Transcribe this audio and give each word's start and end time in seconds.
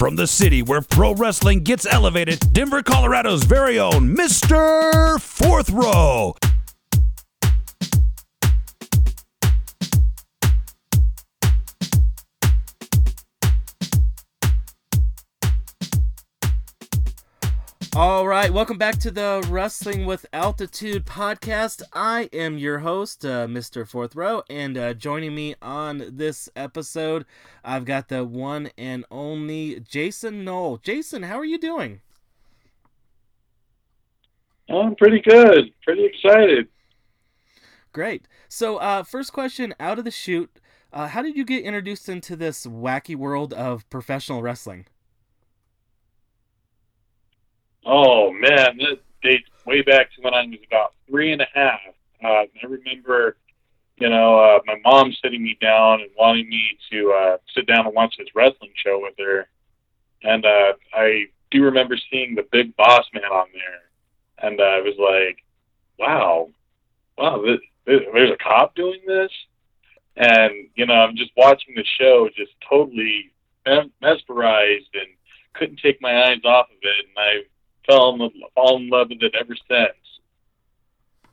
From 0.00 0.16
the 0.16 0.26
city 0.26 0.62
where 0.62 0.80
pro 0.80 1.12
wrestling 1.12 1.62
gets 1.62 1.84
elevated, 1.84 2.54
Denver, 2.54 2.82
Colorado's 2.82 3.44
very 3.44 3.78
own 3.78 4.16
Mr. 4.16 5.20
Fourth 5.20 5.68
Row. 5.68 6.36
Right, 18.40 18.54
welcome 18.54 18.78
back 18.78 18.96
to 19.00 19.10
the 19.10 19.46
Wrestling 19.50 20.06
with 20.06 20.24
Altitude 20.32 21.04
podcast. 21.04 21.82
I 21.92 22.30
am 22.32 22.56
your 22.56 22.78
host, 22.78 23.22
uh, 23.22 23.46
Mr. 23.46 23.86
Fourth 23.86 24.16
Row, 24.16 24.44
and 24.48 24.78
uh, 24.78 24.94
joining 24.94 25.34
me 25.34 25.56
on 25.60 26.04
this 26.10 26.48
episode, 26.56 27.26
I've 27.62 27.84
got 27.84 28.08
the 28.08 28.24
one 28.24 28.70
and 28.78 29.04
only 29.10 29.80
Jason 29.80 30.42
Noel. 30.42 30.78
Jason, 30.78 31.24
how 31.24 31.38
are 31.38 31.44
you 31.44 31.58
doing? 31.58 32.00
I'm 34.70 34.96
pretty 34.96 35.20
good. 35.20 35.74
Pretty 35.82 36.06
excited. 36.06 36.66
Great. 37.92 38.26
So, 38.48 38.78
uh, 38.78 39.02
first 39.02 39.34
question 39.34 39.74
out 39.78 39.98
of 39.98 40.06
the 40.06 40.10
chute 40.10 40.50
uh, 40.94 41.08
How 41.08 41.20
did 41.20 41.36
you 41.36 41.44
get 41.44 41.62
introduced 41.62 42.08
into 42.08 42.36
this 42.36 42.64
wacky 42.64 43.16
world 43.16 43.52
of 43.52 43.88
professional 43.90 44.40
wrestling? 44.40 44.86
Oh 47.84 48.32
man, 48.32 48.78
that 48.78 49.00
dates 49.22 49.48
way 49.66 49.82
back 49.82 50.12
to 50.14 50.22
when 50.22 50.34
I 50.34 50.42
was 50.42 50.58
about 50.66 50.94
three 51.08 51.32
and 51.32 51.40
a 51.40 51.48
half. 51.52 51.80
Uh, 52.22 52.44
I 52.62 52.66
remember, 52.66 53.36
you 53.96 54.08
know, 54.08 54.38
uh, 54.38 54.58
my 54.66 54.76
mom 54.84 55.12
sitting 55.22 55.42
me 55.42 55.56
down 55.60 56.02
and 56.02 56.10
wanting 56.18 56.48
me 56.48 56.78
to 56.90 57.12
uh, 57.12 57.36
sit 57.54 57.66
down 57.66 57.86
and 57.86 57.94
watch 57.94 58.14
this 58.18 58.28
wrestling 58.34 58.72
show 58.76 59.00
with 59.00 59.14
her, 59.18 59.48
and 60.22 60.44
uh, 60.44 60.72
I 60.92 61.26
do 61.50 61.64
remember 61.64 61.96
seeing 62.10 62.34
the 62.34 62.46
Big 62.52 62.76
Boss 62.76 63.06
Man 63.14 63.24
on 63.24 63.46
there, 63.52 64.46
and 64.46 64.60
uh, 64.60 64.64
I 64.64 64.80
was 64.80 64.96
like, 64.98 65.44
"Wow, 65.98 66.48
wow, 67.16 67.42
this, 67.42 67.60
this, 67.86 68.00
there's 68.12 68.30
a 68.30 68.36
cop 68.36 68.74
doing 68.74 69.00
this," 69.06 69.32
and 70.16 70.68
you 70.74 70.84
know, 70.84 70.94
I'm 70.94 71.16
just 71.16 71.32
watching 71.36 71.74
the 71.74 71.84
show, 71.98 72.28
just 72.36 72.52
totally 72.68 73.32
mesmerized 74.00 74.88
and 74.94 75.08
couldn't 75.54 75.80
take 75.82 76.00
my 76.00 76.24
eyes 76.24 76.40
off 76.44 76.66
of 76.70 76.78
it, 76.82 77.06
and 77.06 77.16
I 77.16 77.42
fell 77.90 78.14
in, 78.14 78.30
fall 78.54 78.76
in 78.76 78.88
love 78.88 79.08
with 79.10 79.22
it 79.22 79.34
ever 79.38 79.56
since. 79.68 79.96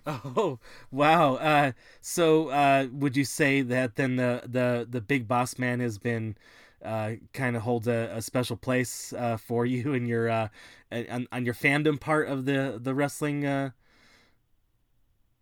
Oh 0.10 0.60
wow! 0.90 1.36
Uh, 1.36 1.74
so 2.00 2.48
uh, 2.48 2.88
would 2.94 3.18
you 3.18 3.26
say 3.26 3.62
that 3.62 3.98
then 3.98 4.16
the 4.16 4.42
the 4.46 4.88
the 4.90 5.02
big 5.02 5.28
boss 5.28 5.60
man 5.60 5.82
has 5.82 5.98
been 5.98 6.38
uh, 6.84 7.14
kind 7.34 7.58
of 7.58 7.64
holds 7.64 7.90
a, 7.90 8.12
a, 8.14 8.22
special 8.22 8.56
place 8.56 9.12
uh, 9.12 9.36
for 9.36 9.66
you 9.66 9.94
in 9.94 10.06
your 10.06 10.30
uh, 10.30 10.48
on, 10.92 11.28
on, 11.34 11.44
your 11.44 11.54
fandom 11.54 12.00
part 12.00 12.30
of 12.30 12.46
the 12.46 12.80
the 12.82 12.96
wrestling 12.96 13.46
uh, 13.46 13.72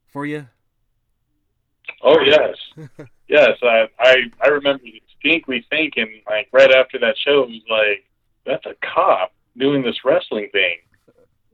for 0.07 0.25
you? 0.25 0.47
Oh 2.01 2.19
yes, 2.21 2.55
yes. 3.27 3.51
I, 3.61 3.87
I 3.99 4.15
I 4.41 4.47
remember 4.47 4.83
distinctly 4.83 5.63
thinking 5.69 6.21
like 6.27 6.47
right 6.51 6.71
after 6.71 6.97
that 6.99 7.15
show, 7.23 7.43
it 7.43 7.49
was 7.49 7.61
like 7.69 8.03
that's 8.47 8.65
a 8.65 8.73
cop 8.83 9.31
doing 9.57 9.83
this 9.83 10.03
wrestling 10.03 10.49
thing 10.51 10.77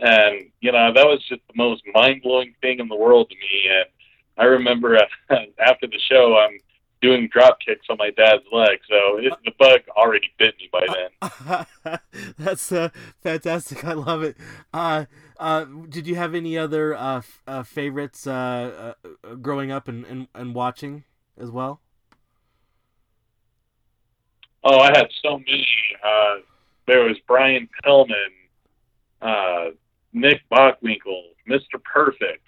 and, 0.01 0.51
you 0.59 0.71
know, 0.71 0.91
that 0.93 1.05
was 1.05 1.23
just 1.29 1.41
the 1.47 1.53
most 1.55 1.83
mind 1.93 2.21
blowing 2.23 2.53
thing 2.61 2.79
in 2.79 2.87
the 2.87 2.95
world 2.95 3.29
to 3.29 3.35
me. 3.35 3.69
And 3.69 3.85
I 4.37 4.45
remember 4.45 4.97
uh, 4.97 5.05
after 5.59 5.87
the 5.87 5.99
show, 6.09 6.37
I'm 6.37 6.57
doing 7.01 7.29
drop 7.31 7.57
kicks 7.65 7.85
on 7.89 7.97
my 7.97 8.11
dad's 8.11 8.43
leg. 8.51 8.79
So 8.89 9.17
it, 9.17 9.33
the 9.45 9.51
bug 9.57 9.81
already 9.95 10.29
bit 10.37 10.55
me 10.57 10.69
by 10.71 10.85
then. 11.83 11.99
That's 12.37 12.71
uh, 12.71 12.89
fantastic. 13.21 13.83
I 13.85 13.93
love 13.93 14.23
it. 14.23 14.37
Uh, 14.73 15.05
uh, 15.39 15.65
did 15.89 16.07
you 16.07 16.15
have 16.15 16.35
any 16.35 16.57
other 16.57 16.95
uh, 16.95 17.17
f- 17.17 17.41
uh, 17.47 17.63
favorites 17.63 18.27
uh, 18.27 18.93
uh, 19.03 19.35
growing 19.35 19.71
up 19.71 19.87
and, 19.87 20.05
and, 20.05 20.27
and 20.33 20.53
watching 20.53 21.03
as 21.39 21.49
well? 21.49 21.81
Oh, 24.63 24.79
I 24.79 24.87
had 24.87 25.07
so 25.23 25.39
many. 25.39 25.67
Uh, 26.03 26.35
there 26.87 27.03
was 27.03 27.17
Brian 27.27 27.67
Pillman, 27.83 28.29
uh, 29.21 29.71
Nick 30.13 30.41
Bockwinkel, 30.51 31.23
Mr. 31.47 31.81
Perfect, 31.83 32.43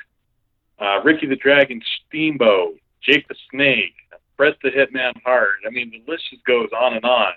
uh, 0.80 1.02
Ricky 1.04 1.28
the 1.28 1.36
Dragon 1.36 1.82
Steamboat, 2.08 2.78
Jake 3.02 3.28
the 3.28 3.36
Snake, 3.52 3.94
Bret 4.38 4.56
the 4.64 4.70
Hitman 4.70 5.14
Hart. 5.24 5.60
I 5.66 5.70
mean, 5.70 5.92
the 5.92 6.12
list 6.12 6.24
just 6.30 6.44
goes 6.46 6.70
on 6.78 6.96
and 6.96 7.06
on. 7.06 7.34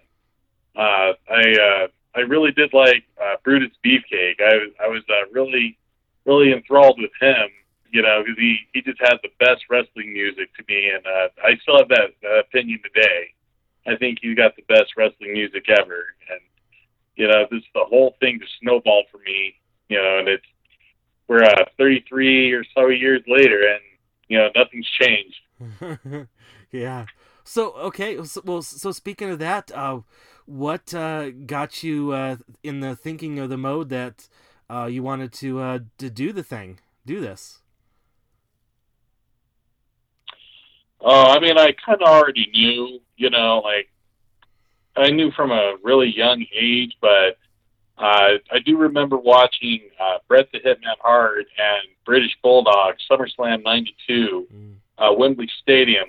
Uh, 0.77 1.13
I 1.31 1.43
uh, 1.53 1.87
I 2.15 2.21
really 2.21 2.53
did 2.53 2.73
like 2.73 3.05
uh, 3.23 3.37
Brutus 3.45 3.73
Beefcake. 3.85 4.41
I 4.41 4.85
I 4.85 4.89
was 4.89 5.03
uh, 5.09 5.31
really 5.33 5.79
really 6.25 6.53
enthralled 6.53 7.01
with 7.01 7.13
him. 7.21 7.49
You 7.91 8.03
know, 8.03 8.23
because 8.25 8.39
he 8.39 8.59
he 8.73 8.83
just 8.83 9.01
had 9.01 9.19
the 9.23 9.31
best 9.39 9.65
wrestling 9.71 10.13
music 10.13 10.55
to 10.57 10.65
me, 10.69 10.91
and 10.91 11.07
uh, 11.07 11.29
I 11.45 11.57
still 11.63 11.79
have 11.79 11.89
that 11.89 12.11
uh, 12.25 12.41
opinion 12.41 12.81
today. 12.83 13.33
I 13.87 13.97
think 13.97 14.19
he's 14.21 14.37
got 14.37 14.57
the 14.57 14.63
best 14.63 14.97
wrestling 14.97 15.33
music 15.33 15.69
ever, 15.71 16.05
and 16.31 16.41
you 17.15 17.29
know, 17.29 17.47
this 17.51 17.63
the 17.75 17.85
whole 17.85 18.17
thing 18.21 18.41
just 18.41 18.53
snowballed 18.61 19.07
for 19.11 19.19
me 19.19 19.55
you 19.89 19.99
know, 19.99 20.19
and 20.19 20.29
it's 20.29 20.45
we're 21.29 21.43
uh, 21.43 21.65
33 21.77 22.53
or 22.53 22.65
so 22.75 22.89
years 22.89 23.23
later, 23.27 23.61
and 23.61 23.81
you 24.29 24.39
know 24.39 24.49
nothing's 24.55 24.89
changed. 25.01 26.29
yeah. 26.71 27.07
So 27.45 27.73
okay, 27.75 28.23
so, 28.25 28.43
well, 28.45 28.63
so 28.63 28.93
speaking 28.93 29.31
of 29.31 29.39
that, 29.39 29.71
uh, 29.73 30.01
what 30.47 30.95
uh, 30.95 31.31
got 31.31 31.83
you 31.83 32.13
uh, 32.13 32.37
in 32.63 32.81
the 32.81 32.97
thinking 32.97 33.39
of 33.39 33.51
the 33.51 33.57
mode 33.57 33.89
that 33.91 34.29
uh, 34.71 34.87
you 34.87 35.03
wanted 35.03 35.33
to 35.35 35.61
uh, 35.61 35.79
to 35.99 36.11
do 36.11 36.33
the 36.33 36.43
thing, 36.43 36.81
do 37.05 37.21
this? 37.21 37.61
Oh, 41.01 41.33
I 41.33 41.41
mean, 41.41 41.59
I 41.59 41.75
kind 41.85 42.03
of 42.03 42.09
already 42.09 42.49
knew, 42.53 43.01
you 43.17 43.31
know, 43.31 43.61
like 43.63 43.89
I 44.97 45.11
knew 45.11 45.31
from 45.33 45.51
a 45.51 45.77
really 45.83 46.09
young 46.09 46.45
age, 46.59 46.97
but 47.01 47.37
uh, 47.99 48.37
I 48.53 48.59
do 48.65 48.77
remember 48.77 49.17
watching 49.17 49.81
uh, 49.99 50.19
Bret 50.29 50.49
the 50.53 50.61
Hitman 50.61 50.99
Hart 51.01 51.47
and 51.59 51.89
British 52.05 52.37
Bulldog 52.43 52.97
SummerSlam 53.11 53.63
'92, 53.65 54.47
mm. 54.53 54.75
uh, 54.99 55.15
Wembley 55.15 55.49
Stadium. 55.63 56.09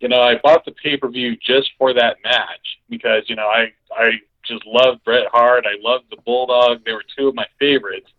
You 0.00 0.08
know, 0.08 0.20
I 0.20 0.36
bought 0.42 0.64
the 0.64 0.72
pay 0.72 0.96
per 0.96 1.08
view 1.08 1.36
just 1.36 1.70
for 1.78 1.92
that 1.94 2.18
match 2.22 2.78
because 2.88 3.24
you 3.26 3.34
know 3.34 3.48
I 3.48 3.72
I 3.96 4.20
just 4.44 4.64
loved 4.66 5.02
Bret 5.04 5.26
Hart. 5.32 5.64
I 5.66 5.76
loved 5.80 6.04
the 6.10 6.18
Bulldog. 6.24 6.84
They 6.84 6.92
were 6.92 7.04
two 7.16 7.28
of 7.28 7.34
my 7.34 7.46
favorites, 7.58 8.10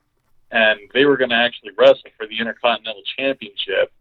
and 0.51 0.79
they 0.93 1.05
were 1.05 1.17
going 1.17 1.29
to 1.29 1.35
actually 1.35 1.71
wrestle 1.77 2.11
for 2.17 2.27
the 2.27 2.37
Intercontinental 2.39 3.03
Championship. 3.17 3.93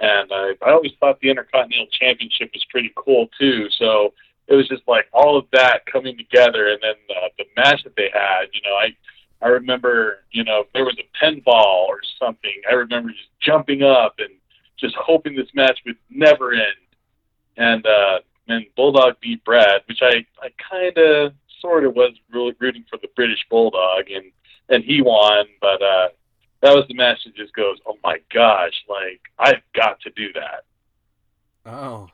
And 0.00 0.30
I, 0.32 0.52
I 0.64 0.72
always 0.72 0.92
thought 1.00 1.18
the 1.20 1.30
Intercontinental 1.30 1.88
Championship 1.98 2.50
was 2.52 2.64
pretty 2.70 2.92
cool 2.94 3.28
too. 3.38 3.68
So 3.70 4.12
it 4.48 4.54
was 4.54 4.66
just 4.68 4.82
like 4.88 5.06
all 5.12 5.36
of 5.36 5.44
that 5.52 5.84
coming 5.86 6.16
together, 6.16 6.68
and 6.68 6.78
then 6.82 6.94
uh, 7.10 7.28
the 7.36 7.44
match 7.56 7.84
that 7.84 7.94
they 7.96 8.10
had. 8.12 8.46
You 8.52 8.60
know, 8.64 8.74
I 8.74 8.96
I 9.40 9.48
remember, 9.48 10.24
you 10.32 10.42
know, 10.44 10.60
if 10.60 10.72
there 10.72 10.84
was 10.84 10.96
a 10.98 11.24
pinfall 11.24 11.86
or 11.86 12.00
something, 12.18 12.54
I 12.68 12.74
remember 12.74 13.10
just 13.10 13.28
jumping 13.40 13.82
up 13.82 14.16
and 14.18 14.30
just 14.78 14.96
hoping 14.96 15.36
this 15.36 15.48
match 15.54 15.78
would 15.86 15.96
never 16.10 16.52
end. 16.52 16.62
And 17.56 17.86
uh, 17.86 18.20
and 18.48 18.64
Bulldog 18.76 19.20
beat 19.20 19.44
Bret, 19.44 19.82
which 19.86 20.00
I 20.02 20.26
I 20.42 20.48
kind 20.70 20.96
of 20.96 21.32
sort 21.60 21.84
of 21.84 21.94
was 21.94 22.12
really 22.32 22.54
rooting 22.58 22.84
for 22.88 22.98
the 23.02 23.08
British 23.14 23.44
Bulldog, 23.50 24.10
and 24.10 24.32
and 24.68 24.84
he 24.84 25.02
won, 25.02 25.46
but 25.60 25.82
uh, 25.82 26.08
that 26.60 26.74
was 26.74 26.84
the 26.88 26.94
match 26.94 27.18
that 27.24 27.34
just 27.34 27.54
goes, 27.54 27.78
oh 27.86 27.96
my 28.02 28.18
gosh, 28.32 28.84
like 28.88 29.20
I've 29.38 29.62
got 29.74 30.00
to 30.00 30.10
do 30.10 30.32
that. 30.34 30.64
Oh, 31.66 32.08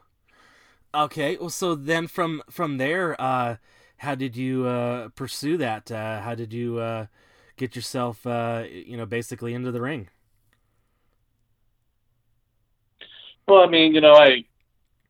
Okay, 0.94 1.36
well, 1.36 1.50
so 1.50 1.74
then 1.74 2.06
from 2.06 2.42
from 2.48 2.78
there, 2.78 3.20
uh, 3.20 3.56
how 3.96 4.14
did 4.14 4.36
you 4.36 4.66
uh, 4.66 5.08
pursue 5.16 5.56
that? 5.56 5.90
Uh, 5.90 6.20
how 6.20 6.36
did 6.36 6.52
you 6.52 6.78
uh, 6.78 7.06
get 7.56 7.74
yourself, 7.74 8.24
uh, 8.26 8.64
you 8.70 8.96
know, 8.96 9.06
basically 9.06 9.54
into 9.54 9.72
the 9.72 9.80
ring? 9.80 10.08
Well, 13.48 13.62
I 13.62 13.66
mean, 13.66 13.92
you 13.92 14.00
know, 14.00 14.14
I 14.14 14.44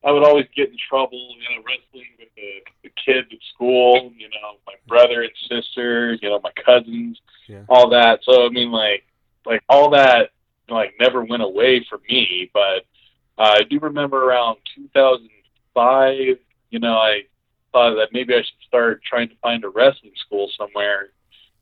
I 0.02 0.10
would 0.10 0.25
always 0.25 0.46
get 0.56 0.70
in 0.70 0.76
trouble, 0.88 1.34
you 1.38 1.56
know, 1.56 1.62
wrestling 1.66 2.08
with 2.19 2.28
the, 2.34 2.60
the 2.82 2.90
kids 3.04 3.28
at 3.31 3.38
school, 3.54 4.12
you 4.16 4.28
know, 4.28 4.56
my 4.66 4.75
brother 4.86 5.22
and 5.22 5.32
sister, 5.48 6.14
you 6.14 6.28
know, 6.31 6.40
my 6.42 6.52
cousins, 6.64 7.20
yeah. 7.46 7.62
all 7.69 7.90
that. 7.90 8.20
So 8.22 8.46
I 8.46 8.48
mean, 8.48 8.70
like, 8.70 9.04
like 9.44 9.62
all 9.69 9.90
that, 9.90 10.31
like, 10.69 10.94
never 10.98 11.22
went 11.22 11.42
away 11.42 11.84
from 11.90 12.00
me. 12.08 12.50
But 12.54 12.84
uh, 13.38 13.56
I 13.58 13.62
do 13.69 13.78
remember 13.81 14.25
around 14.25 14.58
2000 14.75 15.28
five, 15.74 16.38
you 16.70 16.78
know, 16.78 16.94
I 16.94 17.22
thought 17.72 17.94
that 17.96 18.08
maybe 18.12 18.34
I 18.34 18.38
should 18.38 18.66
start 18.66 19.02
trying 19.04 19.28
to 19.28 19.34
find 19.42 19.64
a 19.64 19.68
wrestling 19.68 20.12
school 20.16 20.50
somewhere. 20.56 21.08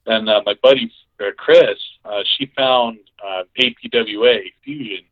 And 0.07 0.29
uh, 0.29 0.43
my 0.45 0.55
buddy 0.63 0.93
uh, 1.21 1.31
Chris, 1.37 1.79
uh, 2.05 2.23
she 2.37 2.51
found 2.57 2.99
uh, 3.25 3.43
APWA 3.61 4.41
Fusion, 4.65 5.05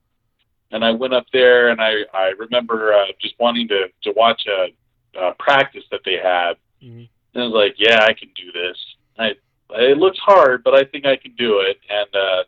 and 0.73 0.85
I 0.85 0.91
went 0.91 1.15
up 1.15 1.27
there, 1.33 1.69
and 1.69 1.81
I 1.81 2.03
I 2.13 2.33
remember 2.39 2.93
uh, 2.93 3.07
just 3.21 3.35
wanting 3.39 3.69
to 3.69 3.87
to 4.03 4.13
watch 4.17 4.43
a, 4.47 5.19
a 5.19 5.35
practice 5.39 5.85
that 5.91 6.01
they 6.05 6.17
had, 6.23 6.55
mm-hmm. 6.83 7.05
And 7.35 7.43
I 7.43 7.47
was 7.47 7.55
like, 7.55 7.75
yeah, 7.79 8.01
I 8.03 8.13
can 8.13 8.29
do 8.35 8.53
this. 8.53 8.77
I 9.19 9.33
it 9.73 9.99
looks 9.99 10.19
hard, 10.19 10.65
but 10.65 10.75
I 10.75 10.85
think 10.85 11.07
I 11.07 11.17
can 11.17 11.33
do 11.37 11.61
it. 11.61 11.79
And 11.89 12.15
uh, 12.15 12.43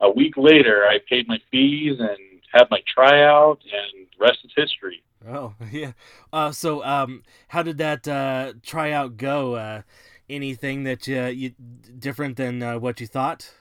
a 0.00 0.10
week 0.10 0.36
later, 0.36 0.86
I 0.86 0.98
paid 1.06 1.28
my 1.28 1.38
fees 1.50 2.00
and 2.00 2.18
had 2.52 2.70
my 2.70 2.82
tryout, 2.86 3.60
and 3.62 4.06
the 4.06 4.24
rest 4.24 4.38
is 4.44 4.52
history. 4.56 5.02
Oh 5.28 5.54
yeah. 5.72 5.92
Uh, 6.32 6.50
so 6.52 6.84
um, 6.84 7.22
how 7.48 7.62
did 7.62 7.78
that 7.78 8.06
uh, 8.08 8.54
tryout 8.62 9.16
go? 9.16 9.54
Uh, 9.54 9.82
anything 10.28 10.84
that 10.84 11.06
you, 11.06 11.26
you 11.26 11.50
different 11.98 12.36
than 12.36 12.62
uh, 12.62 12.78
what 12.78 13.00
you 13.00 13.06
thought? 13.06 13.52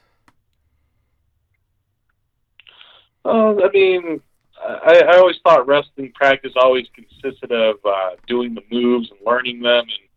Uh, 3.23 3.55
I 3.63 3.69
mean, 3.73 4.21
I, 4.59 5.03
I 5.07 5.17
always 5.17 5.37
thought 5.43 5.67
wrestling 5.67 6.11
practice 6.13 6.53
always 6.55 6.87
consisted 6.95 7.51
of 7.51 7.75
uh, 7.85 8.11
doing 8.27 8.55
the 8.55 8.63
moves 8.71 9.09
and 9.11 9.19
learning 9.25 9.61
them 9.61 9.81
and 9.83 10.07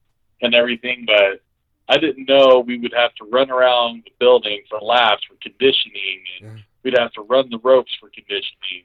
and 0.43 0.55
everything, 0.55 1.07
but 1.07 1.41
I 1.89 1.97
didn't 1.97 2.29
know 2.29 2.59
we 2.67 2.79
would 2.79 2.93
have 2.95 3.15
to 3.15 3.25
run 3.25 3.51
around 3.51 4.03
the 4.05 4.11
building 4.19 4.61
for 4.69 4.79
laps 4.81 5.23
for 5.29 5.37
conditioning, 5.41 6.25
and 6.41 6.57
Yeah. 6.57 6.63
we'd 6.83 6.99
have 6.99 7.13
to 7.13 7.23
run 7.23 7.49
the 7.51 7.59
ropes 7.59 7.93
for 7.99 8.11
conditioning, 8.11 8.85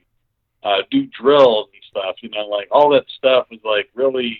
uh, 0.62 0.82
do 0.90 1.06
drills 1.06 1.68
and 1.72 1.82
stuff. 1.90 2.16
You 2.22 2.30
know, 2.30 2.46
like 2.46 2.68
all 2.70 2.90
that 2.90 3.04
stuff 3.16 3.46
was 3.50 3.60
like 3.64 3.90
really 3.94 4.38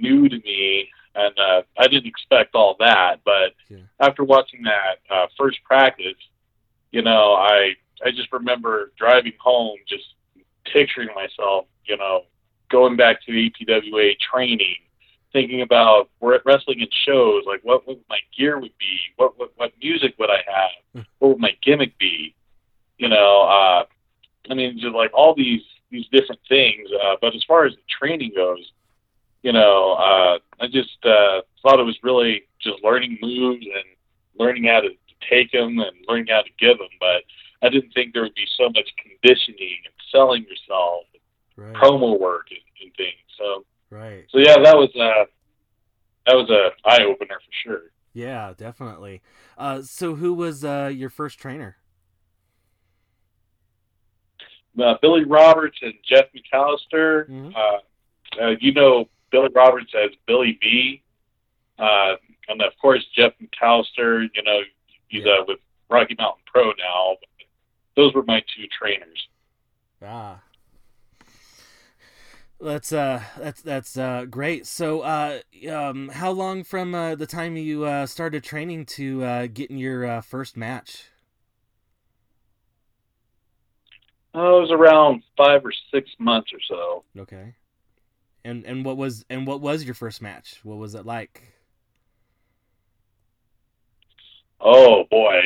new 0.00 0.28
to 0.28 0.38
me, 0.38 0.88
and 1.14 1.38
uh, 1.38 1.62
I 1.78 1.88
didn't 1.88 2.06
expect 2.06 2.54
all 2.54 2.76
that. 2.80 3.20
But 3.24 3.54
Yeah. 3.68 3.78
after 4.00 4.24
watching 4.24 4.62
that 4.64 4.98
uh, 5.10 5.26
first 5.38 5.62
practice, 5.64 6.18
you 6.92 7.02
know, 7.02 7.34
I 7.34 7.74
I 8.04 8.10
just 8.10 8.32
remember 8.32 8.92
driving 8.98 9.32
home, 9.38 9.78
just 9.88 10.04
picturing 10.72 11.08
myself, 11.14 11.66
you 11.86 11.96
know, 11.96 12.24
going 12.70 12.96
back 12.96 13.24
to 13.24 13.32
the 13.32 13.50
APWA 13.50 14.18
training, 14.18 14.76
thinking 15.32 15.62
about 15.62 16.10
wrestling 16.20 16.80
in 16.80 16.88
shows, 17.04 17.44
like 17.46 17.60
what, 17.62 17.86
what 17.86 17.98
my 18.08 18.18
gear 18.36 18.58
would 18.58 18.76
be, 18.78 18.98
what, 19.16 19.38
what 19.38 19.52
what 19.56 19.72
music 19.82 20.14
would 20.18 20.30
I 20.30 20.42
have, 20.46 21.04
what 21.18 21.28
would 21.28 21.38
my 21.40 21.56
gimmick 21.62 21.96
be, 21.98 22.34
you 22.98 23.08
know. 23.08 23.42
Uh, 23.42 23.84
I 24.50 24.54
mean, 24.54 24.78
just 24.78 24.94
like 24.94 25.10
all 25.14 25.34
these 25.34 25.62
these 25.90 26.06
different 26.10 26.40
things. 26.48 26.88
Uh, 27.02 27.16
but 27.20 27.34
as 27.34 27.44
far 27.44 27.64
as 27.64 27.72
the 27.74 27.82
training 27.88 28.32
goes, 28.34 28.72
you 29.42 29.52
know, 29.52 29.92
uh, 29.92 30.38
I 30.60 30.66
just 30.66 30.98
uh, 31.04 31.42
thought 31.62 31.78
it 31.78 31.84
was 31.84 31.98
really 32.02 32.42
just 32.60 32.82
learning 32.82 33.18
moves 33.22 33.64
and 33.64 33.84
learning 34.38 34.64
how 34.64 34.80
to 34.80 34.90
take 35.30 35.52
them 35.52 35.78
and 35.78 35.96
learning 36.08 36.26
how 36.28 36.42
to 36.42 36.50
give 36.58 36.78
them. 36.78 36.88
But 36.98 37.22
I 37.62 37.68
didn't 37.68 37.92
think 37.92 38.12
there 38.12 38.22
would 38.22 38.34
be 38.34 38.46
so 38.56 38.64
much 38.64 38.88
conditioning 39.02 39.78
and 39.84 39.94
selling 40.12 40.44
yourself, 40.44 41.04
Right. 41.56 41.74
promo 41.74 42.18
work, 42.20 42.48
and, 42.50 42.60
and 42.82 42.92
things. 42.96 43.16
So, 43.38 43.64
Right. 43.90 44.24
so 44.30 44.38
yeah, 44.38 44.56
that 44.62 44.76
was 44.76 44.90
uh, 44.96 45.24
that 46.26 46.34
was 46.34 46.50
a 46.50 46.70
eye 46.88 47.04
opener 47.04 47.38
for 47.38 47.52
sure. 47.68 47.82
Yeah, 48.12 48.54
definitely. 48.56 49.22
Uh, 49.58 49.82
so 49.82 50.14
who 50.16 50.34
was 50.34 50.64
uh, 50.64 50.90
your 50.92 51.10
first 51.10 51.38
trainer? 51.38 51.76
Uh, 54.80 54.94
Billy 55.00 55.24
Roberts 55.24 55.78
and 55.82 55.94
Jeff 56.04 56.26
McAllister. 56.34 57.28
Mhm. 57.28 57.54
Uh, 57.56 57.78
uh, 58.40 58.54
you 58.60 58.72
know 58.72 59.08
Billy 59.30 59.48
Roberts 59.54 59.92
as 59.94 60.10
Billy 60.26 60.58
B. 60.60 61.02
Uh, 61.78 62.16
and 62.48 62.62
of 62.62 62.72
course 62.80 63.04
Jeff 63.14 63.32
McAllister. 63.42 64.28
You 64.34 64.42
know 64.42 64.60
he's 65.08 65.24
uh, 65.24 65.44
with 65.46 65.58
Rocky 65.88 66.14
Mountain 66.18 66.42
Pro 66.46 66.72
now. 66.78 67.16
Those 67.96 68.12
were 68.14 68.24
my 68.24 68.40
two 68.54 68.66
trainers. 68.68 69.28
Ah. 70.04 70.40
That's 72.60 72.90
uh 72.90 73.22
that's 73.38 73.60
that's 73.60 73.98
uh 73.98 74.24
great. 74.30 74.66
So 74.66 75.00
uh 75.02 75.40
um 75.70 76.08
how 76.08 76.30
long 76.30 76.64
from 76.64 76.94
uh, 76.94 77.14
the 77.14 77.26
time 77.26 77.56
you 77.56 77.84
uh 77.84 78.06
started 78.06 78.44
training 78.44 78.86
to 78.86 79.24
uh 79.24 79.46
getting 79.46 79.76
your 79.76 80.06
uh, 80.06 80.20
first 80.22 80.56
match? 80.56 81.10
Oh, 84.38 84.58
it 84.58 84.60
was 84.60 84.70
around 84.70 85.22
five 85.34 85.64
or 85.64 85.72
six 85.90 86.10
months 86.18 86.52
or 86.52 86.58
so. 86.68 87.04
Okay. 87.22 87.54
And 88.44 88.66
and 88.66 88.84
what 88.84 88.98
was 88.98 89.24
and 89.30 89.46
what 89.46 89.62
was 89.62 89.82
your 89.82 89.94
first 89.94 90.20
match? 90.20 90.60
What 90.62 90.76
was 90.76 90.94
it 90.94 91.06
like? 91.06 91.42
Oh 94.60 95.04
boy, 95.10 95.40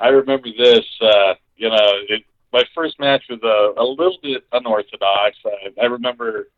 I 0.00 0.08
remember 0.08 0.48
this. 0.56 0.86
Uh, 0.98 1.34
you 1.56 1.68
know, 1.68 1.90
it, 2.08 2.24
my 2.54 2.64
first 2.74 2.98
match 2.98 3.24
was 3.28 3.40
a, 3.42 3.80
a 3.80 3.84
little 3.84 4.18
bit 4.22 4.44
unorthodox. 4.52 5.36
I, 5.44 5.82
I 5.82 5.84
remember 5.86 6.48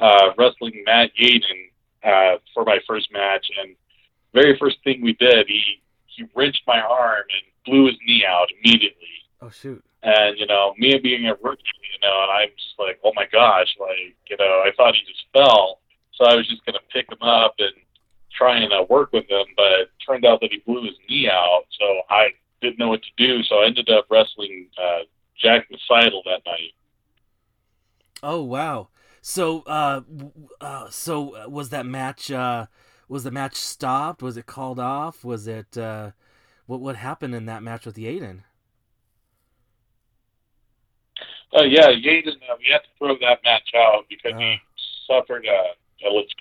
uh, 0.00 0.30
wrestling 0.36 0.82
Matt 0.84 1.10
Yaden 1.20 1.70
uh, 2.02 2.38
for 2.52 2.64
my 2.64 2.80
first 2.84 3.12
match, 3.12 3.46
and 3.62 3.76
very 4.34 4.58
first 4.58 4.78
thing 4.82 5.02
we 5.02 5.12
did, 5.14 5.46
he 5.46 5.80
he 6.06 6.24
wrenched 6.34 6.62
my 6.66 6.80
arm 6.80 7.22
and 7.30 7.42
blew 7.64 7.86
his 7.86 7.96
knee 8.04 8.24
out 8.28 8.48
immediately. 8.60 9.06
Oh 9.40 9.50
shoot. 9.50 9.84
And 10.02 10.38
you 10.38 10.46
know, 10.46 10.74
me 10.78 10.98
being 10.98 11.26
a 11.26 11.34
rookie, 11.42 11.62
you 11.92 12.08
know, 12.08 12.22
and 12.22 12.30
I'm 12.30 12.48
just 12.56 12.78
like, 12.78 13.00
oh 13.04 13.12
my 13.14 13.26
gosh, 13.30 13.74
like 13.80 14.16
you 14.28 14.36
know, 14.38 14.62
I 14.64 14.70
thought 14.76 14.94
he 14.94 15.00
just 15.00 15.24
fell, 15.32 15.80
so 16.14 16.24
I 16.24 16.34
was 16.34 16.48
just 16.48 16.64
gonna 16.64 16.78
pick 16.92 17.10
him 17.10 17.22
up 17.22 17.54
and 17.58 17.72
try 18.36 18.58
and 18.58 18.72
uh, 18.72 18.86
work 18.88 19.12
with 19.12 19.28
him, 19.28 19.44
but 19.56 19.72
it 19.72 19.90
turned 20.06 20.24
out 20.24 20.40
that 20.40 20.52
he 20.52 20.58
blew 20.58 20.84
his 20.84 20.94
knee 21.08 21.28
out, 21.28 21.64
so 21.78 22.02
I 22.08 22.28
didn't 22.60 22.78
know 22.78 22.88
what 22.88 23.02
to 23.02 23.10
do, 23.16 23.42
so 23.42 23.56
I 23.56 23.66
ended 23.66 23.88
up 23.90 24.06
wrestling 24.10 24.68
uh, 24.80 25.00
Jack 25.40 25.68
Seidel 25.88 26.22
that 26.24 26.42
night. 26.46 26.74
Oh 28.22 28.42
wow. 28.42 28.88
So 29.20 29.62
uh, 29.62 30.02
uh 30.60 30.90
so 30.90 31.36
uh, 31.36 31.48
was 31.48 31.70
that 31.70 31.86
match 31.86 32.30
uh 32.30 32.66
was 33.08 33.24
the 33.24 33.30
match 33.30 33.56
stopped? 33.56 34.22
Was 34.22 34.36
it 34.36 34.46
called 34.46 34.80
off? 34.80 35.24
Was 35.24 35.46
it 35.46 35.76
uh 35.76 36.12
what 36.66 36.80
what 36.80 36.96
happened 36.96 37.34
in 37.34 37.46
that 37.46 37.62
match 37.62 37.86
with 37.86 37.96
Yaden? 37.96 38.40
Oh 41.52 41.64
yeah, 41.64 41.88
Yaden, 41.88 42.36
uh, 42.50 42.56
we 42.58 42.66
had 42.70 42.80
to 42.80 42.88
throw 42.98 43.14
that 43.20 43.40
match 43.44 43.70
out 43.74 44.04
because 44.08 44.32
Uh, 44.34 44.38
he 44.38 44.60
suffered 45.06 45.46
a, 45.46 46.06
a, 46.06 46.08
legit- 46.10 46.34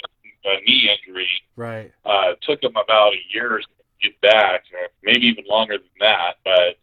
a 0.46 0.62
knee 0.66 0.90
injury. 0.92 1.28
right. 1.56 1.92
Uh, 2.06 2.32
it 2.32 2.40
took 2.42 2.62
him 2.64 2.76
about 2.76 3.14
a 3.14 3.22
year 3.34 3.60
to 3.60 3.66
get 4.02 4.20
back, 4.22 4.64
or 4.74 4.88
maybe 5.04 5.28
even 5.28 5.46
longer 5.48 5.78
than 5.78 5.88
that. 6.00 6.36
But 6.44 6.78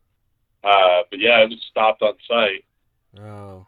uh, 0.69 1.03
but 1.11 1.19
yeah, 1.21 1.41
it 1.43 1.51
was 1.51 1.63
stopped 1.71 2.03
on 2.03 2.15
site. 2.27 2.65
Oh, 3.21 3.67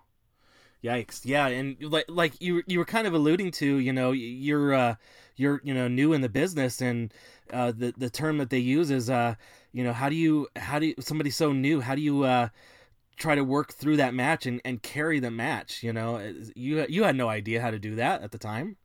yikes! 0.82 1.22
Yeah, 1.24 1.46
and 1.48 1.76
like 1.82 2.06
like 2.08 2.40
you 2.40 2.62
you 2.66 2.78
were 2.78 2.84
kind 2.84 3.06
of 3.06 3.14
alluding 3.14 3.50
to, 3.52 3.76
you 3.78 3.92
know, 3.92 4.12
you're 4.12 4.74
uh, 4.74 4.94
you're 5.36 5.60
you 5.64 5.74
know 5.74 5.88
new 5.88 6.12
in 6.12 6.20
the 6.20 6.28
business, 6.28 6.80
and 6.80 7.12
uh, 7.52 7.72
the 7.76 7.94
the 7.96 8.10
term 8.10 8.38
that 8.38 8.50
they 8.50 8.58
use 8.58 8.90
is 8.90 9.10
uh, 9.10 9.34
you 9.72 9.84
know, 9.84 9.92
how 9.92 10.08
do 10.08 10.16
you 10.16 10.48
how 10.56 10.78
do 10.78 10.86
you 10.86 10.94
somebody 11.00 11.30
so 11.30 11.52
new, 11.52 11.80
how 11.80 11.94
do 11.94 12.00
you 12.02 12.24
uh, 12.24 12.48
try 13.16 13.34
to 13.34 13.44
work 13.44 13.72
through 13.72 13.96
that 13.96 14.14
match 14.14 14.46
and, 14.46 14.60
and 14.64 14.82
carry 14.82 15.20
the 15.20 15.30
match? 15.30 15.82
You 15.82 15.92
know, 15.92 16.18
you 16.54 16.86
you 16.88 17.04
had 17.04 17.16
no 17.16 17.28
idea 17.28 17.60
how 17.60 17.70
to 17.70 17.78
do 17.78 17.94
that 17.96 18.22
at 18.22 18.32
the 18.32 18.38
time. 18.38 18.76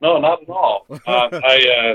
No, 0.00 0.18
not 0.18 0.42
at 0.42 0.48
all. 0.48 0.86
uh, 0.90 0.98
I, 1.06 1.94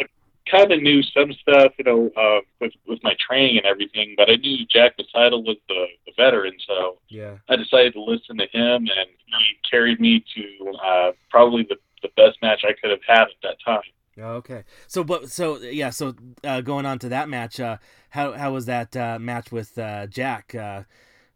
I 0.00 0.04
kind 0.50 0.72
of 0.72 0.82
knew 0.82 1.02
some 1.02 1.30
stuff, 1.34 1.72
you 1.78 1.84
know, 1.84 2.10
uh, 2.16 2.40
with 2.60 2.72
with 2.86 2.98
my 3.02 3.14
training 3.20 3.58
and 3.58 3.66
everything, 3.66 4.14
but 4.16 4.30
I 4.30 4.36
knew 4.36 4.64
Jack 4.66 4.94
Title 5.12 5.44
was 5.44 5.58
the, 5.68 5.86
the 6.06 6.12
veteran, 6.16 6.54
so 6.66 6.98
Yeah. 7.08 7.36
I 7.48 7.56
decided 7.56 7.92
to 7.92 8.02
listen 8.02 8.38
to 8.38 8.46
him, 8.50 8.88
and 8.88 9.08
he 9.26 9.70
carried 9.70 10.00
me 10.00 10.24
to 10.34 10.72
uh, 10.78 11.12
probably 11.30 11.64
the 11.68 11.76
the 12.02 12.08
best 12.16 12.38
match 12.42 12.62
I 12.64 12.72
could 12.80 12.90
have 12.90 13.00
had 13.06 13.22
at 13.22 13.40
that 13.42 13.56
time. 13.64 13.80
Okay. 14.18 14.64
So, 14.86 15.04
but 15.04 15.30
so 15.30 15.58
yeah. 15.58 15.90
So 15.90 16.14
uh, 16.42 16.62
going 16.62 16.86
on 16.86 16.98
to 17.00 17.08
that 17.10 17.28
match, 17.28 17.60
uh, 17.60 17.76
how 18.10 18.32
how 18.32 18.52
was 18.52 18.66
that 18.66 18.96
uh, 18.96 19.18
match 19.18 19.52
with 19.52 19.76
uh, 19.78 20.06
Jack? 20.06 20.54
Uh, 20.54 20.84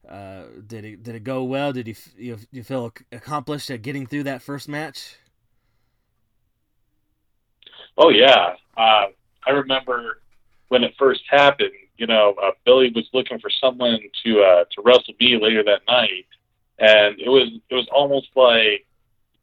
uh, 0.09 0.45
did 0.67 0.85
it 0.85 1.03
did 1.03 1.15
it 1.15 1.25
go 1.25 1.45
well? 1.45 1.73
Did 1.73 1.89
you 1.89 1.95
you, 2.17 2.39
you 2.51 2.63
feel 2.63 2.93
accomplished 3.13 3.71
at 3.71 3.83
getting 3.83 4.07
through 4.07 4.25
that 4.25 4.41
first 4.41 4.69
match? 4.69 5.17
Oh 7.99 8.09
yeah, 8.09 8.55
I 8.77 9.51
remember 9.51 10.23
when 10.69 10.83
it 10.83 10.95
first 10.99 11.23
happened. 11.29 11.73
You 11.99 12.07
know, 12.07 12.35
Billy 12.65 12.91
was 12.95 13.07
looking 13.13 13.39
for 13.41 13.51
someone 13.51 14.01
to 14.25 14.65
to 14.71 14.83
wrestle 14.83 15.15
me 15.21 15.39
later 15.39 15.63
that 15.65 15.83
night, 15.87 16.27
and 16.79 17.21
it 17.21 17.29
was 17.29 17.51
it 17.69 17.75
was 17.75 17.87
almost 17.93 18.29
like 18.35 18.87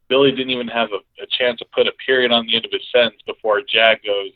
Billy 0.10 0.32
didn't 0.32 0.52
even 0.52 0.68
have 0.68 0.90
a, 0.92 1.22
a 1.22 1.28
chance 1.38 1.60
to 1.60 1.66
put 1.74 1.88
a 1.88 1.92
period 2.06 2.32
on 2.32 2.46
the 2.46 2.56
end 2.56 2.66
of 2.66 2.72
his 2.72 2.88
sentence 2.94 3.22
before 3.26 3.62
Jack 3.62 4.04
goes, 4.06 4.32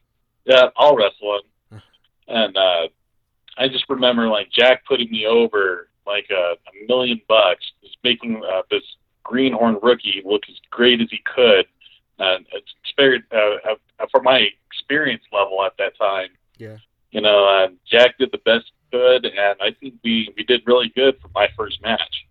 "Yeah, 0.46 0.70
I'll 0.78 0.96
wrestle 0.96 1.36
him." 1.36 1.82
and 2.28 2.58
uh, 2.58 2.88
I 3.58 3.68
just 3.68 3.86
remember 3.90 4.28
like 4.28 4.50
Jack 4.51 4.86
putting 4.86 5.12
me 5.12 5.25
over 5.25 5.90
like 6.06 6.28
a, 6.32 6.54
a 6.54 6.88
million 6.88 7.22
bucks, 7.28 7.63
just 7.84 7.98
making 8.04 8.42
uh, 8.44 8.62
this 8.70 8.84
greenhorn 9.24 9.78
rookie 9.84 10.22
look 10.25 10.44
as 10.50 10.56
great 10.70 11.01
as 11.01 11.08
he 11.10 11.20
could. 11.36 11.66
And 12.20 12.46
it's 12.54 12.74
uh, 13.00 13.36
uh, 13.36 14.06
for 14.12 14.22
my 14.22 14.48
experience 14.68 15.24
level 15.32 15.63
at 15.63 15.74
that 15.78 15.98
time. 15.98 16.30
Yeah. 16.58 16.78
You 17.12 17.22
know, 17.22 17.46
uh, 17.46 17.70
Jack 17.90 18.18
did 18.20 18.32
the 18.32 18.38
best 18.40 18.66
he 18.92 18.98
could, 18.98 19.25
and 19.25 19.56
I 19.62 19.72
think 19.80 19.96
we 20.04 20.32
we 20.38 20.44
did 20.44 20.62
really 20.66 20.90
good 20.96 21.20
for 21.22 21.30
my 21.34 21.48
first 21.58 21.82
match. 21.82 22.25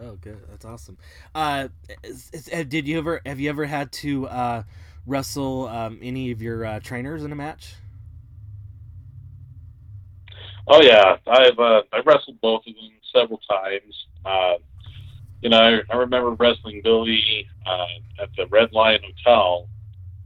Oh, 0.00 0.16
good. 0.20 0.38
That's 0.48 0.64
awesome. 0.64 0.96
Uh, 1.34 1.68
is, 2.04 2.30
is, 2.32 2.66
did 2.66 2.86
you 2.86 2.98
ever 2.98 3.20
have 3.26 3.40
you 3.40 3.50
ever 3.50 3.64
had 3.64 3.90
to 3.92 4.28
uh, 4.28 4.62
wrestle 5.06 5.66
um, 5.68 5.98
any 6.02 6.30
of 6.30 6.40
your 6.40 6.64
uh, 6.64 6.80
trainers 6.80 7.24
in 7.24 7.32
a 7.32 7.34
match? 7.34 7.74
Oh 10.68 10.82
yeah, 10.82 11.16
I've 11.26 11.58
uh, 11.58 11.82
I 11.92 12.00
wrestled 12.04 12.40
both 12.40 12.62
of 12.66 12.74
them 12.74 12.90
several 13.14 13.40
times. 13.48 14.06
Uh, 14.24 14.54
you 15.40 15.48
know, 15.48 15.58
I, 15.58 15.94
I 15.94 15.96
remember 15.96 16.30
wrestling 16.32 16.80
Billy 16.84 17.46
uh, 17.66 18.22
at 18.22 18.28
the 18.36 18.46
Red 18.48 18.72
Lion 18.72 19.00
Hotel, 19.02 19.68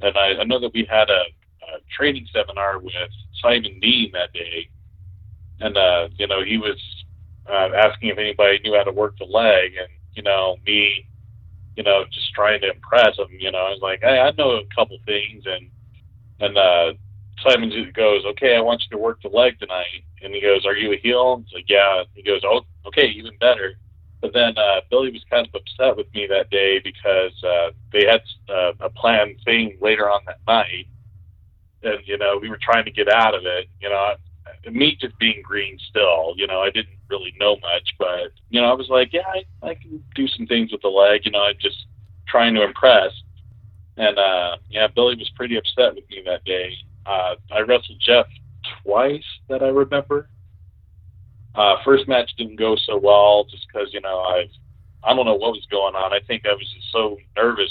and 0.01 0.17
I, 0.17 0.41
I 0.41 0.45
know 0.45 0.59
that 0.59 0.73
we 0.75 0.87
had 0.91 1.11
a, 1.11 1.23
a 1.63 1.79
training 1.97 2.27
seminar 2.33 2.79
with 2.81 2.93
Simon 3.41 3.79
Dean 3.81 4.11
that 4.13 4.33
day, 4.33 4.69
and 5.61 5.77
uh, 5.77 6.09
you 6.19 6.27
know 6.27 6.43
he 6.43 6.59
was 6.59 6.79
uh, 7.49 7.69
asking 7.75 8.11
if 8.11 8.19
anybody 8.19 8.61
knew 8.61 8.77
how 8.77 8.85
to 8.85 8.93
work 8.93 9.17
the 9.19 9.25
leg, 9.25 9.73
and 9.79 9.89
you 10.15 10.23
know 10.23 10.57
me, 10.67 11.07
you 11.77 11.83
know, 11.83 12.05
just 12.13 12.33
trying 12.35 12.61
to 12.61 12.71
impress 12.71 13.19
him. 13.19 13.29
You 13.39 13.51
know, 13.51 13.59
I 13.59 13.71
was 13.71 13.81
like, 13.83 14.01
hey, 14.03 14.21
I 14.21 14.31
know 14.33 14.53
a 14.53 14.75
couple 14.75 14.99
things, 15.07 15.45
and 15.47 15.71
and 16.41 16.57
uh, 16.57 16.93
Simon 17.41 17.71
goes, 17.95 18.25
okay, 18.25 18.57
I 18.57 18.61
want 18.61 18.83
you 18.83 18.97
to 18.97 19.03
work 19.03 19.21
the 19.23 19.29
leg 19.29 19.59
tonight, 19.59 20.05
and 20.23 20.35
he 20.35 20.41
goes, 20.41 20.67
are 20.67 20.77
you 20.77 20.93
a 20.93 20.97
heel? 20.97 21.43
It's 21.45 21.55
like, 21.55 21.69
yeah. 21.69 22.05
He 22.15 22.23
goes, 22.23 22.43
oh, 22.45 22.63
okay, 22.87 23.07
even 23.07 23.37
better. 23.39 23.75
But 24.21 24.33
then 24.33 24.57
uh, 24.57 24.83
Billy 24.89 25.11
was 25.11 25.25
kind 25.29 25.47
of 25.47 25.55
upset 25.55 25.97
with 25.97 26.07
me 26.15 26.29
that 26.29 26.51
day 26.51 26.79
because 26.79 27.33
uh, 27.43 27.71
they 27.93 28.07
had 28.07 28.23
uh, 28.49 28.73
a 28.81 28.89
planned 28.91 29.37
thing 29.45 29.77
later 29.81 30.09
on 30.09 30.21
that 30.27 30.39
night, 30.47 30.87
and 31.83 31.99
you 32.05 32.17
know 32.17 32.39
we 32.41 32.49
were 32.49 32.59
trying 32.63 32.85
to 32.85 32.93
get 32.93 33.09
out 33.09 33.35
of 33.35 33.43
it. 33.45 33.69
You 33.81 33.89
know, 33.89 34.15
me 34.71 34.97
just 35.01 35.19
being 35.19 35.43
green 35.43 35.79
still. 35.89 36.35
You 36.37 36.47
know, 36.47 36.61
I 36.61 36.71
didn't 36.71 36.97
really 37.11 37.35
know 37.39 37.57
much, 37.57 37.95
but 37.99 38.33
you 38.51 38.61
know, 38.61 38.71
I 38.71 38.75
was 38.75 38.89
like, 38.89 39.13
yeah, 39.13 39.27
I, 39.27 39.67
I 39.67 39.75
can 39.75 40.03
do 40.15 40.29
some 40.29 40.47
things 40.47 40.73
with 40.73 40.83
the 40.83 40.89
leg. 40.89 41.23
You 41.25 41.33
know, 41.33 41.43
I'm 41.43 41.59
just 41.61 41.87
trying 42.29 42.55
to 42.55 42.63
impress. 42.63 43.11
And 43.97 44.19
uh, 44.19 44.57
yeah, 44.71 44.89
Billy 44.89 45.17
was 45.17 45.31
pretty 45.37 45.57
upset 45.57 45.95
with 45.95 46.09
me 46.09 46.23
that 46.25 46.45
day. 46.45 46.75
Uh, 47.05 47.35
I 47.51 47.61
wrestled 47.61 48.01
Jeff 48.01 48.27
twice 48.83 49.25
that 49.49 49.63
I 49.63 49.69
remember. 49.69 50.29
Uh, 51.55 51.77
first 51.85 52.09
match 52.09 52.31
didn't 52.39 52.57
go 52.57 52.77
so 52.87 52.97
well 52.97 53.45
just 53.51 53.67
because 53.67 53.93
you 53.93 54.01
know 54.01 54.21
I 54.21 54.49
I 55.05 55.15
don't 55.15 55.27
know 55.27 55.35
what 55.35 55.53
was 55.53 55.67
going 55.71 55.95
on. 55.95 56.13
I 56.13 56.21
think 56.27 56.47
I 56.47 56.53
was 56.53 56.67
just 56.75 56.91
so 56.93 57.19
nervous 57.37 57.71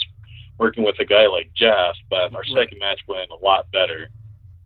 working 0.60 0.84
with 0.84 1.00
a 1.00 1.06
guy 1.06 1.26
like 1.28 1.52
Jeff. 1.56 1.96
But 2.10 2.36
our 2.36 2.46
second 2.46 2.80
match 2.80 3.00
went 3.08 3.32
a 3.32 3.44
lot 3.44 3.72
better. 3.72 4.10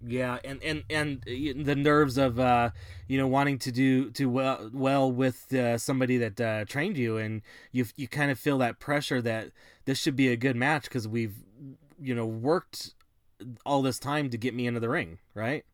Yeah, 0.08 0.40
and 0.44 0.62
and 0.62 0.84
and 0.90 1.24
the 1.66 1.76
nerves 1.76 2.18
of 2.18 2.40
uh, 2.40 2.72
you 3.08 3.18
know 3.18 3.28
wanting 3.28 3.58
to 3.60 3.72
do 3.72 4.12
to 4.12 4.30
well 4.30 4.70
well 4.74 5.12
with 5.12 5.54
uh, 5.54 5.78
somebody 5.78 6.18
that 6.18 6.40
uh, 6.40 6.66
trained 6.66 6.98
you, 6.98 7.18
and 7.18 7.42
you 7.72 7.86
you 7.96 8.08
kind 8.08 8.30
of 8.30 8.40
feel 8.40 8.58
that 8.60 8.80
pressure 8.80 9.22
that 9.22 9.52
this 9.86 9.98
should 9.98 10.16
be 10.16 10.28
a 10.30 10.38
good 10.38 10.56
match 10.56 10.84
because 10.84 11.08
we've 11.08 11.36
you 12.00 12.14
know 12.14 12.26
worked 12.26 12.94
all 13.66 13.82
this 13.82 14.00
time 14.00 14.30
to 14.30 14.38
get 14.38 14.54
me 14.54 14.68
into 14.68 14.80
the 14.80 14.90
ring, 14.90 15.20
right? 15.34 15.66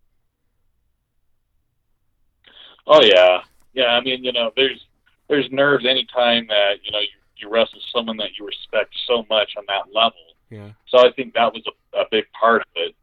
Oh 2.88 3.02
yeah, 3.02 3.42
yeah. 3.74 3.88
I 3.88 4.02
mean, 4.02 4.24
you 4.24 4.32
know, 4.32 4.52
there's 4.56 4.86
there's 5.28 5.50
nerves 5.52 5.86
anytime 5.86 6.48
that 6.48 6.76
you 6.84 6.92
know 6.92 7.00
you, 7.00 7.08
you 7.38 7.50
wrestle 7.50 7.80
someone 7.94 8.18
that 8.18 8.38
you 8.40 8.46
respect 8.46 8.94
so 9.08 9.26
much 9.30 9.52
on 9.58 9.66
that 9.68 9.94
level. 9.94 10.20
Yeah. 10.50 10.72
So 10.88 11.00
I 11.00 11.12
think 11.12 11.34
that 11.34 11.54
was 11.54 11.64
a, 11.94 12.00
a 12.00 12.06
big 12.12 12.26
part 12.40 12.62
of 12.62 12.68
it. 12.76 12.96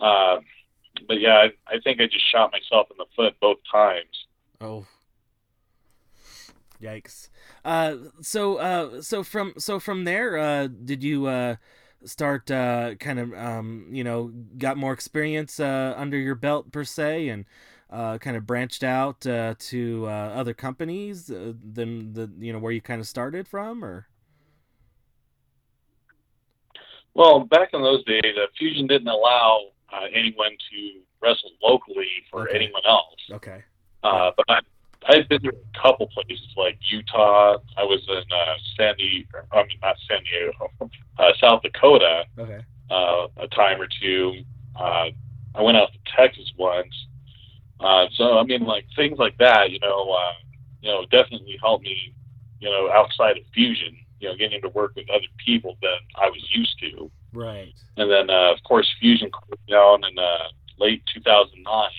Um, 0.00 0.40
but 1.08 1.20
yeah, 1.20 1.46
I, 1.68 1.74
I 1.74 1.80
think 1.82 2.00
I 2.00 2.06
just 2.06 2.30
shot 2.30 2.52
myself 2.52 2.88
in 2.90 2.96
the 2.98 3.06
foot 3.14 3.34
both 3.40 3.58
times. 3.70 4.26
Oh. 4.60 4.86
Yikes. 6.82 7.28
Uh, 7.64 7.96
so 8.20 8.56
uh, 8.56 9.00
so 9.02 9.22
from 9.22 9.54
so 9.58 9.80
from 9.80 10.04
there, 10.04 10.36
uh, 10.36 10.66
did 10.66 11.02
you 11.02 11.26
uh, 11.26 11.56
start 12.04 12.50
uh, 12.50 12.94
kind 12.96 13.18
of 13.18 13.32
um, 13.34 13.86
you 13.90 14.04
know 14.04 14.32
got 14.58 14.76
more 14.76 14.92
experience 14.92 15.58
uh, 15.58 15.94
under 15.96 16.18
your 16.18 16.34
belt 16.34 16.70
per 16.72 16.84
se, 16.84 17.28
and 17.28 17.46
uh, 17.90 18.18
kind 18.18 18.36
of 18.36 18.46
branched 18.46 18.84
out 18.84 19.26
uh, 19.26 19.54
to 19.58 20.06
uh, 20.06 20.32
other 20.34 20.54
companies 20.54 21.30
uh, 21.30 21.52
than 21.72 22.12
the 22.12 22.30
you 22.38 22.52
know 22.52 22.58
where 22.58 22.72
you 22.72 22.80
kind 22.80 23.00
of 23.00 23.06
started 23.06 23.48
from, 23.48 23.84
or 23.84 24.06
Well, 27.14 27.40
back 27.40 27.70
in 27.72 27.82
those 27.82 28.04
days, 28.04 28.34
uh, 28.36 28.46
Fusion 28.58 28.86
didn't 28.86 29.08
allow 29.08 29.68
uh, 29.96 30.06
anyone 30.12 30.50
to 30.70 31.00
wrestle 31.22 31.50
locally 31.62 32.08
for 32.30 32.42
Okay. 32.48 32.56
anyone 32.58 32.82
else. 32.86 33.20
okay, 33.32 33.62
Uh, 34.02 34.30
but 34.36 34.44
I, 34.48 34.60
I've 35.08 35.28
been 35.28 35.42
to 35.42 35.48
a 35.50 35.80
couple 35.82 36.06
places 36.08 36.46
like 36.56 36.78
Utah. 36.90 37.56
I 37.76 37.84
was 37.84 38.02
in 38.08 38.16
uh, 38.16 38.54
San 38.76 38.94
Diego, 38.96 39.38
I 39.52 39.62
mean 39.64 39.78
not 39.82 39.96
San 40.08 40.18
Diego, 40.24 40.70
uh, 41.18 41.32
South 41.40 41.62
Dakota 41.62 42.24
okay, 42.38 42.60
uh, 42.90 43.26
a 43.38 43.48
time 43.48 43.80
or 43.80 43.88
two. 44.00 44.42
Uh, 44.74 45.06
I 45.54 45.62
went 45.62 45.76
out 45.78 45.90
to 45.92 45.98
Texas 46.16 46.52
once. 46.58 46.94
Uh, 47.80 48.06
so 48.14 48.38
I 48.38 48.42
mean, 48.44 48.64
like 48.64 48.86
things 48.96 49.18
like 49.18 49.36
that, 49.38 49.70
you 49.70 49.78
know, 49.80 50.10
uh, 50.10 50.32
you 50.82 50.90
know, 50.90 51.04
definitely 51.10 51.56
helped 51.62 51.84
me, 51.84 52.14
you 52.60 52.68
know, 52.70 52.90
outside 52.90 53.36
of 53.36 53.44
Fusion, 53.54 53.96
you 54.20 54.28
know, 54.28 54.36
getting 54.36 54.60
to 54.62 54.68
work 54.70 54.92
with 54.96 55.08
other 55.10 55.30
people 55.44 55.76
than 55.82 55.98
I 56.16 56.26
was 56.28 56.42
used 56.54 56.78
to. 56.80 57.10
Right, 57.36 57.72
And 57.96 58.10
then, 58.10 58.30
uh, 58.30 58.52
of 58.52 58.62
course, 58.64 58.88
Fusion 59.00 59.30
closed 59.30 59.66
down 59.68 60.04
in 60.04 60.18
uh, 60.18 60.48
late 60.78 61.02
2009, 61.14 61.90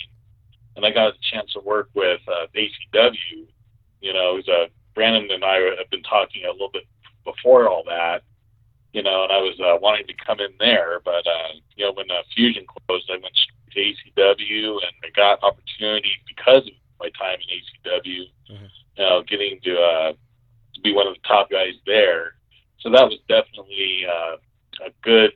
and 0.75 0.86
I 0.86 0.91
got 0.91 1.13
a 1.13 1.17
chance 1.32 1.53
to 1.53 1.60
work 1.60 1.89
with 1.94 2.22
uh, 2.27 2.48
ACW. 2.56 3.48
You 4.01 4.13
know, 4.13 4.32
it 4.32 4.36
was, 4.36 4.50
uh, 4.50 4.67
Brandon 4.94 5.29
and 5.32 5.44
I 5.44 5.58
have 5.77 5.89
been 5.89 6.03
talking 6.03 6.44
a 6.46 6.51
little 6.51 6.72
bit 6.72 6.84
before 7.24 7.70
all 7.70 7.84
that. 7.88 8.24
You 8.94 9.03
know, 9.03 9.24
and 9.24 9.32
I 9.32 9.38
was 9.38 9.60
uh, 9.60 9.77
wanting 9.79 10.08
to 10.08 10.13
come 10.25 10.39
in 10.39 10.53
there, 10.60 11.01
but 11.06 11.27
uh, 11.27 11.53
you 11.75 11.86
know, 11.86 11.94
when 11.94 12.10
uh, 12.10 12.24
Fusion 12.34 12.65
closed, 12.65 13.10
I 13.12 13.17
went 13.22 13.36
straight 13.36 13.96
to 14.15 14.22
ACW, 14.22 14.72
and 14.82 14.91
I 15.03 15.10
got 15.15 15.44
opportunity 15.44 16.10
because 16.27 16.65
of 16.65 16.74
my 17.00 17.10
time 17.10 17.38
in 17.38 17.60
ACW. 17.60 18.24
Mhm. 18.50 18.70
You 18.98 19.03
know, 19.03 19.24
getting 19.24 19.60
to 19.62 19.77
uh, 19.77 20.13
to 20.74 20.82
be 20.82 20.94
one 20.94 21.06
of 21.06 21.13
the 21.13 21.27
top 21.27 21.51
guys 21.51 21.74
there. 21.86 22.38
So 22.79 22.89
that 22.89 23.03
was 23.03 23.20
definitely 23.27 24.06
uh, 24.06 24.38
a 24.86 24.91
good 25.01 25.31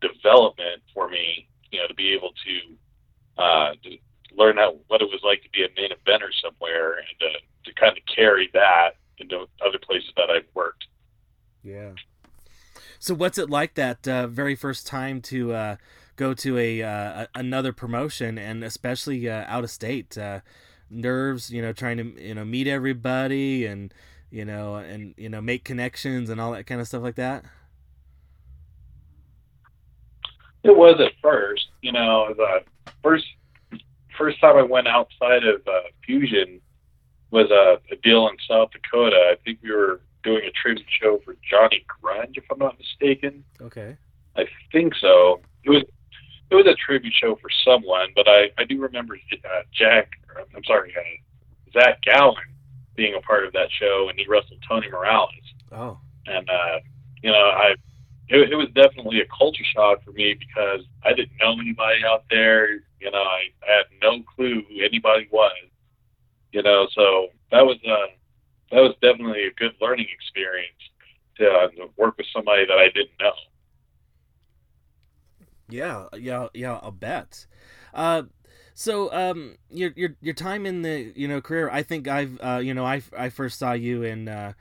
development 0.00 0.82
for 0.94 1.08
me, 1.08 1.48
you 1.70 1.80
know, 1.80 1.86
to 1.86 1.94
be 1.94 2.12
able 2.12 2.32
to, 2.44 3.42
uh, 3.42 3.72
to 3.82 3.96
learn 4.36 4.56
how, 4.56 4.76
what 4.88 5.00
it 5.00 5.08
was 5.08 5.20
like 5.24 5.42
to 5.42 5.50
be 5.50 5.64
a 5.64 5.68
main 5.76 5.90
eventer 5.90 6.28
somewhere 6.42 6.94
and 6.94 7.06
to, 7.20 7.70
to 7.70 7.74
kind 7.80 7.96
of 7.96 8.04
carry 8.14 8.50
that 8.52 8.96
into 9.18 9.46
other 9.64 9.78
places 9.78 10.10
that 10.16 10.30
I've 10.30 10.48
worked. 10.54 10.86
yeah. 11.62 11.90
So 12.98 13.14
what's 13.14 13.36
it 13.36 13.50
like 13.50 13.74
that 13.74 14.06
uh, 14.06 14.28
very 14.28 14.54
first 14.54 14.86
time 14.86 15.20
to 15.22 15.52
uh, 15.52 15.76
go 16.14 16.34
to 16.34 16.56
a, 16.56 16.82
uh, 16.82 17.26
another 17.34 17.72
promotion 17.72 18.38
and 18.38 18.62
especially 18.62 19.28
uh, 19.28 19.44
out 19.48 19.64
of 19.64 19.70
state? 19.70 20.16
Uh, 20.16 20.40
nerves, 20.92 21.50
you 21.50 21.62
know, 21.62 21.72
trying 21.72 21.96
to 21.96 22.22
you 22.22 22.34
know 22.34 22.44
meet 22.44 22.66
everybody 22.66 23.66
and 23.66 23.92
you 24.30 24.44
know 24.44 24.76
and 24.76 25.14
you 25.16 25.28
know 25.28 25.40
make 25.40 25.64
connections 25.64 26.28
and 26.30 26.40
all 26.40 26.52
that 26.52 26.66
kind 26.66 26.80
of 26.80 26.86
stuff 26.86 27.02
like 27.02 27.16
that. 27.16 27.44
It 30.64 30.76
was 30.76 31.00
at 31.00 31.12
first, 31.20 31.66
you 31.80 31.92
know, 31.92 32.32
the 32.36 32.62
first 33.02 33.24
first 34.16 34.40
time 34.40 34.56
I 34.56 34.62
went 34.62 34.86
outside 34.86 35.44
of 35.44 35.66
uh, 35.66 35.88
Fusion 36.04 36.60
was 37.30 37.50
a, 37.50 37.80
a 37.92 37.96
deal 38.02 38.28
in 38.28 38.36
South 38.46 38.70
Dakota. 38.70 39.16
I 39.16 39.36
think 39.44 39.58
we 39.62 39.72
were 39.72 40.00
doing 40.22 40.42
a 40.46 40.50
tribute 40.50 40.86
show 41.00 41.20
for 41.24 41.34
Johnny 41.48 41.84
Grunge, 41.88 42.36
if 42.36 42.44
I'm 42.50 42.58
not 42.58 42.78
mistaken. 42.78 43.42
Okay. 43.60 43.96
I 44.36 44.44
think 44.70 44.94
so. 45.00 45.40
It 45.64 45.70
was 45.70 45.82
it 46.50 46.54
was 46.54 46.66
a 46.66 46.74
tribute 46.74 47.14
show 47.14 47.36
for 47.36 47.48
someone, 47.64 48.08
but 48.14 48.28
I 48.28 48.50
I 48.58 48.64
do 48.64 48.80
remember 48.80 49.14
uh, 49.14 49.62
Jack. 49.72 50.10
Or, 50.34 50.42
I'm 50.54 50.64
sorry, 50.64 50.94
uh, 50.96 51.80
Zach 51.80 51.98
Gowen 52.04 52.36
being 52.94 53.14
a 53.14 53.20
part 53.22 53.46
of 53.46 53.52
that 53.54 53.68
show, 53.70 54.08
and 54.08 54.18
he 54.18 54.26
wrestled 54.28 54.62
Tony 54.68 54.88
Morales. 54.90 55.30
Oh. 55.72 55.98
And 56.26 56.48
uh, 56.48 56.78
you 57.22 57.30
know, 57.30 57.38
I 57.38 57.74
it, 58.28 58.52
it 58.52 58.56
was 58.56 58.68
definitely 58.74 59.20
a 59.20 59.26
culture 59.26 59.64
shock 59.64 60.02
for 60.04 60.12
me 60.12 60.34
because 60.34 60.84
I 61.04 61.12
didn't 61.12 61.36
know 61.40 61.52
anybody 61.60 62.04
out 62.04 62.24
there. 62.30 62.72
You 63.00 63.10
know, 63.10 63.18
I, 63.18 63.48
I 63.68 63.76
had 63.76 63.86
no 64.00 64.22
clue 64.34 64.62
who 64.68 64.84
anybody 64.84 65.28
was. 65.30 65.52
You 66.52 66.62
know, 66.62 66.86
so 66.94 67.28
that 67.50 67.64
was 67.64 67.78
uh, 67.86 68.12
that 68.70 68.80
was 68.80 68.94
definitely 69.02 69.46
a 69.46 69.52
good 69.52 69.72
learning 69.80 70.06
experience 70.12 70.76
to, 71.38 71.48
uh, 71.48 71.68
to 71.68 71.90
work 71.96 72.16
with 72.18 72.26
somebody 72.32 72.66
that 72.66 72.78
I 72.78 72.86
didn't 72.86 73.18
know. 73.20 73.32
Yeah, 75.68 76.06
yeah, 76.18 76.48
yeah. 76.52 76.78
I'll 76.82 76.90
bet. 76.90 77.46
Uh, 77.94 78.24
so 78.74 79.12
um, 79.12 79.56
your 79.70 79.92
your 79.96 80.16
your 80.20 80.34
time 80.34 80.66
in 80.66 80.82
the 80.82 81.12
you 81.14 81.28
know 81.28 81.40
career, 81.40 81.70
I 81.70 81.82
think 81.82 82.08
I've 82.08 82.38
uh, 82.40 82.60
you 82.62 82.74
know 82.74 82.84
I 82.84 83.02
I 83.16 83.28
first 83.30 83.58
saw 83.58 83.72
you 83.72 84.02
in 84.02 84.28
uh, 84.28 84.52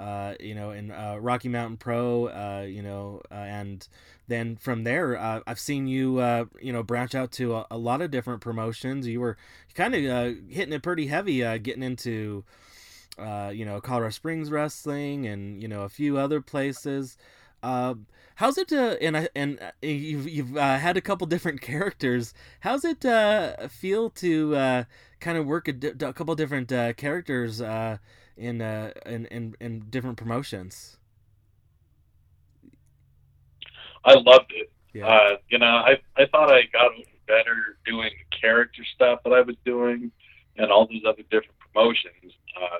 uh, 0.00 0.34
you 0.40 0.54
know 0.54 0.70
in 0.70 0.90
uh, 0.90 1.16
Rocky 1.20 1.48
Mountain 1.48 1.76
Pro, 1.76 2.26
uh, 2.28 2.64
you 2.66 2.82
know, 2.82 3.20
uh, 3.30 3.34
and 3.34 3.86
then 4.28 4.56
from 4.56 4.84
there 4.84 5.18
uh, 5.18 5.40
I've 5.46 5.60
seen 5.60 5.86
you 5.86 6.18
uh, 6.18 6.46
you 6.60 6.72
know 6.72 6.82
branch 6.82 7.14
out 7.14 7.32
to 7.32 7.54
a, 7.54 7.66
a 7.70 7.78
lot 7.78 8.00
of 8.00 8.10
different 8.10 8.40
promotions. 8.40 9.06
You 9.06 9.20
were 9.20 9.36
kind 9.74 9.94
of 9.94 10.02
hitting 10.48 10.72
it 10.72 10.82
pretty 10.82 11.08
heavy, 11.08 11.40
getting 11.58 11.82
into 11.82 12.44
you 13.18 13.64
know, 13.66 13.80
Colorado 13.82 14.10
Springs 14.10 14.50
Wrestling, 14.50 15.26
and 15.26 15.60
you 15.60 15.68
know 15.68 15.82
a 15.82 15.90
few 15.90 16.16
other 16.16 16.40
places. 16.40 17.18
How's 17.62 18.56
it? 18.56 18.72
Uh, 18.72 18.96
and 19.02 19.18
I 19.18 19.28
and 19.36 19.58
you've 19.82 20.26
you've 20.26 20.56
had 20.56 20.96
a 20.96 21.02
couple 21.02 21.26
different 21.26 21.60
characters. 21.70 22.32
How's 22.60 22.86
it 22.86 23.02
feel 23.70 24.08
to 24.08 24.86
kind 25.20 25.38
of 25.38 25.46
work 25.46 25.68
a, 25.68 25.72
di- 25.72 26.04
a 26.06 26.12
couple 26.12 26.34
different 26.34 26.72
uh, 26.72 26.92
characters 26.94 27.60
uh, 27.60 27.98
in, 28.36 28.60
uh, 28.62 28.92
in 29.06 29.26
in 29.26 29.54
in 29.60 29.80
different 29.90 30.16
promotions? 30.16 30.96
I 34.04 34.14
loved 34.14 34.52
it. 34.54 34.72
Yeah. 34.94 35.06
Uh, 35.06 35.36
you 35.48 35.58
know, 35.58 35.66
I 35.66 35.98
I 36.16 36.26
thought 36.26 36.50
I 36.50 36.62
got 36.72 36.92
better 37.26 37.78
doing 37.86 38.10
the 38.10 38.36
character 38.36 38.82
stuff 38.94 39.20
that 39.24 39.32
I 39.32 39.40
was 39.42 39.56
doing, 39.64 40.10
and 40.56 40.70
all 40.70 40.86
these 40.86 41.02
other 41.06 41.22
different 41.30 41.58
promotions. 41.58 42.32
Uh, 42.60 42.78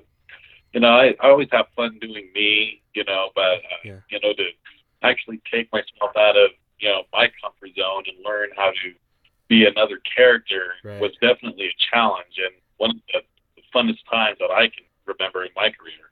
you 0.72 0.80
know, 0.80 0.88
I, 0.90 1.14
I 1.20 1.28
always 1.28 1.48
have 1.52 1.66
fun 1.76 1.98
doing 2.00 2.30
me. 2.34 2.82
You 2.94 3.04
know, 3.04 3.30
but 3.34 3.42
uh, 3.42 3.80
Yeah. 3.84 4.00
you 4.10 4.18
know 4.20 4.32
to 4.32 4.44
actually 5.02 5.40
take 5.52 5.70
myself 5.72 6.16
out 6.16 6.36
of 6.36 6.50
you 6.78 6.88
know 6.88 7.02
my 7.12 7.30
comfort 7.42 7.70
zone 7.78 8.04
and 8.08 8.24
learn 8.24 8.48
how 8.56 8.70
to 8.70 8.94
be 9.50 9.66
another 9.66 10.00
character 10.16 10.72
Right. 10.84 11.00
was 11.00 11.12
definitely 11.20 11.66
a 11.66 11.76
challenge 11.94 12.38
and 12.38 12.54
one 12.78 12.90
of 12.92 12.96
the, 13.12 13.20
the 13.56 13.62
funnest 13.74 14.00
times 14.10 14.38
that 14.40 14.50
I 14.50 14.68
can 14.68 14.84
remember 15.06 15.44
in 15.44 15.50
my 15.56 15.70
career. 15.70 16.08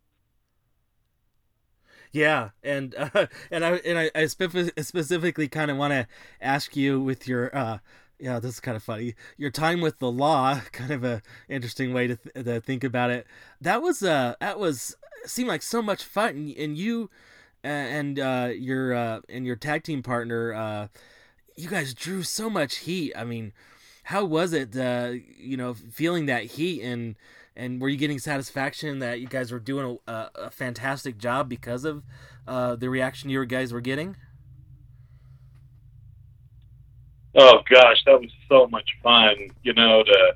Yeah, 2.12 2.50
and 2.62 2.94
uh, 2.96 3.26
and 3.50 3.64
I 3.64 3.72
and 3.76 3.98
I, 3.98 4.10
I 4.14 4.26
specifically 4.26 5.48
kind 5.48 5.70
of 5.70 5.76
want 5.76 5.92
to 5.92 6.06
ask 6.40 6.76
you 6.76 7.00
with 7.00 7.28
your 7.28 7.54
uh, 7.56 7.78
yeah, 8.18 8.40
this 8.40 8.54
is 8.54 8.60
kind 8.60 8.76
of 8.76 8.82
funny. 8.82 9.14
Your 9.36 9.50
time 9.50 9.80
with 9.80 9.98
the 9.98 10.10
law, 10.10 10.60
kind 10.72 10.90
of 10.90 11.04
a 11.04 11.22
interesting 11.48 11.92
way 11.92 12.08
to, 12.08 12.16
th- 12.16 12.44
to 12.46 12.60
think 12.60 12.84
about 12.84 13.10
it. 13.10 13.26
That 13.60 13.82
was 13.82 14.02
uh, 14.02 14.34
that 14.40 14.58
was 14.58 14.96
seemed 15.26 15.48
like 15.48 15.62
so 15.62 15.82
much 15.82 16.04
fun, 16.04 16.30
and, 16.30 16.56
and 16.56 16.78
you 16.78 17.10
and 17.62 18.18
uh, 18.18 18.50
your 18.54 18.94
uh, 18.94 19.20
and 19.28 19.46
your 19.46 19.56
tag 19.56 19.84
team 19.84 20.02
partner, 20.02 20.54
uh, 20.54 20.88
you 21.58 21.68
guys 21.68 21.92
drew 21.92 22.22
so 22.22 22.48
much 22.48 22.76
heat. 22.76 23.12
I 23.16 23.24
mean, 23.24 23.52
how 24.04 24.24
was 24.24 24.52
it, 24.52 24.76
uh, 24.76 25.14
you 25.36 25.56
know, 25.56 25.74
feeling 25.74 26.26
that 26.26 26.44
heat 26.44 26.82
and 26.82 27.16
and 27.56 27.80
were 27.80 27.88
you 27.88 27.96
getting 27.96 28.20
satisfaction 28.20 29.00
that 29.00 29.20
you 29.20 29.26
guys 29.26 29.50
were 29.50 29.58
doing 29.58 29.98
a, 30.06 30.30
a, 30.36 30.50
fantastic 30.50 31.18
job 31.18 31.48
because 31.48 31.84
of 31.84 32.04
uh, 32.46 32.76
the 32.76 32.88
reaction 32.88 33.30
you 33.30 33.44
guys 33.46 33.72
were 33.72 33.80
getting? 33.80 34.16
Oh 37.34 37.58
gosh, 37.68 38.04
that 38.06 38.20
was 38.20 38.30
so 38.48 38.68
much 38.68 38.88
fun, 39.02 39.34
you 39.64 39.74
know, 39.74 40.04
to 40.04 40.34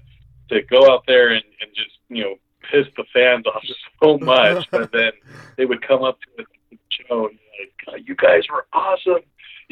to 0.50 0.62
go 0.62 0.92
out 0.92 1.04
there 1.06 1.28
and, 1.28 1.44
and 1.60 1.70
just, 1.74 1.96
you 2.08 2.24
know, 2.24 2.34
piss 2.68 2.86
the 2.96 3.04
fans 3.12 3.46
off 3.54 3.62
so 4.02 4.18
much, 4.18 4.68
but 4.72 4.90
then 4.90 5.12
they 5.56 5.66
would 5.66 5.86
come 5.86 6.02
up 6.02 6.18
to 6.20 6.26
the 6.38 6.78
show 6.90 7.28
and 7.28 7.38
like, 7.60 7.72
"God, 7.86 8.08
you 8.08 8.16
guys 8.16 8.42
were 8.52 8.66
awesome. 8.72 9.22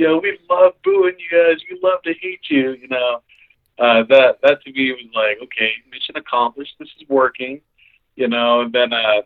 You 0.00 0.06
know, 0.06 0.16
we 0.16 0.38
love 0.48 0.72
booing 0.82 1.16
you 1.18 1.30
guys. 1.30 1.60
We 1.70 1.78
love 1.82 2.00
to 2.04 2.14
hate 2.14 2.40
you, 2.48 2.72
you 2.72 2.88
know. 2.88 3.20
Uh 3.78 4.02
that 4.08 4.38
that 4.42 4.62
to 4.62 4.72
me 4.72 4.92
was 4.92 5.04
like, 5.14 5.36
okay, 5.42 5.72
mission 5.90 6.16
accomplished, 6.16 6.74
this 6.78 6.88
is 6.98 7.06
working, 7.06 7.60
you 8.16 8.26
know, 8.26 8.62
and 8.62 8.72
then 8.72 8.94
uh 8.94 9.20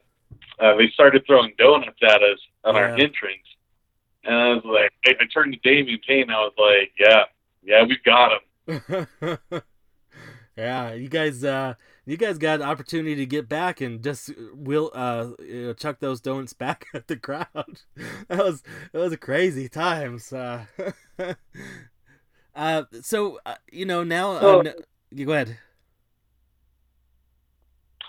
uh, 0.58 0.76
they 0.76 0.88
started 0.92 1.24
throwing 1.26 1.52
donuts 1.58 1.98
at 2.02 2.22
us 2.22 2.38
on 2.64 2.76
our 2.76 2.88
entrance. 2.88 3.46
And 4.24 4.34
I 4.34 4.48
was 4.54 4.64
like, 4.64 4.92
I, 5.06 5.22
I 5.22 5.26
turned 5.32 5.52
to 5.52 5.58
Damian 5.60 6.00
Payne. 6.06 6.30
I 6.30 6.40
was 6.40 6.52
like, 6.58 6.92
yeah, 6.98 7.24
yeah, 7.62 7.84
we've 7.84 8.02
got 8.02 8.32
him. 8.66 9.08
yeah, 10.56 10.92
you 10.94 11.08
guys, 11.08 11.44
uh, 11.44 11.74
you 12.06 12.16
guys 12.16 12.38
got 12.38 12.60
an 12.60 12.66
opportunity 12.66 13.14
to 13.16 13.26
get 13.26 13.48
back 13.48 13.80
and 13.80 14.02
just 14.02 14.30
will 14.54 14.90
uh, 14.94 15.30
you 15.38 15.66
know, 15.66 15.72
chuck 15.72 16.00
those 16.00 16.20
donuts 16.20 16.52
back 16.64 16.86
at 16.94 17.08
the 17.08 17.16
crowd. 17.16 17.46
that 18.28 18.38
was 18.38 18.62
that 18.92 18.98
was 18.98 19.12
a 19.12 19.16
crazy 19.16 19.68
times. 19.68 20.32
Uh, 20.32 20.64
uh, 22.54 22.82
so 23.02 23.38
uh, 23.46 23.54
you 23.72 23.84
know 23.86 24.04
now. 24.04 24.38
Oh. 24.38 24.60
Uh, 24.60 24.72
you 25.10 25.26
go 25.26 25.32
ahead. 25.32 25.58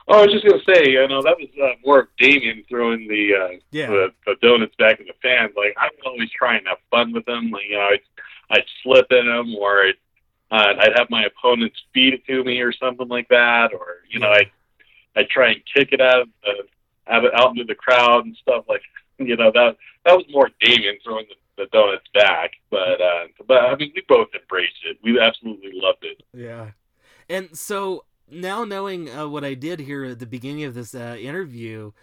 Oh, 0.08 0.20
I 0.20 0.26
was 0.26 0.34
just 0.34 0.46
gonna 0.46 0.62
say, 0.68 0.92
you 0.92 1.08
know, 1.08 1.22
that 1.24 1.36
was 1.40 1.50
uh, 1.64 1.74
more 1.84 2.02
of 2.02 2.08
Damien 2.20 2.64
throwing 2.70 3.08
the, 3.08 3.34
uh, 3.34 3.58
Yeah. 3.72 3.88
the 3.88 4.08
the 4.28 4.36
donuts 4.42 4.76
back 4.78 5.00
at 5.00 5.08
the 5.08 5.14
fans. 5.22 5.54
Like 5.58 5.76
I 5.78 5.86
was 5.86 6.00
always 6.06 6.30
trying 6.32 6.64
to 6.64 6.70
have 6.70 6.78
fun 6.92 7.12
with 7.12 7.26
them. 7.26 7.50
Like 7.50 7.64
you 7.68 7.76
know, 7.76 7.90
I'd, 7.92 8.02
I'd 8.52 8.66
slip 8.84 9.08
in 9.12 9.26
them, 9.28 9.56
or 9.56 9.82
I'd, 9.88 9.96
uh, 10.56 10.74
I'd 10.80 10.98
have 10.98 11.10
my 11.10 11.26
opponents 11.26 11.78
feed 11.94 12.14
it 12.14 12.26
to 12.28 12.44
me, 12.44 12.60
or 12.62 12.72
something 12.74 13.08
like 13.08 13.28
that, 13.30 13.74
or 13.74 14.04
you 14.10 14.20
know, 14.20 14.30
I'd 14.30 14.52
I'd 15.16 15.30
try 15.30 15.52
and 15.52 15.62
kick 15.76 15.90
it 15.92 16.02
out 16.02 16.22
of 16.22 16.28
the 16.44 17.12
out, 17.12 17.24
out 17.40 17.52
into 17.52 17.66
the 17.66 17.76
crowd 17.76 18.26
and 18.26 18.36
stuff 18.38 18.66
like. 18.68 18.82
You 19.18 19.38
know 19.38 19.50
that 19.54 19.78
that 20.04 20.18
was 20.18 20.26
more 20.30 20.50
Damien 20.60 20.98
throwing 21.02 21.26
the, 21.30 21.64
the 21.64 21.70
donuts 21.72 22.04
back, 22.14 22.52
but 22.70 23.00
uh, 23.00 23.28
but 23.48 23.64
I 23.64 23.74
mean 23.78 23.94
we 23.96 24.04
both 24.10 24.28
embraced 24.38 24.84
it. 24.84 24.98
We 25.04 25.18
absolutely 25.22 25.72
loved 25.74 26.04
it. 26.04 26.22
Yeah. 26.34 26.72
And 27.30 27.58
so 27.58 28.04
now 28.30 28.66
knowing 28.66 29.10
uh, 29.10 29.30
what 29.30 29.46
I 29.46 29.54
did 29.54 29.80
here 29.80 30.04
at 30.04 30.20
the 30.20 30.26
beginning 30.26 30.66
of 30.66 30.74
this 30.74 30.94
uh, 30.94 31.16
interview, 31.18 31.94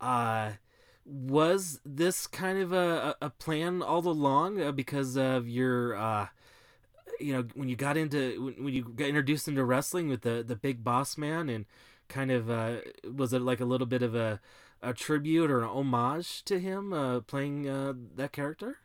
uh, 0.00 0.52
was 1.04 1.80
this 1.84 2.26
kind 2.26 2.58
of 2.58 2.72
a, 2.72 3.16
a 3.20 3.26
a 3.26 3.30
plan 3.30 3.82
all 3.82 4.06
along 4.06 4.60
uh, 4.62 4.70
because 4.72 5.16
of 5.16 5.48
your, 5.48 5.96
uh, 5.96 6.28
you 7.20 7.32
know, 7.32 7.44
when 7.54 7.68
you 7.68 7.76
got 7.76 7.96
into 7.96 8.42
when, 8.42 8.64
when 8.64 8.74
you 8.74 8.84
got 8.84 9.08
introduced 9.08 9.48
into 9.48 9.64
wrestling 9.64 10.08
with 10.08 10.22
the 10.22 10.42
the 10.46 10.56
big 10.56 10.82
boss 10.82 11.18
man 11.18 11.48
and 11.48 11.66
kind 12.08 12.30
of 12.30 12.50
uh, 12.50 12.76
was 13.14 13.32
it 13.32 13.42
like 13.42 13.60
a 13.60 13.64
little 13.64 13.86
bit 13.86 14.02
of 14.02 14.14
a 14.14 14.40
a 14.82 14.92
tribute 14.92 15.50
or 15.50 15.60
an 15.62 15.68
homage 15.68 16.42
to 16.44 16.58
him 16.58 16.92
uh, 16.92 17.20
playing 17.20 17.68
uh, 17.68 17.92
that 18.16 18.32
character? 18.32 18.78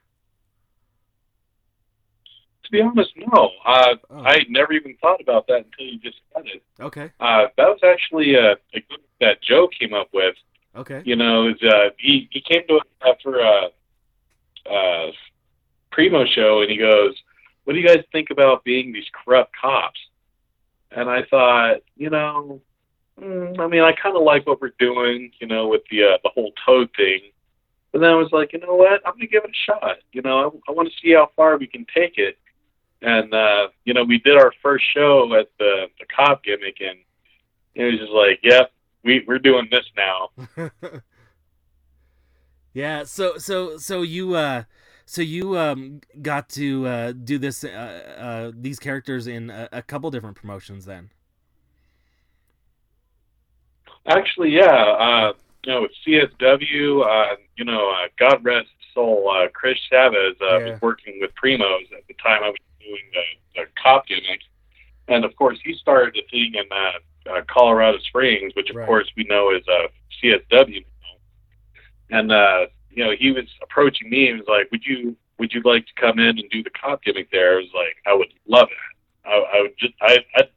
To 2.65 2.71
be 2.71 2.81
honest, 2.81 3.11
no. 3.15 3.51
Uh, 3.65 3.95
Oh. 4.09 4.23
I 4.23 4.45
never 4.49 4.73
even 4.73 4.95
thought 5.01 5.21
about 5.21 5.47
that 5.47 5.65
until 5.65 5.85
you 5.85 5.99
just 5.99 6.17
said 6.33 6.45
it. 6.47 6.63
Okay. 6.79 7.11
Uh, 7.19 7.47
that 7.57 7.67
was 7.67 7.79
actually 7.83 8.35
a, 8.35 8.53
a 8.73 8.85
that 9.21 9.41
Joe 9.41 9.67
came 9.79 9.93
up 9.93 10.09
with. 10.13 10.35
Okay. 10.75 11.01
You 11.05 11.15
know, 11.15 11.47
is, 11.49 11.61
uh, 11.63 11.89
he 11.97 12.27
he 12.31 12.41
came 12.41 12.67
to 12.67 12.75
us 12.75 12.87
after 13.07 13.39
a, 13.39 13.69
a 14.69 15.11
primo 15.91 16.25
show, 16.25 16.61
and 16.61 16.71
he 16.71 16.77
goes, 16.77 17.15
"What 17.65 17.73
do 17.73 17.79
you 17.79 17.87
guys 17.87 18.03
think 18.11 18.29
about 18.29 18.63
being 18.63 18.93
these 18.93 19.05
corrupt 19.11 19.51
cops?" 19.59 19.99
And 20.91 21.09
I 21.09 21.23
thought, 21.23 21.81
you 21.97 22.09
know, 22.09 22.61
mm, 23.21 23.59
I 23.59 23.67
mean, 23.67 23.81
I 23.81 23.91
kind 23.91 24.15
of 24.15 24.23
like 24.23 24.47
what 24.47 24.61
we're 24.61 24.73
doing, 24.79 25.31
you 25.39 25.47
know, 25.47 25.67
with 25.67 25.81
the 25.91 26.03
uh, 26.03 26.17
the 26.23 26.29
whole 26.29 26.53
toad 26.65 26.89
thing. 26.95 27.19
But 27.91 27.99
then 27.99 28.09
I 28.09 28.15
was 28.15 28.31
like, 28.31 28.53
you 28.53 28.59
know 28.59 28.75
what? 28.75 29.01
I'm 29.05 29.13
gonna 29.13 29.27
give 29.27 29.43
it 29.43 29.51
a 29.51 29.71
shot. 29.71 29.97
You 30.13 30.21
know, 30.21 30.39
I, 30.39 30.71
I 30.71 30.73
want 30.73 30.89
to 30.89 30.95
see 31.01 31.13
how 31.13 31.29
far 31.35 31.57
we 31.57 31.67
can 31.67 31.85
take 31.93 32.17
it. 32.17 32.37
And 33.01 33.33
uh, 33.33 33.69
you 33.83 33.93
know, 33.93 34.03
we 34.03 34.19
did 34.19 34.37
our 34.37 34.53
first 34.61 34.85
show 34.93 35.33
at 35.35 35.49
the 35.59 35.87
the 35.99 36.05
cop 36.05 36.43
gimmick, 36.43 36.77
and 36.81 36.99
it 37.75 37.83
was 37.83 37.99
just 37.99 38.11
like, 38.11 38.39
yep, 38.41 38.71
we 39.03 39.23
we're 39.27 39.39
doing 39.39 39.67
this 39.69 39.85
now. 39.95 40.29
yeah 42.75 43.05
so 43.05 43.37
so 43.37 43.77
so 43.77 44.01
you 44.01 44.35
uh 44.35 44.63
so 45.05 45.21
you 45.21 45.57
um 45.57 46.01
got 46.21 46.49
to 46.49 46.85
uh 46.87 47.11
do 47.11 47.37
this 47.37 47.63
uh, 47.63 47.67
uh 48.17 48.51
these 48.55 48.79
characters 48.79 49.27
in 49.27 49.49
a, 49.49 49.69
a 49.71 49.81
couple 49.81 50.09
different 50.11 50.35
promotions 50.35 50.85
then 50.85 51.09
Actually, 54.07 54.51
yeah. 54.51 54.65
Uh, 54.65 55.33
you 55.65 55.71
know, 55.73 55.81
with 55.81 55.91
CSW, 56.05 57.03
uh, 57.05 57.35
you 57.57 57.65
know, 57.65 57.89
uh, 57.89 58.07
God 58.19 58.43
rest 58.45 58.67
soul, 58.93 59.31
uh, 59.31 59.47
Chris 59.53 59.77
Chavez 59.89 60.35
uh, 60.41 60.59
Yeah. 60.59 60.71
was 60.73 60.81
working 60.81 61.17
with 61.19 61.31
Primos 61.43 61.91
at 61.97 62.05
the 62.07 62.13
time 62.21 62.43
I 62.43 62.49
was 62.49 62.57
doing 62.79 63.01
the, 63.13 63.61
the 63.61 63.67
cop 63.81 64.05
gimmick. 64.07 64.41
And 65.07 65.25
of 65.25 65.35
course, 65.35 65.57
he 65.63 65.73
started 65.75 66.13
the 66.15 66.21
thing 66.29 66.53
in 66.55 67.43
Colorado 67.47 67.97
Springs, 67.99 68.53
which 68.55 68.69
of 68.69 68.75
Right. 68.75 68.85
course 68.85 69.09
we 69.17 69.23
know 69.23 69.51
is 69.51 69.63
uh, 69.67 69.87
CSW. 70.21 70.83
And, 72.11 72.31
uh, 72.31 72.67
you 72.95 73.03
know, 73.03 73.11
he 73.17 73.31
was 73.31 73.45
approaching 73.61 74.09
me 74.09 74.29
and 74.29 74.39
was 74.39 74.47
like, 74.47 74.71
would 74.71 74.85
you, 74.85 75.15
would 75.37 75.53
you 75.53 75.61
like 75.63 75.85
to 75.87 75.93
come 76.01 76.19
in 76.19 76.39
and 76.39 76.49
do 76.49 76.63
the 76.63 76.69
cop 76.69 77.03
gimmick 77.03 77.29
there? 77.31 77.53
I 77.53 77.57
was 77.57 77.71
like, 77.75 77.97
I 78.07 78.13
would 78.13 78.33
love 78.47 78.69
it. 78.71 79.27
I, 79.27 79.57
I 79.57 79.61
would 79.61 79.77
just, 79.77 79.93
I, 80.01 80.17
I'd 80.37 80.49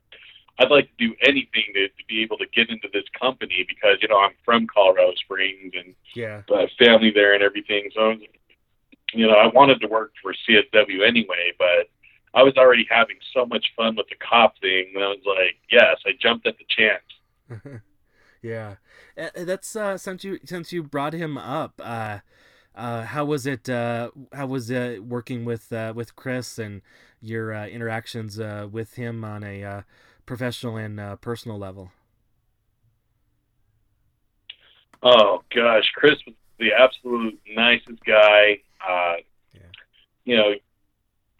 I'd 0.60 0.70
like 0.70 0.88
to 0.96 1.08
do 1.08 1.14
anything 1.22 1.64
to, 1.74 1.88
to 1.88 2.04
be 2.08 2.22
able 2.22 2.36
to 2.38 2.46
get 2.52 2.68
into 2.68 2.88
this 2.92 3.04
company 3.18 3.64
because 3.68 3.98
you 4.02 4.08
know 4.08 4.18
I'm 4.18 4.32
from 4.44 4.66
Colorado 4.66 5.12
Springs 5.14 5.72
and 5.76 5.94
yeah 6.14 6.42
uh, 6.52 6.66
family 6.78 7.12
there 7.14 7.34
and 7.34 7.42
everything. 7.42 7.90
So, 7.94 8.08
was, 8.08 8.18
you 9.14 9.26
know, 9.26 9.34
I 9.34 9.46
wanted 9.46 9.80
to 9.80 9.86
work 9.86 10.12
for 10.20 10.34
CSW 10.34 11.06
anyway, 11.06 11.52
but 11.58 11.88
I 12.34 12.42
was 12.42 12.56
already 12.56 12.86
having 12.90 13.16
so 13.32 13.46
much 13.46 13.66
fun 13.76 13.96
with 13.96 14.08
the 14.08 14.16
cop 14.16 14.58
thing. 14.60 14.92
And 14.94 15.04
I 15.04 15.08
was 15.08 15.22
like, 15.24 15.56
yes, 15.70 15.96
I 16.04 16.10
jumped 16.20 16.46
at 16.46 16.56
the 16.58 16.64
chance. 16.68 17.82
yeah 18.42 18.74
that's 19.34 19.74
uh 19.76 19.98
since 19.98 20.24
you 20.24 20.38
since 20.44 20.72
you 20.72 20.82
brought 20.82 21.12
him 21.12 21.36
up 21.36 21.80
uh 21.84 22.18
uh 22.74 23.02
how 23.02 23.24
was 23.24 23.46
it 23.46 23.68
uh 23.68 24.10
how 24.32 24.46
was 24.46 24.70
it 24.70 25.04
working 25.04 25.44
with 25.44 25.72
uh 25.72 25.92
with 25.94 26.14
chris 26.16 26.58
and 26.58 26.82
your 27.20 27.52
uh, 27.52 27.66
interactions 27.66 28.38
uh 28.38 28.68
with 28.70 28.94
him 28.94 29.24
on 29.24 29.42
a 29.42 29.64
uh 29.64 29.82
professional 30.26 30.76
and 30.76 31.00
uh, 31.00 31.16
personal 31.16 31.58
level 31.58 31.90
Oh 35.02 35.42
gosh, 35.54 35.90
Chris 35.94 36.16
was 36.26 36.34
the 36.58 36.72
absolute 36.72 37.38
nicest 37.54 38.04
guy. 38.04 38.60
Uh, 38.86 39.16
Yeah. 39.54 39.60
You 40.24 40.36
know, 40.36 40.54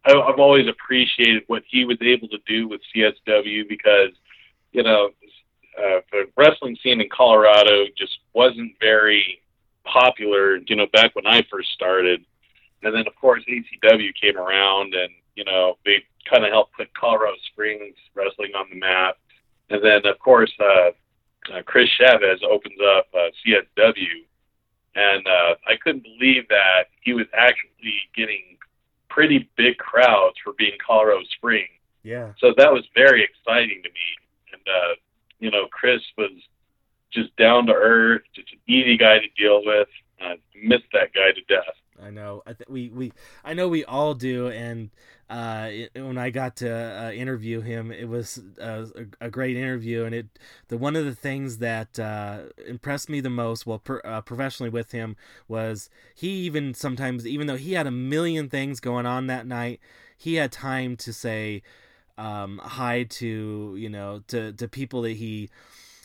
I, 0.05 0.13
I've 0.13 0.39
always 0.39 0.69
appreciated 0.69 1.45
what 1.49 1.63
he 1.69 1.85
was 1.85 1.99
able 2.01 2.29
to 2.29 2.39
do 2.47 2.69
with 2.69 2.81
CSW 2.95 3.69
because, 3.69 4.11
you 4.73 4.83
know, 4.83 5.11
uh, 5.79 6.01
the 6.13 6.25
wrestling 6.37 6.77
scene 6.83 7.01
in 7.01 7.09
Colorado 7.09 7.87
just 7.97 8.19
wasn't 8.35 8.73
very 8.81 9.41
popular. 9.85 10.57
You 10.57 10.77
know, 10.77 10.87
back 10.93 11.15
when 11.15 11.27
I 11.27 11.43
first 11.51 11.71
started, 11.73 12.25
and 12.83 12.95
then 12.95 13.07
of 13.07 13.15
course 13.17 13.43
ACW 13.49 14.11
came 14.21 14.37
around, 14.37 14.95
and 14.95 15.11
you 15.35 15.45
know 15.45 15.79
they 15.85 16.03
kind 16.29 16.45
of 16.45 16.51
helped 16.51 16.75
put 16.77 16.93
Colorado 16.95 17.37
Springs 17.53 17.97
wrestling 18.15 18.53
on 18.57 18.67
the 18.71 18.79
map. 18.79 19.17
And 19.71 19.83
then 19.85 20.07
of 20.07 20.19
course 20.19 20.53
uh, 20.61 20.91
uh, 21.53 21.63
Chris 21.65 21.89
Chavez 21.99 22.41
opens 22.49 22.79
up 22.97 23.07
uh, 23.15 23.29
CSW, 23.47 24.25
and 24.95 25.27
uh, 25.27 25.55
I 25.67 25.77
couldn't 25.83 26.03
believe 26.03 26.49
that 26.49 26.85
he 27.03 27.13
was 27.13 27.27
actually 27.35 27.95
getting 28.17 28.59
pretty 29.09 29.49
big 29.57 29.79
crowds 29.79 30.37
for 30.43 30.53
being 30.59 30.77
Colorado 30.85 31.23
Springs. 31.37 31.71
Yeah. 32.03 32.33
So 32.39 32.55
that 32.57 32.73
was 32.73 32.85
very 32.95 33.25
exciting 33.25 33.83
to 33.83 33.89
me. 33.89 34.09
And 34.53 34.63
uh, 34.67 34.95
you 35.39 35.51
know, 35.51 35.67
Chris 35.71 36.03
was 36.17 36.31
just 37.13 37.35
down 37.37 37.67
to 37.67 37.73
earth, 37.73 38.23
just 38.35 38.53
an 38.53 38.59
easy 38.67 38.97
guy 38.97 39.19
to 39.19 39.29
deal 39.37 39.65
with. 39.65 39.89
I 40.21 40.37
missed 40.63 40.89
that 40.93 41.13
guy 41.15 41.33
to 41.33 41.41
death. 41.49 41.75
I 42.03 42.11
know. 42.11 42.43
I 42.47 42.53
th- 42.53 42.69
we 42.69 42.91
we 42.91 43.13
I 43.45 43.55
know 43.55 43.69
we 43.69 43.85
all 43.85 44.15
do. 44.15 44.49
And 44.49 44.91
uh, 45.29 45.69
it, 45.71 45.91
when 45.95 46.19
I 46.19 46.31
got 46.31 46.57
to 46.57 46.71
uh, 46.71 47.11
interview 47.11 47.61
him, 47.61 47.91
it 47.91 48.09
was 48.09 48.41
uh, 48.61 48.87
a, 49.21 49.27
a 49.27 49.31
great 49.31 49.57
interview. 49.57 50.05
And 50.05 50.15
it 50.15 50.27
the 50.69 50.79
one 50.79 50.97
of 50.97 51.05
the 51.05 51.15
things 51.15 51.59
that 51.59 51.99
uh, 51.99 52.45
impressed 52.67 53.09
me 53.09 53.21
the 53.21 53.31
most, 53.31 53.67
well, 53.67 53.83
uh, 54.05 54.21
professionally 54.21 54.71
with 54.71 54.93
him, 54.93 55.17
was 55.49 55.91
he 56.15 56.29
even 56.29 56.75
sometimes, 56.75 57.27
even 57.27 57.47
though 57.47 57.57
he 57.57 57.73
had 57.73 57.87
a 57.87 57.93
million 57.93 58.49
things 58.49 58.81
going 58.81 59.07
on 59.07 59.27
that 59.27 59.47
night, 59.47 59.81
he 60.17 60.35
had 60.35 60.53
time 60.53 60.97
to 60.99 61.13
say 61.13 61.63
um, 62.19 62.61
hi 62.65 63.05
to 63.05 63.77
you 63.79 63.89
know 63.91 64.23
to 64.29 64.53
to 64.55 64.69
people 64.69 65.03
that 65.03 65.13
he 65.17 65.51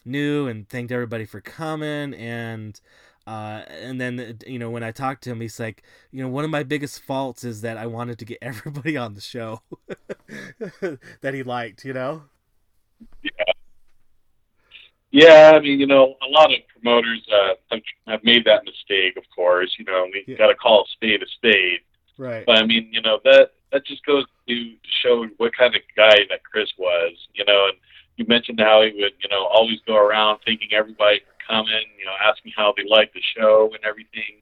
knew 0.05 0.47
and 0.47 0.67
thanked 0.69 0.91
everybody 0.91 1.25
for 1.25 1.41
coming 1.41 2.13
and 2.15 2.79
uh, 3.27 3.63
and 3.69 4.01
then 4.01 4.39
you 4.47 4.59
know 4.59 4.69
when 4.69 4.83
I 4.83 4.91
talked 4.91 5.23
to 5.25 5.31
him, 5.31 5.41
he's 5.41 5.59
like, 5.59 5.83
you 6.11 6.21
know, 6.21 6.29
one 6.29 6.43
of 6.43 6.51
my 6.51 6.63
biggest 6.63 7.01
faults 7.01 7.43
is 7.45 7.61
that 7.61 7.77
I 7.77 7.85
wanted 7.87 8.19
to 8.19 8.25
get 8.25 8.39
everybody 8.43 8.97
on 8.97 9.13
the 9.15 9.21
show 9.21 9.61
that 11.21 11.33
he 11.33 11.43
liked, 11.43 11.85
you 11.85 11.93
know. 11.93 12.23
Yeah, 13.23 13.53
yeah. 15.11 15.53
I 15.55 15.59
mean, 15.59 15.79
you 15.79 15.87
know, 15.87 16.15
a 16.21 16.29
lot 16.29 16.51
of 16.51 16.59
promoters 16.69 17.25
uh, 17.31 17.53
have, 17.71 17.81
have 18.07 18.23
made 18.23 18.45
that 18.45 18.63
mistake. 18.65 19.17
Of 19.17 19.23
course, 19.35 19.75
you 19.77 19.85
know, 19.85 20.07
we 20.11 20.27
Yeah. 20.27 20.37
got 20.37 20.47
to 20.47 20.55
call 20.55 20.83
a 20.83 20.87
spade 20.91 21.21
a 21.21 21.27
spade. 21.27 21.79
Right. 22.17 22.45
But 22.45 22.57
I 22.57 22.65
mean, 22.65 22.89
you 22.91 23.01
know, 23.01 23.19
that 23.23 23.51
that 23.73 23.85
just 23.85 24.05
goes 24.05 24.23
to 24.47 24.73
show 25.01 25.27
what 25.37 25.57
kind 25.57 25.75
of 25.75 25.81
guy 25.97 26.15
that 26.29 26.43
Chris 26.49 26.69
was. 26.77 27.11
You 27.33 27.43
know, 27.43 27.67
and 27.67 27.77
you 28.15 28.25
mentioned 28.27 28.59
how 28.59 28.83
he 28.83 28.93
would, 29.01 29.13
you 29.19 29.29
know, 29.29 29.45
always 29.45 29.79
go 29.85 29.97
around 29.97 30.39
thanking 30.45 30.69
everybody 30.71 31.19
for 31.19 31.35
coming. 31.45 31.83
You 31.99 32.05
know, 32.05 32.13
asking 32.23 32.53
how 32.55 32.73
they 32.77 32.83
liked 32.87 33.15
the 33.15 33.21
show 33.35 33.71
and 33.73 33.83
everything. 33.83 34.39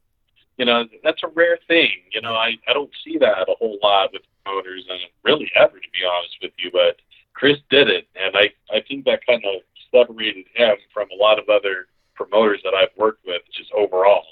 You 0.57 0.65
know, 0.65 0.85
that's 1.03 1.23
a 1.23 1.29
rare 1.29 1.57
thing. 1.67 1.89
You 2.11 2.21
know, 2.21 2.33
I 2.33 2.53
I 2.67 2.73
don't 2.73 2.91
see 3.03 3.17
that 3.17 3.49
a 3.49 3.55
whole 3.57 3.79
lot 3.81 4.11
with 4.13 4.21
promoters, 4.43 4.85
and 4.89 4.99
really 5.23 5.49
ever, 5.55 5.79
to 5.79 5.89
be 5.91 6.05
honest 6.05 6.35
with 6.41 6.51
you. 6.59 6.69
But 6.71 6.97
Chris 7.33 7.57
did 7.71 7.89
it, 7.89 8.07
and 8.15 8.35
I 8.35 8.51
I 8.69 8.83
think 8.87 9.05
that 9.05 9.25
kind 9.25 9.43
of 9.45 9.61
separated 9.89 10.45
him 10.53 10.75
from 10.93 11.07
a 11.11 11.21
lot 11.21 11.39
of 11.39 11.49
other 11.49 11.87
promoters 12.15 12.61
that 12.63 12.73
I've 12.73 12.95
worked 12.97 13.25
with, 13.25 13.41
just 13.55 13.71
overall. 13.71 14.25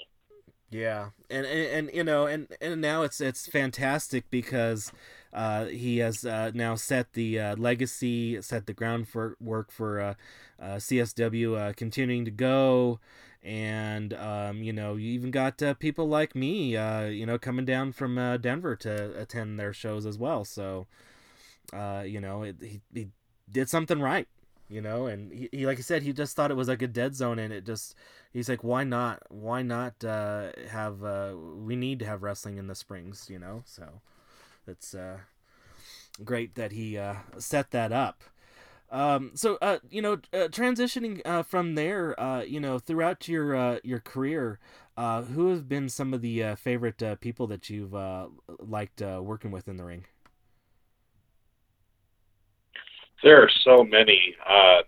Yeah, 0.70 1.10
and, 1.28 1.44
and 1.46 1.88
and 1.88 1.90
you 1.92 2.04
know, 2.04 2.26
and 2.26 2.46
and 2.60 2.80
now 2.80 3.02
it's 3.02 3.20
it's 3.20 3.46
fantastic 3.48 4.30
because 4.30 4.92
uh, 5.32 5.64
he 5.64 5.98
has 5.98 6.24
uh, 6.24 6.52
now 6.54 6.76
set 6.76 7.14
the 7.14 7.40
uh, 7.40 7.56
legacy, 7.56 8.40
set 8.40 8.66
the 8.66 8.72
ground 8.72 9.08
for 9.08 10.00
uh, 10.00 10.14
uh, 10.62 10.78
CSW 10.78 11.56
uh, 11.56 11.72
continuing 11.72 12.24
to 12.24 12.30
go, 12.30 13.00
and 13.42 14.14
um, 14.14 14.62
you 14.62 14.72
know, 14.72 14.94
you 14.94 15.10
even 15.10 15.32
got 15.32 15.60
people 15.80 16.06
like 16.06 16.36
me, 16.36 16.76
uh, 16.76 17.06
you 17.06 17.26
know, 17.26 17.36
coming 17.36 17.64
down 17.64 17.90
from 17.90 18.14
Denver 18.40 18.76
to 18.76 19.20
attend 19.20 19.58
their 19.58 19.72
shows 19.72 20.06
as 20.06 20.18
well. 20.18 20.44
So, 20.44 20.86
uh, 21.72 22.04
you 22.06 22.20
know, 22.20 22.44
it, 22.44 22.56
he 22.60 22.80
he 22.94 23.08
did 23.50 23.68
something 23.68 24.00
right. 24.00 24.28
You 24.70 24.80
know, 24.80 25.06
and 25.06 25.32
he, 25.32 25.48
he, 25.50 25.66
like 25.66 25.78
I 25.78 25.82
said, 25.82 26.04
he 26.04 26.12
just 26.12 26.36
thought 26.36 26.52
it 26.52 26.56
was 26.56 26.68
like 26.68 26.80
a 26.80 26.86
dead 26.86 27.16
zone, 27.16 27.40
and 27.40 27.52
it 27.52 27.66
just 27.66 27.96
he's 28.32 28.48
like, 28.48 28.62
why 28.62 28.84
not? 28.84 29.20
Why 29.28 29.62
not 29.62 30.04
uh, 30.04 30.52
have? 30.68 31.02
Uh, 31.02 31.34
we 31.56 31.74
need 31.74 31.98
to 31.98 32.06
have 32.06 32.22
wrestling 32.22 32.56
in 32.56 32.68
the 32.68 32.76
springs, 32.76 33.26
you 33.28 33.40
know. 33.40 33.62
So 33.66 34.00
it's 34.68 34.94
uh, 34.94 35.18
great 36.24 36.54
that 36.54 36.70
he 36.70 36.96
uh, 36.96 37.16
set 37.38 37.72
that 37.72 37.90
up. 37.90 38.22
Um, 38.92 39.32
so 39.34 39.58
uh, 39.60 39.78
you 39.90 40.02
know, 40.02 40.14
uh, 40.32 40.48
transitioning 40.48 41.20
uh, 41.24 41.42
from 41.42 41.74
there, 41.74 42.18
uh, 42.20 42.42
you 42.42 42.60
know, 42.60 42.78
throughout 42.78 43.26
your 43.26 43.80
your 43.82 44.00
career, 44.00 44.60
uh, 44.96 45.22
who 45.22 45.48
have 45.48 45.68
been 45.68 45.88
some 45.88 46.14
of 46.14 46.22
the 46.22 46.54
favorite 46.56 47.02
people 47.20 47.48
that 47.48 47.68
you've 47.70 47.94
liked 48.60 49.00
working 49.00 49.50
with 49.50 49.66
in 49.68 49.76
the 49.76 49.84
ring? 49.84 50.04
There 53.22 53.42
are 53.42 53.50
so 53.64 53.84
many. 53.84 54.34
Uh, 54.48 54.82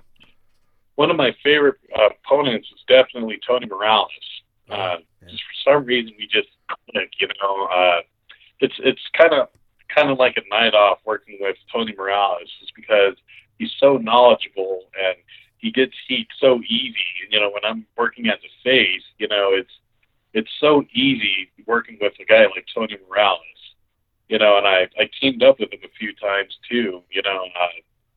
one 0.96 1.10
of 1.10 1.16
my 1.16 1.34
favorite 1.42 1.76
uh, 1.96 2.08
opponents 2.24 2.68
is 2.72 2.80
definitely 2.88 3.38
Tony 3.46 3.66
Morales. 3.66 4.10
Uh, 4.70 4.98
Yeah. 5.22 5.28
just 5.30 5.42
for 5.42 5.70
some 5.72 5.84
reason, 5.84 6.14
we 6.18 6.26
just 6.26 6.48
click. 6.90 7.10
You 7.20 7.28
know, 7.42 7.66
uh, 7.66 8.00
it's 8.60 8.74
it's 8.78 9.02
kind 9.16 9.32
of 9.34 9.48
kind 9.94 10.10
of 10.10 10.18
like 10.18 10.36
a 10.36 10.48
night 10.48 10.74
off 10.74 10.98
working 11.04 11.38
with 11.40 11.56
Tony 11.72 11.94
Morales, 11.96 12.48
just 12.60 12.74
because 12.74 13.14
he's 13.58 13.72
so 13.78 13.98
knowledgeable 13.98 14.84
and 14.98 15.16
he 15.58 15.70
gets 15.70 15.92
heat 16.08 16.26
so 16.40 16.60
easy. 16.62 17.06
And, 17.22 17.32
you 17.32 17.40
know, 17.40 17.50
when 17.50 17.64
I'm 17.64 17.86
working 17.96 18.28
as 18.28 18.38
a 18.44 18.52
face, 18.64 19.02
you 19.18 19.28
know, 19.28 19.50
it's 19.52 19.72
it's 20.34 20.50
so 20.60 20.82
easy 20.94 21.50
working 21.66 21.98
with 22.00 22.14
a 22.20 22.24
guy 22.24 22.42
like 22.44 22.66
Tony 22.74 22.96
Morales. 23.08 23.38
You 24.28 24.38
know, 24.38 24.56
and 24.58 24.66
I 24.66 24.88
I 24.98 25.08
teamed 25.20 25.42
up 25.42 25.60
with 25.60 25.72
him 25.72 25.80
a 25.84 25.92
few 25.98 26.14
times 26.14 26.56
too. 26.68 27.02
You 27.10 27.22
know, 27.22 27.46
uh, 27.60 27.68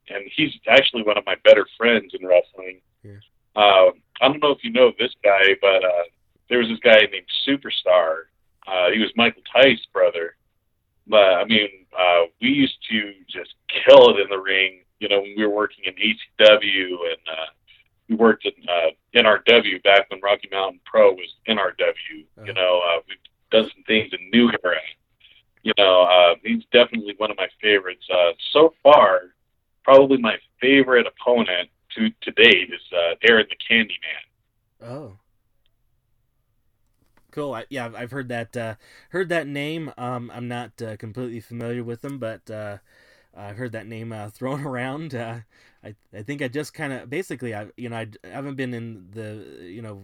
and 0.10 0.24
he's 0.36 0.52
actually 0.68 1.04
one 1.04 1.18
of 1.18 1.26
my 1.26 1.36
better 1.44 1.66
friends 1.78 2.14
in 2.20 2.26
wrestling. 2.26 2.82
Yeah. 3.04 3.18
Uh, 3.56 3.92
I 4.22 4.28
don't 4.28 4.42
know 4.42 4.52
if 4.52 4.64
you 4.64 4.72
know 4.72 4.92
this 4.98 5.14
guy, 5.24 5.56
but 5.62 5.84
uh, 5.84 6.04
there 6.50 6.60
was 6.60 6.68
this 6.68 6.80
guy 6.80 7.02
named 7.12 7.28
Superstar. 7.48 8.24
Uh, 8.68 8.92
he 8.92 9.00
was 9.00 9.12
Michael 9.16 9.44
Tice's 9.52 9.86
brother. 9.94 10.36
But 11.08 11.36
I 11.36 11.46
mean, 11.46 11.70
uh, 11.98 12.24
we 12.42 12.50
used 12.50 12.78
to 12.90 13.14
just 13.28 13.54
kill 13.68 14.10
it 14.10 14.20
in 14.20 14.30
the 14.30 14.40
ring. 14.40 14.82
You 15.00 15.10
know, 15.10 15.22
when 15.22 15.36
we 15.38 15.46
were 15.46 15.54
working 15.54 15.86
in 15.86 15.94
ECW 15.94 16.88
and 16.88 17.22
uh, 17.32 17.52
we 18.10 18.16
worked 18.16 18.46
in 18.46 18.54
uh, 18.68 18.92
NRW 19.16 19.84
back 19.84 20.10
when 20.10 20.22
Rocky 20.22 20.50
Mountain 20.52 20.80
Pro 20.86 21.12
was 21.12 21.34
NRW. 21.48 21.60
Uh-huh. 21.80 22.44
You 22.46 22.54
know, 22.54 22.82
uh, 22.88 23.02
we've 23.08 23.18
done 23.52 23.70
some 23.74 23.84
things 23.86 24.12
in 24.14 24.30
New 24.32 24.50
Era. 24.64 24.78
You 25.64 25.74
know, 25.78 26.04
uh, 26.04 26.36
he's 26.44 26.64
definitely 26.72 27.16
one 27.18 27.32
of 27.32 27.38
my 27.38 27.48
favorites. 27.62 28.06
Uh, 28.12 28.32
so 28.52 28.74
far, 28.84 29.35
probably 29.86 30.18
my 30.18 30.38
favorite 30.62 31.08
opponent 31.08 31.70
to 31.96 32.10
to 32.24 32.32
date 32.32 32.72
is 32.74 32.82
uh, 32.94 33.16
Aaron 33.30 33.48
the 33.50 33.58
Candyman. 33.76 34.26
Oh. 34.82 35.20
Cool. 37.32 37.54
I, 37.54 37.66
yeah, 37.70 37.92
I've- 37.96 38.14
heard 38.14 38.30
that 38.30 38.56
uh, 38.56 38.76
heard 39.10 39.30
that 39.30 39.48
name. 39.48 39.92
Um, 39.98 40.32
I'm 40.34 40.48
not 40.48 40.82
uh, 40.82 40.96
completely 40.98 41.42
familiar 41.42 41.84
with 41.84 42.02
them, 42.02 42.18
but 42.18 42.50
uh, 42.50 42.78
I've 43.36 43.58
heard 43.58 43.74
that 43.74 43.88
name 43.88 44.12
uh, 44.14 44.30
thrown 44.34 44.66
around. 44.66 45.14
Uh, 45.16 45.40
I 45.84 45.96
I 46.14 46.24
think 46.24 46.42
I 46.42 46.48
just 46.48 46.74
kind 46.74 46.94
of 46.94 47.10
basically 47.10 47.54
I 47.54 47.68
you 47.78 47.90
know 47.90 47.98
I, 47.98 48.08
I 48.24 48.30
haven't 48.30 48.56
been 48.56 48.74
in 48.74 49.08
the 49.12 49.66
you 49.68 49.82
know 49.82 50.04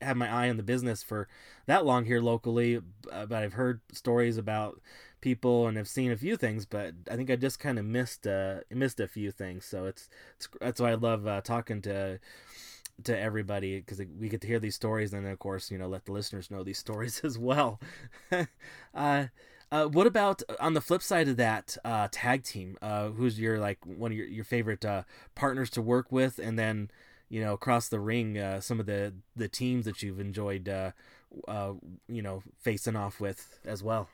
had 0.00 0.16
my 0.16 0.28
eye 0.30 0.50
on 0.50 0.56
the 0.56 0.62
business 0.64 1.02
for 1.02 1.28
that 1.66 1.84
long 1.84 2.04
here 2.06 2.20
locally, 2.20 2.80
but 3.04 3.32
I've 3.32 3.52
heard 3.52 3.80
stories 3.92 4.36
about 4.38 4.80
people 5.22 5.66
and 5.66 5.78
have 5.78 5.88
seen 5.88 6.12
a 6.12 6.16
few 6.16 6.36
things, 6.36 6.66
but 6.66 6.92
I 7.10 7.16
think 7.16 7.30
I 7.30 7.36
just 7.36 7.58
kind 7.58 7.78
of 7.78 7.86
missed 7.86 8.26
uh 8.26 8.56
missed 8.70 9.00
a 9.00 9.08
few 9.08 9.30
things. 9.30 9.64
So 9.64 9.86
it's, 9.86 10.10
it's 10.36 10.48
that's 10.60 10.80
why 10.80 10.90
I 10.90 10.94
love 10.94 11.26
uh, 11.26 11.40
talking 11.40 11.80
to 11.82 12.18
to 13.04 13.18
everybody 13.18 13.80
because 13.80 14.02
we 14.20 14.28
get 14.28 14.42
to 14.42 14.46
hear 14.46 14.60
these 14.60 14.74
stories 14.74 15.14
and 15.14 15.24
then 15.24 15.32
of 15.32 15.38
course 15.38 15.70
you 15.70 15.78
know 15.78 15.88
let 15.88 16.04
the 16.04 16.12
listeners 16.12 16.50
know 16.50 16.62
these 16.62 16.78
stories 16.86 17.22
as 17.24 17.38
well. 17.38 17.80
Uh, 18.94 19.28
uh, 19.70 19.86
what 19.86 20.06
about 20.06 20.42
on 20.60 20.74
the 20.74 20.80
flip 20.82 21.00
side 21.00 21.26
of 21.26 21.38
that 21.38 21.78
uh, 21.82 22.06
tag 22.12 22.44
team? 22.44 22.76
Uh, 22.82 23.08
who's 23.08 23.40
your 23.40 23.58
like 23.58 23.78
one 23.86 24.12
of 24.12 24.18
your, 24.18 24.26
your 24.26 24.44
favorite 24.44 24.84
uh, 24.84 25.02
partners 25.34 25.70
to 25.70 25.80
work 25.80 26.12
with? 26.12 26.38
And 26.38 26.58
then 26.58 26.90
you 27.32 27.40
know 27.40 27.54
across 27.54 27.88
the 27.88 27.98
ring 27.98 28.36
uh, 28.36 28.60
some 28.60 28.78
of 28.78 28.84
the 28.84 29.14
the 29.34 29.48
teams 29.48 29.86
that 29.86 30.02
you've 30.02 30.20
enjoyed 30.20 30.68
uh, 30.68 30.90
uh, 31.48 31.72
you 32.06 32.20
know 32.20 32.42
facing 32.60 32.94
off 32.94 33.18
with 33.18 33.58
as 33.64 33.82
well 33.82 34.10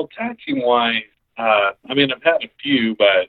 Well, 0.00 0.36
team 0.46 0.62
wise, 0.62 1.02
uh, 1.36 1.72
I 1.88 1.94
mean, 1.94 2.10
I've 2.10 2.22
had 2.22 2.42
a 2.42 2.50
few, 2.62 2.96
but 2.96 3.28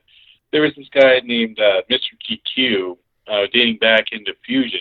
there 0.54 0.62
was 0.62 0.72
this 0.78 0.88
guy 0.94 1.20
named 1.26 1.60
uh, 1.60 1.82
Mr. 1.90 2.16
TQ. 2.24 2.98
uh, 3.28 3.48
dating 3.52 3.78
back 3.78 4.06
into 4.14 4.34
Fusion. 4.46 4.80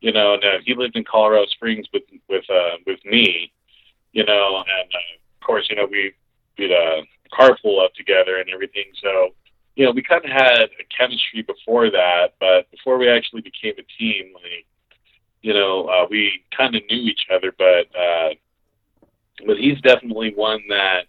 You 0.00 0.12
know, 0.12 0.34
and 0.34 0.44
uh, 0.44 0.58
he 0.64 0.74
lived 0.74 0.96
in 0.96 1.04
Colorado 1.04 1.46
Springs 1.46 1.86
with 1.92 2.04
with 2.28 2.44
uh, 2.48 2.76
with 2.86 3.04
me. 3.04 3.52
You 4.12 4.24
know, 4.24 4.58
and 4.58 4.90
uh, 4.94 5.18
of 5.40 5.46
course, 5.46 5.66
you 5.68 5.76
know 5.76 5.86
we 5.90 6.12
did 6.56 6.70
a 6.70 7.02
carpool 7.32 7.84
up 7.84 7.92
together 7.94 8.36
and 8.36 8.48
everything. 8.48 8.84
So, 9.02 9.30
you 9.74 9.84
know, 9.84 9.90
we 9.90 10.02
kind 10.02 10.24
of 10.24 10.30
had 10.30 10.62
a 10.62 10.84
chemistry 10.96 11.42
before 11.42 11.90
that, 11.90 12.34
but 12.38 12.70
before 12.70 12.98
we 12.98 13.08
actually 13.08 13.42
became 13.42 13.74
a 13.78 13.86
team, 13.98 14.32
like, 14.34 14.66
you 15.42 15.54
know, 15.54 15.86
uh, 15.86 16.06
we 16.10 16.44
kind 16.56 16.74
of 16.74 16.82
knew 16.88 17.02
each 17.02 17.26
other. 17.34 17.52
But 17.56 17.86
uh, 17.98 18.30
but 19.46 19.58
he's 19.58 19.80
definitely 19.80 20.32
one 20.34 20.62
that 20.68 21.02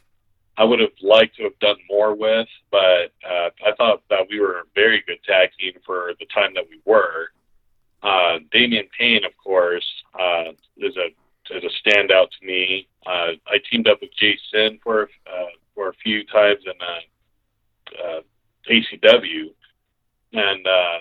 I 0.58 0.64
would 0.64 0.80
have 0.80 0.92
liked 1.02 1.38
to 1.38 1.44
have 1.44 1.58
done 1.60 1.78
more 1.90 2.14
with, 2.14 2.48
but 2.70 3.12
uh, 3.28 3.50
I 3.66 3.74
thought 3.78 4.04
that 4.10 4.28
we 4.30 4.40
were 4.40 4.60
a 4.60 4.64
very 4.76 5.04
good 5.08 5.24
tag 5.24 5.50
team 5.60 5.74
for 5.86 6.14
the 6.20 6.26
time 6.34 6.54
that 6.56 6.66
we 6.70 6.82
were. 6.86 7.30
Uh, 8.04 8.40
Damian 8.52 8.88
Payne, 8.98 9.24
of 9.26 9.32
course, 9.38 9.86
uh, 10.20 10.52
is 10.78 10.96
a 10.98 11.10
is 11.56 11.64
a 11.64 11.90
standout 11.90 12.28
to 12.40 12.46
me. 12.46 12.88
Uh, 13.06 13.34
I 13.48 13.58
teamed 13.70 13.88
up 13.88 14.00
with 14.02 14.12
Jason 14.18 14.80
for 14.84 15.10
uh, 15.28 15.52
for 15.76 15.90
a 15.90 15.94
few 15.94 16.26
times 16.26 16.60
in 16.66 16.74
uh, 16.82 18.08
uh, 18.08 18.22
ACW, 18.70 19.52
and 20.34 20.68
uh, 20.68 21.00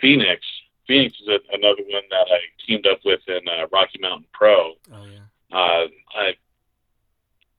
Phoenix. 0.00 0.42
Phoenix 0.86 1.14
is 1.20 1.28
a, 1.28 1.38
another 1.52 1.82
one 1.88 2.02
that 2.10 2.26
I 2.30 2.38
teamed 2.66 2.86
up 2.86 3.00
with 3.04 3.20
in 3.26 3.40
uh, 3.48 3.66
Rocky 3.72 3.98
Mountain 4.00 4.26
Pro. 4.32 4.74
Oh 4.92 5.06
yeah. 5.06 5.56
Uh, 5.56 5.86
I 6.14 6.34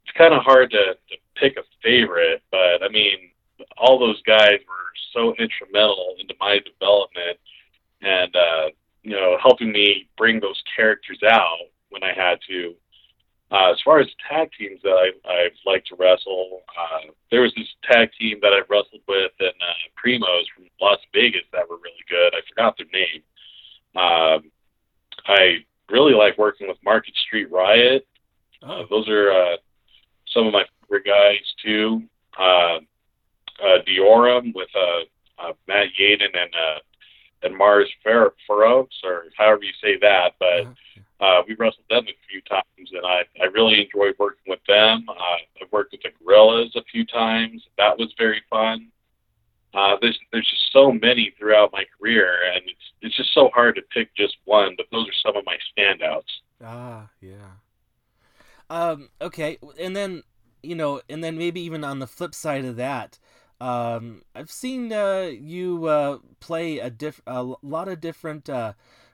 it's 0.08 0.18
kind 0.18 0.34
of 0.34 0.44
hard 0.44 0.72
to, 0.72 0.96
to 1.10 1.18
pick 1.36 1.58
a 1.58 1.64
favorite, 1.84 2.42
but 2.52 2.82
I 2.84 2.90
mean, 2.90 3.32
all 3.78 4.00
those 4.00 4.22
guys 4.24 4.60
were 4.68 4.88
so 5.14 5.34
instrumental 5.36 6.16
into 6.20 6.34
my 6.40 6.60
development 6.60 7.38
and, 8.02 8.36
uh, 8.36 8.70
you 9.04 9.12
know, 9.12 9.38
helping 9.42 9.72
me 9.72 10.08
bring 10.18 10.40
those 10.40 10.62
characters 10.76 11.20
out 11.30 11.58
when 11.90 12.04
I 12.04 12.14
had 12.14 12.40
to. 12.50 12.74
Uh, 13.50 13.72
as 13.72 13.78
far 13.84 14.00
as 14.00 14.08
tag 14.30 14.50
teams 14.58 14.80
that 14.84 14.92
I, 14.92 15.30
I've 15.30 15.58
liked 15.66 15.88
to 15.88 15.96
wrestle, 15.96 16.62
uh, 16.78 17.12
there 17.32 17.42
was 17.42 17.54
this 17.56 17.68
tag 17.90 18.10
team 18.20 18.40
that 18.42 18.54
I 18.54 18.60
wrestled 18.70 19.02
with 19.08 19.32
in 19.40 19.48
uh, 19.48 19.88
Primos 20.04 20.44
from 20.56 20.66
Las 20.82 21.00
Vegas 21.14 21.44
that 21.54 21.70
were 21.70 21.78
really 21.78 22.04
good. 22.10 22.34
I 22.34 22.42
forgot 22.50 22.78
their 22.78 22.88
name. 22.92 23.24
Um, 23.96 24.52
I 25.26 25.66
really 25.90 26.14
like 26.14 26.38
working 26.38 26.68
with 26.68 26.78
Market 26.84 27.16
Street 27.26 27.50
Riot. 27.52 28.06
Uh, 28.62 28.84
those 28.90 29.08
are 29.08 29.32
uh, 29.32 29.58
some 30.38 30.48
of 30.48 30.54
my 30.54 30.64
favorite 30.82 31.06
guys 31.06 31.42
too. 31.64 32.04
Uh, 32.38 32.78
uh, 33.60 33.80
Diorum 33.88 34.54
with 34.54 34.70
uh, 34.76 35.42
uh, 35.42 35.54
Matt 35.68 35.88
Yaden 36.00 36.26
and 36.34 36.54
uh, 36.54 36.80
and 37.44 37.58
Mars 37.58 37.90
Fer- 38.04 38.34
Ferox, 38.50 38.88
or 39.04 39.26
however 39.38 39.64
you 39.64 39.74
say 39.82 39.98
that. 40.02 40.34
But 40.40 40.66
uh, 41.20 41.42
we 41.48 41.56
wrestled 41.56 41.86
them 41.90 42.06
a 42.08 42.18
few 42.30 42.42
times, 42.42 42.92
and 42.92 43.06
I 43.06 43.24
I 43.42 43.46
really 43.46 43.82
enjoyed 43.82 44.16
working 44.20 44.44
with 44.48 44.60
them. 44.68 45.06
Uh, 45.10 45.14
I've 45.62 45.72
worked 45.72 45.94
with 45.94 46.02
the 46.04 46.10
Gorillas 46.24 46.76
a 46.76 46.84
few 46.92 47.06
times. 47.06 47.64
That 47.78 47.98
was 47.98 48.14
very 48.18 48.42
fun. 48.50 48.90
Uh, 49.74 49.98
there's 50.02 50.18
there's 50.32 50.48
just 50.50 50.72
so 50.72 50.92
many 50.92 51.34
throughout 51.38 51.72
my 51.74 51.84
career, 52.00 52.38
and 52.54 52.62
it's 52.66 52.92
it's 53.02 53.18
just 53.18 53.34
so 53.34 53.50
hard 53.56 53.76
to 53.76 53.82
pick 53.94 54.16
just 54.16 54.38
one. 54.46 54.76
But 54.78 54.86
those 54.92 55.08
are 55.08 55.20
some 55.26 55.36
of 55.36 55.46
my 55.46 55.58
standouts. 55.76 56.30
Ah, 56.64 57.10
yeah. 57.22 57.52
Um, 58.70 59.10
okay, 59.22 59.58
and 59.80 59.96
then 59.96 60.24
you 60.64 60.76
know, 60.76 61.02
and 61.10 61.24
then 61.24 61.38
maybe 61.38 61.62
even 61.62 61.84
on 61.84 62.00
the 62.00 62.08
flip 62.08 62.36
side 62.36 62.66
of 62.66 62.76
that, 62.78 63.20
um, 63.62 64.24
I've 64.36 64.52
seen 64.52 64.92
uh, 64.92 65.32
you 65.40 65.86
uh, 65.86 66.18
play 66.40 66.80
a 66.80 66.90
diff- 66.90 67.22
a 67.26 67.44
lot 67.62 67.88
of 67.88 68.02
different 68.02 68.50
uh, 68.50 68.74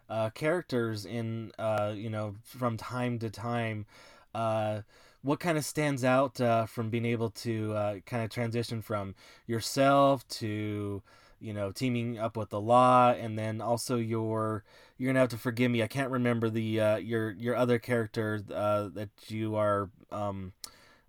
uh, 0.09 0.29
characters 0.31 1.05
in 1.05 1.51
uh, 1.59 1.93
you 1.95 2.09
know 2.09 2.35
from 2.43 2.77
time 2.77 3.19
to 3.19 3.29
time. 3.29 3.85
Uh, 4.33 4.81
what 5.21 5.39
kind 5.39 5.57
of 5.57 5.63
stands 5.63 6.03
out 6.03 6.37
from 6.69 6.89
being 6.89 7.05
able 7.05 7.29
to 7.29 7.73
uh, 7.73 7.95
kind 8.05 8.23
of 8.23 8.29
transition 8.29 8.81
from 8.81 9.15
yourself 9.47 10.27
to 10.27 11.01
you 11.39 11.53
know 11.53 11.71
teaming 11.71 12.17
up 12.17 12.35
with 12.35 12.49
the 12.49 12.59
law 12.59 13.11
and 13.11 13.37
then 13.37 13.61
also 13.61 13.97
your 13.97 14.63
you're 14.97 15.09
gonna 15.09 15.19
have 15.19 15.29
to 15.29 15.37
forgive 15.37 15.71
me 15.71 15.81
i 15.83 15.87
can't 15.87 16.11
remember 16.11 16.49
the 16.49 16.79
uh, 16.79 16.97
your 16.97 17.31
your 17.31 17.55
other 17.55 17.79
character 17.79 18.41
uh, 18.53 18.89
that 18.93 19.09
you 19.27 19.55
are 19.55 19.89
um, 20.11 20.53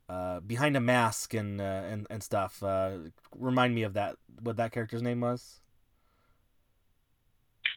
uh, 0.09 0.41
behind 0.41 0.77
a 0.77 0.81
mask 0.81 1.35
and 1.35 1.61
uh, 1.61 1.83
and 1.89 2.07
and 2.11 2.23
stuff 2.23 2.63
uh, 2.63 2.93
remind 3.37 3.75
me 3.75 3.83
of 3.83 3.95
that 3.95 4.17
what 4.41 4.57
that 4.57 4.73
character's 4.73 5.03
name 5.03 5.21
was 5.21 5.61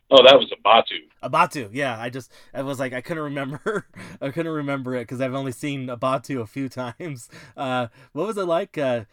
Oh, 0.09 0.23
that 0.23 0.37
was 0.39 0.49
a 0.53 0.61
Batu. 0.63 0.95
Abatu, 1.21 1.69
yeah. 1.73 1.99
I 1.99 2.09
just 2.09 2.31
I 2.53 2.61
was 2.61 2.79
like 2.79 2.93
I 2.93 3.01
couldn't 3.01 3.23
remember 3.23 3.87
I 4.21 4.29
couldn't 4.29 4.53
remember 4.53 4.95
it 4.95 5.01
because 5.01 5.19
I've 5.19 5.33
only 5.33 5.51
seen 5.51 5.87
Abatu 5.87 6.39
a 6.41 6.47
few 6.47 6.69
times. 6.99 7.29
Uh, 7.57 7.87
what 8.13 8.27
was 8.27 8.37
it 8.37 8.45
like 8.45 8.77
uh, 8.77 9.03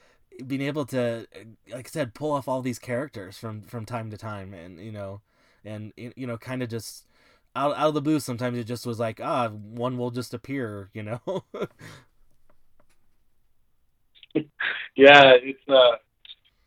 being 0.46 0.62
able 0.62 0.84
to, 0.86 1.26
like 1.70 1.86
I 1.86 1.90
said, 1.90 2.14
pull 2.14 2.32
off 2.32 2.48
all 2.48 2.62
these 2.62 2.78
characters 2.78 3.36
from 3.36 3.62
from 3.62 3.84
time 3.84 4.10
to 4.10 4.16
time, 4.16 4.54
and 4.54 4.78
you 4.78 4.92
know, 4.92 5.20
and 5.64 5.92
you 5.96 6.26
know, 6.26 6.36
kind 6.36 6.62
of 6.62 6.68
just 6.68 7.06
out 7.56 7.76
out 7.76 7.88
of 7.88 7.94
the 7.94 8.02
blue. 8.02 8.20
Sometimes 8.20 8.58
it 8.58 8.64
just 8.64 8.86
was 8.86 8.98
like 8.98 9.20
ah, 9.22 9.48
one 9.48 9.98
will 9.98 10.10
just 10.10 10.34
appear, 10.34 10.90
you 10.92 11.02
know. 11.02 11.20
yeah, 14.96 15.32
it's 15.34 15.68
uh, 15.68 15.96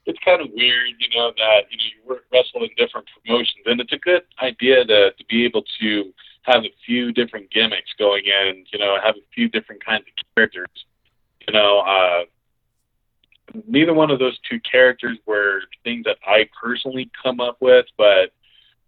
it's 0.05 0.19
kind 0.23 0.41
of 0.41 0.47
weird, 0.53 0.93
you 0.99 1.09
know, 1.15 1.31
that 1.37 1.61
you 1.69 1.77
know 1.77 1.83
you 2.15 2.19
wrestle 2.31 2.63
in 2.63 2.69
different 2.77 3.07
promotions, 3.23 3.63
and 3.65 3.81
it's 3.81 3.93
a 3.93 3.97
good 3.97 4.23
idea 4.41 4.85
to 4.85 5.11
to 5.11 5.25
be 5.29 5.45
able 5.45 5.63
to 5.79 6.13
have 6.43 6.63
a 6.63 6.73
few 6.85 7.11
different 7.11 7.51
gimmicks 7.51 7.91
going 7.99 8.23
in, 8.23 8.63
you 8.71 8.79
know, 8.79 8.95
have 9.03 9.15
a 9.15 9.27
few 9.35 9.49
different 9.49 9.83
kinds 9.83 10.01
of 10.01 10.25
characters. 10.35 10.85
You 11.45 11.53
know, 11.53 11.79
uh, 11.79 12.23
neither 13.67 13.93
one 13.93 14.11
of 14.11 14.19
those 14.19 14.39
two 14.49 14.59
characters 14.61 15.17
were 15.25 15.61
things 15.83 16.05
that 16.05 16.17
I 16.25 16.49
personally 16.61 17.09
come 17.21 17.39
up 17.41 17.57
with, 17.59 17.85
but 17.97 18.31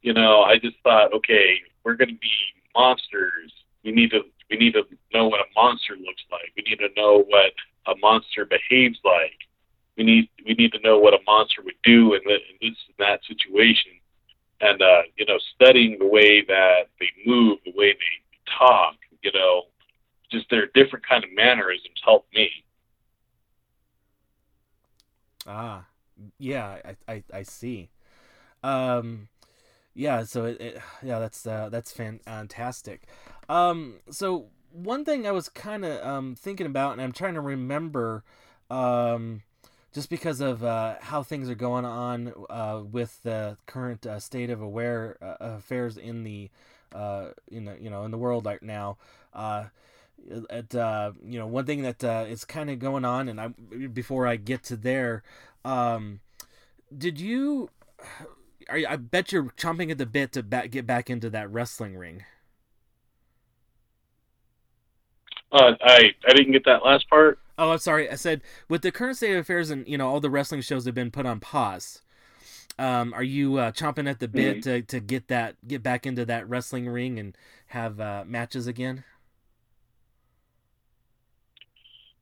you 0.02 0.14
know, 0.14 0.42
I 0.42 0.58
just 0.58 0.78
thought, 0.84 1.14
okay, 1.14 1.58
we're 1.84 1.96
going 1.96 2.10
to 2.10 2.20
be 2.20 2.32
monsters. 2.76 3.54
We 3.84 3.92
need 3.92 4.12
to 4.12 4.22
we 4.50 4.58
need 4.58 4.74
to 4.74 4.84
know 5.14 5.28
what 5.28 5.40
a 5.40 5.46
monster 5.56 5.94
looks 5.94 6.24
like. 6.32 6.52
We 6.58 6.64
need 6.64 6.80
to 6.80 6.90
know 6.96 7.24
what 7.28 7.54
a 7.88 7.96
monster 7.98 8.46
behaves 8.46 9.00
like. 9.04 9.38
We 9.98 10.04
need 10.04 10.30
we 10.46 10.54
need 10.54 10.72
to 10.74 10.80
know 10.80 11.00
what 11.00 11.14
a 11.14 11.20
monster 11.26 11.62
would 11.64 11.82
do 11.84 12.14
in, 12.14 12.22
the, 12.26 12.34
in 12.34 12.58
this 12.62 12.78
and 12.88 12.96
that 13.00 13.22
situation. 13.28 13.92
And 14.62 14.82
uh, 14.82 15.02
you 15.18 15.26
know, 15.26 15.38
studying 15.56 15.98
the 16.00 16.08
way 16.08 16.42
that 16.42 16.88
they 17.00 17.10
move, 17.26 17.60
the 17.66 17.74
way 17.76 17.94
they 17.94 18.54
talk, 18.58 18.96
you 19.22 19.32
know, 19.34 19.64
just 20.32 20.50
their 20.50 20.68
different 20.74 21.08
kind 21.08 21.24
of 21.24 21.30
mannerisms 21.34 22.00
helped 22.04 22.34
me. 22.34 22.50
Ah, 25.48 25.86
yeah, 26.38 26.78
I 27.08 27.14
I, 27.14 27.24
I 27.34 27.44
see. 27.44 27.90
Um, 28.62 29.30
yeah, 30.00 30.24
so 30.24 30.46
it, 30.46 30.62
it 30.62 30.82
yeah, 31.04 31.20
that's 31.20 31.46
uh, 31.46 31.70
that's 31.70 31.92
fantastic. 31.92 33.04
Um, 33.50 33.96
so 34.10 34.48
one 34.72 35.04
thing 35.04 35.28
I 35.28 35.32
was 35.32 35.50
kind 35.50 35.84
of 35.84 36.06
um 36.06 36.36
thinking 36.36 36.66
about, 36.66 36.94
and 36.94 37.02
I'm 37.02 37.12
trying 37.12 37.34
to 37.34 37.42
remember, 37.42 38.24
um, 38.70 39.42
just 39.94 40.10
because 40.10 40.40
of 40.40 40.64
uh, 40.64 40.96
how 41.02 41.22
things 41.22 41.50
are 41.50 41.56
going 41.56 41.86
on 41.86 42.34
uh, 42.50 42.82
with 42.90 43.22
the 43.24 43.58
current 43.66 44.06
uh, 44.06 44.20
state 44.20 44.50
of 44.50 44.62
aware 44.62 45.18
uh, 45.22 45.36
affairs 45.58 45.98
in 45.98 46.24
the 46.24 46.50
uh, 46.96 47.30
in 47.52 47.66
the, 47.66 47.78
you 47.80 47.90
know 47.90 48.06
in 48.06 48.12
the 48.12 48.18
world 48.18 48.46
right 48.46 48.64
now. 48.64 48.98
Uh, 49.34 49.66
at 50.50 50.76
uh, 50.76 51.12
you 51.26 51.40
know 51.40 51.48
one 51.48 51.66
thing 51.66 51.82
that 51.82 52.04
is 52.30 52.46
kind 52.46 52.70
of 52.70 52.80
going 52.80 53.04
on, 53.04 53.28
and 53.28 53.42
I 53.42 53.48
before 53.88 54.28
I 54.28 54.38
get 54.38 54.64
to 54.64 54.78
there, 54.78 55.24
um, 55.66 56.22
did 56.96 57.20
you? 57.20 57.70
I, 58.72 58.86
I 58.90 58.96
bet 58.98 59.32
you're 59.32 59.46
chomping 59.58 59.92
at 59.92 59.98
the 59.98 60.06
bit 60.06 60.32
to 60.34 60.44
back, 60.44 60.72
get 60.72 60.86
back 60.88 61.10
into 61.10 61.30
that 61.30 61.52
wrestling 61.52 61.98
ring. 61.98 62.24
Uh, 65.52 65.74
I 65.82 66.14
I 66.28 66.34
didn't 66.34 66.52
get 66.52 66.66
that 66.66 66.86
last 66.86 67.10
part. 67.10 67.40
Oh, 67.58 67.72
I'm 67.72 67.80
sorry. 67.80 68.10
I 68.10 68.16
said 68.16 68.42
with 68.70 68.82
the 68.84 68.92
current 68.92 69.18
state 69.18 69.34
of 69.34 69.40
affairs 69.40 69.70
and 69.72 69.88
you 69.88 69.98
know 69.98 70.08
all 70.08 70.20
the 70.20 70.30
wrestling 70.30 70.62
shows 70.62 70.86
have 70.86 70.96
been 70.96 71.12
put 71.12 71.26
on 71.26 71.40
pause. 71.40 72.02
Um, 72.78 73.14
are 73.14 73.24
you 73.24 73.58
uh, 73.58 73.72
chomping 73.72 74.10
at 74.10 74.20
the 74.20 74.28
bit 74.30 74.60
Mhm. 74.60 74.64
to, 74.64 74.82
to 74.84 75.00
get 75.02 75.28
that 75.28 75.56
get 75.68 75.84
back 75.84 76.06
into 76.06 76.26
that 76.26 76.48
wrestling 76.48 76.88
ring 76.88 77.20
and 77.20 77.36
have 77.68 78.00
uh, 78.00 78.24
matches 78.26 78.68
again? 78.68 79.04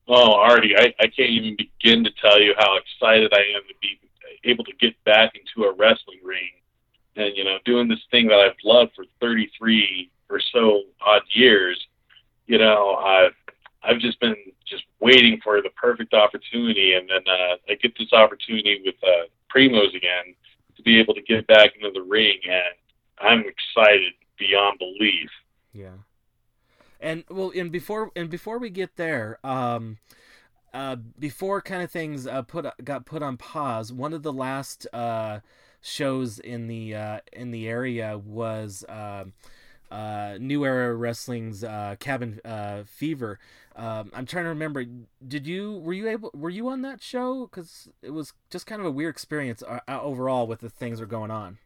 Oh, 0.08 0.34
Artie, 0.36 0.76
I, 0.78 0.94
I 1.00 1.08
can't 1.08 1.30
even 1.30 1.58
begin 1.58 2.04
to 2.06 2.12
tell 2.22 2.42
you 2.42 2.54
how 2.58 2.78
excited 2.78 3.34
I 3.34 3.40
am 3.56 3.62
to 3.68 3.74
be 3.82 4.00
able 4.44 4.64
to 4.66 4.74
get 4.80 5.02
back 5.04 5.34
into 5.36 5.68
a 5.68 5.74
wrestling 5.74 6.20
ring 6.24 6.52
and, 7.16 7.36
you 7.36 7.44
know, 7.44 7.58
doing 7.66 7.88
this 7.88 8.00
thing 8.12 8.28
that 8.28 8.40
I've 8.40 8.56
loved 8.64 8.92
for 8.96 9.06
33 9.20 10.12
or 10.30 10.40
so 10.54 10.84
odd 11.06 11.24
years. 11.30 11.80
You 12.46 12.58
know, 12.58 12.96
I've, 12.96 13.34
I've 13.84 14.00
just 14.00 14.20
been 14.20 14.36
just 14.68 14.84
waiting 15.00 15.40
for 15.44 15.62
the 15.62 15.70
perfect 15.72 16.14
opportunity. 16.14 16.94
And 16.94 17.10
then 17.10 17.24
uh, 17.28 17.56
I 17.70 17.76
get 17.82 17.98
this 17.98 18.14
opportunity 18.14 18.82
with 18.86 18.96
uh, 19.04 19.28
Primos 19.54 19.96
again. 19.96 20.36
to 20.76 20.84
be 20.84 21.00
able 21.00 21.14
to 21.16 21.22
get 21.22 21.48
back 21.48 21.72
into 21.76 21.92
the 21.92 22.02
ring, 22.02 22.38
and 22.46 22.76
I'm 23.20 23.40
excited 23.40 24.14
beyond 24.38 24.80
belief. 24.80 25.30
Yeah. 25.74 25.98
And 27.00 27.24
well, 27.30 27.52
and 27.56 27.72
before 27.72 28.12
and 28.16 28.30
before 28.30 28.58
we 28.58 28.70
get 28.70 28.96
there, 28.96 29.40
um, 29.44 29.98
uh, 30.78 30.96
before 31.18 31.60
kind 31.60 31.82
of 31.82 31.90
things 31.90 32.28
uh, 32.28 32.44
put 32.44 32.68
got 32.84 33.06
put 33.06 33.24
on 33.24 33.36
pause, 33.36 33.92
one 33.92 34.14
of 34.14 34.22
the 34.22 34.32
last 34.32 34.86
uh, 34.94 35.40
shows 35.82 36.38
in 36.38 36.68
the 36.68 36.94
uh, 36.94 37.20
in 37.34 37.50
the 37.50 37.68
area 37.68 38.20
was 38.24 38.84
uh, 38.88 39.26
uh, 39.90 40.38
New 40.40 40.64
Era 40.66 40.94
Wrestling's 40.94 41.64
uh, 41.64 41.96
Cabin 42.00 42.40
uh, 42.46 42.84
Fever. 42.86 43.40
Um, 43.76 44.12
I'm 44.14 44.28
trying 44.28 44.46
to 44.46 44.50
remember. 44.50 44.86
Did 45.28 45.48
you 45.48 45.80
were 45.80 45.94
you 45.94 46.08
able 46.10 46.30
were 46.36 46.52
you 46.52 46.70
on 46.70 46.84
that 46.84 47.02
show? 47.02 47.48
Because 47.48 47.90
it 48.04 48.12
was 48.12 48.34
just 48.52 48.68
kind 48.68 48.80
of 48.80 48.86
a 48.86 48.92
weird 48.92 49.16
experience 49.16 49.64
uh, 49.64 49.80
uh, 49.88 50.00
overall 50.00 50.46
with 50.46 50.60
the 50.60 50.70
things 50.70 51.00
that 51.00 51.06
are 51.06 51.08
going 51.08 51.32
on. 51.32 51.58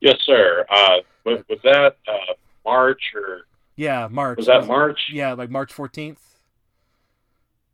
Yes, 0.00 0.16
sir. 0.26 0.66
Uh, 0.68 0.96
was, 1.24 1.44
was 1.48 1.60
that 1.62 1.96
uh, 2.08 2.34
March 2.64 3.12
or 3.14 3.46
Yeah, 3.76 4.08
March. 4.10 4.38
was 4.38 4.46
that 4.46 4.66
March? 4.66 5.10
Yeah, 5.12 5.34
like 5.34 5.50
March 5.50 5.72
14th. 5.72 6.18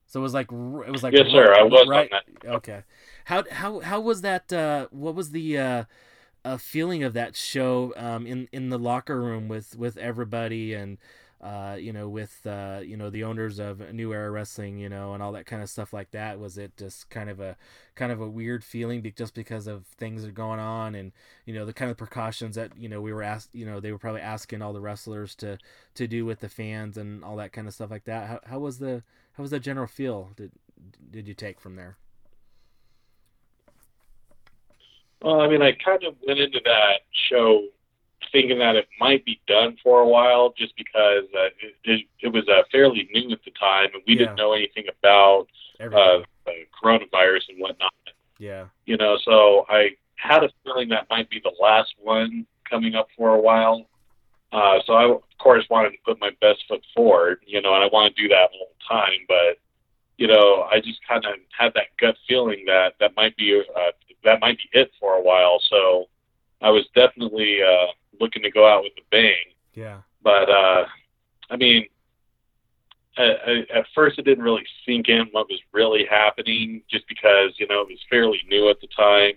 So 0.06 0.20
it 0.20 0.22
was 0.22 0.34
like 0.34 0.52
it 0.52 0.90
was 0.90 1.02
like 1.02 1.14
Yes, 1.14 1.28
sir. 1.30 1.54
I 1.54 1.62
was 1.62 1.88
right. 1.88 2.12
on 2.12 2.20
that. 2.42 2.48
Okay. 2.56 2.82
How 3.24 3.44
how 3.50 3.80
how 3.80 4.00
was 4.00 4.20
that? 4.20 4.52
Uh, 4.52 4.88
what 4.90 5.14
was 5.14 5.30
the 5.30 5.56
uh, 5.56 5.84
uh, 6.44 6.56
feeling 6.58 7.02
of 7.02 7.14
that 7.14 7.34
show 7.34 7.94
um, 7.96 8.26
in 8.26 8.46
in 8.52 8.68
the 8.68 8.78
locker 8.78 9.18
room 9.20 9.48
with 9.48 9.74
with 9.76 9.96
everybody 9.96 10.74
and 10.74 10.98
uh, 11.42 11.76
you 11.78 11.92
know 11.92 12.08
with 12.08 12.46
uh, 12.46 12.80
you 12.84 12.96
know 12.96 13.10
the 13.10 13.24
owners 13.24 13.58
of 13.58 13.92
New 13.92 14.12
Era 14.12 14.30
Wrestling, 14.30 14.78
you 14.78 14.88
know, 14.88 15.12
and 15.12 15.22
all 15.22 15.32
that 15.32 15.46
kind 15.46 15.62
of 15.62 15.68
stuff 15.68 15.92
like 15.92 16.12
that? 16.12 16.38
Was 16.38 16.56
it 16.56 16.76
just 16.76 17.10
kind 17.10 17.28
of 17.28 17.40
a 17.40 17.56
kind 17.96 18.12
of 18.12 18.20
a 18.20 18.28
weird 18.28 18.62
feeling 18.62 19.12
just 19.16 19.34
because 19.34 19.66
of 19.66 19.86
things 19.86 20.22
that 20.22 20.28
are 20.28 20.32
going 20.32 20.60
on 20.60 20.94
and 20.94 21.12
you 21.44 21.52
know 21.52 21.66
the 21.66 21.72
kind 21.72 21.90
of 21.90 21.96
precautions 21.96 22.54
that 22.54 22.70
you 22.78 22.88
know 22.88 23.00
we 23.00 23.12
were 23.12 23.22
asked, 23.22 23.50
you 23.52 23.66
know, 23.66 23.80
they 23.80 23.90
were 23.90 23.98
probably 23.98 24.20
asking 24.20 24.62
all 24.62 24.72
the 24.72 24.80
wrestlers 24.80 25.34
to 25.36 25.58
to 25.94 26.06
do 26.06 26.24
with 26.24 26.40
the 26.40 26.48
fans 26.48 26.96
and 26.96 27.24
all 27.24 27.36
that 27.36 27.52
kind 27.52 27.66
of 27.66 27.74
stuff 27.74 27.90
like 27.90 28.04
that. 28.04 28.28
How 28.28 28.40
how 28.46 28.58
was 28.60 28.78
the 28.78 29.02
how 29.32 29.42
was 29.42 29.50
the 29.50 29.60
general 29.60 29.88
feel 29.88 30.30
did 30.36 30.52
did 31.10 31.26
you 31.26 31.34
take 31.34 31.60
from 31.60 31.74
there? 31.74 31.96
Well, 35.22 35.40
I 35.40 35.48
mean, 35.48 35.62
I 35.62 35.72
kind 35.72 36.02
of 36.04 36.16
went 36.26 36.40
into 36.40 36.60
that 36.64 37.00
show 37.28 37.64
thinking 38.32 38.58
that 38.58 38.76
it 38.76 38.88
might 38.98 39.24
be 39.24 39.40
done 39.46 39.76
for 39.82 40.00
a 40.00 40.08
while, 40.08 40.52
just 40.56 40.74
because 40.76 41.24
uh, 41.36 41.46
it, 41.60 41.74
it, 41.84 42.06
it 42.20 42.28
was 42.32 42.48
uh, 42.48 42.62
fairly 42.72 43.08
new 43.12 43.30
at 43.32 43.44
the 43.44 43.50
time, 43.52 43.90
and 43.94 44.02
we 44.06 44.14
Yeah. 44.14 44.18
didn't 44.20 44.36
know 44.36 44.52
anything 44.52 44.86
about 44.98 45.46
uh, 45.80 46.20
coronavirus 46.82 47.48
and 47.50 47.58
whatnot. 47.60 47.92
yeah. 48.38 48.66
You 48.86 48.96
know, 48.96 49.18
so 49.24 49.66
I 49.68 49.90
had 50.16 50.42
a 50.44 50.50
feeling 50.64 50.88
that 50.90 51.06
might 51.10 51.28
be 51.30 51.40
the 51.42 51.52
last 51.60 51.94
one 51.98 52.46
coming 52.68 52.94
up 52.94 53.08
for 53.16 53.34
a 53.34 53.40
while. 53.40 53.86
Uh, 54.52 54.78
so 54.86 54.92
I, 54.94 55.04
of 55.04 55.22
course, 55.38 55.64
wanted 55.70 55.90
to 55.90 55.96
put 56.04 56.20
my 56.20 56.30
best 56.40 56.64
foot 56.68 56.82
forward, 56.94 57.38
you 57.46 57.60
know, 57.62 57.74
and 57.74 57.82
I 57.82 57.88
want 57.92 58.14
to 58.14 58.22
do 58.22 58.28
that 58.28 58.50
all 58.52 58.68
the 58.76 58.84
time. 58.88 59.20
But, 59.28 59.58
you 60.18 60.26
know, 60.26 60.62
I 60.70 60.80
just 60.80 61.00
kind 61.08 61.24
of 61.24 61.34
had 61.56 61.72
that 61.74 61.86
gut 61.98 62.16
feeling 62.28 62.64
that 62.66 62.94
that 63.00 63.16
might 63.16 63.36
be 63.36 63.60
uh, 63.60 63.92
that 64.24 64.40
might 64.40 64.58
be 64.58 64.78
it 64.78 64.90
for 65.00 65.14
a 65.14 65.22
while. 65.22 65.58
So 65.70 66.06
I 66.60 66.70
was 66.70 66.84
definitely 66.94 67.60
uh, 67.62 67.86
looking 68.20 68.42
to 68.42 68.50
go 68.50 68.66
out 68.66 68.82
with 68.82 68.92
a 68.98 69.02
bang. 69.10 69.34
Yeah. 69.74 69.98
But 70.22 70.48
uh, 70.50 70.86
I 71.50 71.56
mean, 71.56 71.86
at, 73.16 73.48
at 73.48 73.70
at 73.70 73.86
first 73.94 74.18
it 74.18 74.24
didn't 74.24 74.44
really 74.44 74.64
sink 74.86 75.08
in 75.08 75.26
what 75.32 75.48
was 75.48 75.60
really 75.72 76.06
happening, 76.08 76.82
just 76.90 77.06
because 77.08 77.52
you 77.58 77.66
know 77.68 77.80
it 77.82 77.88
was 77.88 77.98
fairly 78.08 78.40
new 78.48 78.70
at 78.70 78.80
the 78.80 78.88
time. 78.88 79.32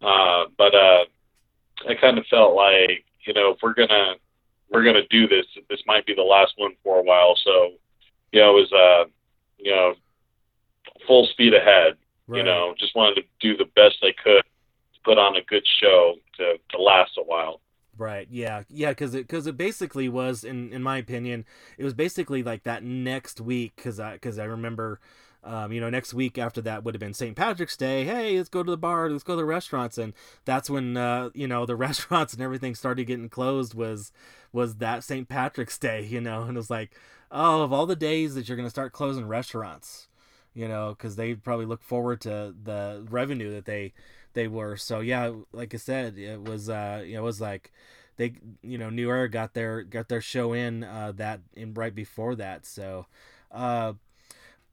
Uh, 0.00 0.50
but 0.58 0.74
uh, 0.74 1.04
I 1.88 1.94
kind 2.00 2.18
of 2.18 2.26
felt 2.26 2.54
like 2.54 3.04
you 3.26 3.32
know 3.34 3.50
if 3.50 3.58
we're 3.62 3.74
gonna 3.74 4.14
we're 4.70 4.84
gonna 4.84 5.06
do 5.10 5.26
this, 5.28 5.46
this 5.68 5.80
might 5.86 6.06
be 6.06 6.14
the 6.14 6.22
last 6.22 6.54
one 6.56 6.72
for 6.82 6.98
a 6.98 7.02
while. 7.02 7.34
So 7.44 7.72
you 8.32 8.40
know 8.40 8.56
it 8.56 8.60
was 8.60 8.72
uh, 8.72 9.10
you 9.58 9.70
know 9.70 9.94
full 11.06 11.26
speed 11.26 11.54
ahead. 11.54 11.96
You 12.28 12.42
know, 12.42 12.74
just 12.78 12.96
wanted 12.96 13.16
to 13.16 13.22
do 13.40 13.58
the 13.58 13.70
best 13.76 13.96
I 14.02 14.12
could 14.22 14.42
to 14.94 15.00
put 15.04 15.18
on 15.18 15.36
a 15.36 15.42
good 15.42 15.66
show 15.80 16.14
to 16.38 16.54
to 16.70 16.80
last 16.80 17.12
a 17.18 17.22
while. 17.22 17.60
Right. 17.98 18.26
Yeah. 18.30 18.62
Yeah. 18.70 18.90
Because 18.90 19.14
it 19.14 19.26
because 19.26 19.46
it 19.46 19.56
basically 19.56 20.08
was, 20.08 20.44
in 20.44 20.72
in 20.72 20.82
my 20.82 20.96
opinion, 20.96 21.44
it 21.76 21.84
was 21.84 21.92
basically 21.94 22.42
like 22.42 22.62
that 22.64 22.82
next 22.82 23.40
week. 23.40 23.74
Because 23.76 24.00
I 24.00 24.14
because 24.14 24.38
I 24.38 24.44
remember, 24.44 24.98
um, 25.44 25.72
you 25.72 25.80
know, 25.80 25.90
next 25.90 26.14
week 26.14 26.38
after 26.38 26.62
that 26.62 26.84
would 26.84 26.94
have 26.94 27.00
been 27.00 27.12
St. 27.12 27.36
Patrick's 27.36 27.76
Day. 27.76 28.04
Hey, 28.04 28.36
let's 28.38 28.48
go 28.48 28.62
to 28.62 28.70
the 28.70 28.78
bar. 28.78 29.10
Let's 29.10 29.24
go 29.24 29.34
to 29.34 29.36
the 29.36 29.44
restaurants. 29.44 29.98
And 29.98 30.14
that's 30.46 30.70
when 30.70 30.96
uh, 30.96 31.30
you 31.34 31.46
know 31.46 31.66
the 31.66 31.76
restaurants 31.88 32.32
and 32.32 32.42
everything 32.42 32.74
started 32.74 33.04
getting 33.04 33.28
closed. 33.28 33.74
Was 33.74 34.10
was 34.52 34.76
that 34.76 35.04
St. 35.04 35.28
Patrick's 35.28 35.78
Day? 35.78 36.02
You 36.04 36.20
know, 36.22 36.42
and 36.42 36.56
it 36.56 36.60
was 36.60 36.70
like, 36.70 36.96
oh, 37.30 37.62
of 37.62 37.72
all 37.74 37.84
the 37.86 37.94
days 37.96 38.34
that 38.34 38.48
you're 38.48 38.56
gonna 38.56 38.70
start 38.70 38.92
closing 38.92 39.26
restaurants, 39.26 40.08
you 40.54 40.66
know, 40.66 40.94
because 40.96 41.16
they 41.16 41.34
probably 41.34 41.66
look 41.66 41.82
forward 41.82 42.22
to 42.22 42.54
the 42.62 43.06
revenue 43.10 43.50
that 43.52 43.66
they 43.66 43.92
they 44.34 44.48
were. 44.48 44.76
So 44.76 45.00
yeah, 45.00 45.32
like 45.52 45.74
I 45.74 45.78
said, 45.78 46.18
it 46.18 46.42
was 46.42 46.68
uh, 46.68 47.02
you 47.04 47.14
know, 47.14 47.20
it 47.20 47.24
was 47.24 47.40
like 47.40 47.72
they 48.16 48.34
you 48.62 48.78
know 48.78 48.90
New 48.90 49.08
Era 49.08 49.28
got 49.28 49.54
their 49.54 49.82
got 49.82 50.08
their 50.08 50.20
show 50.20 50.52
in 50.52 50.84
uh, 50.84 51.12
that 51.16 51.40
in 51.54 51.74
right 51.74 51.94
before 51.94 52.34
that. 52.36 52.66
So 52.66 53.06
uh, 53.50 53.94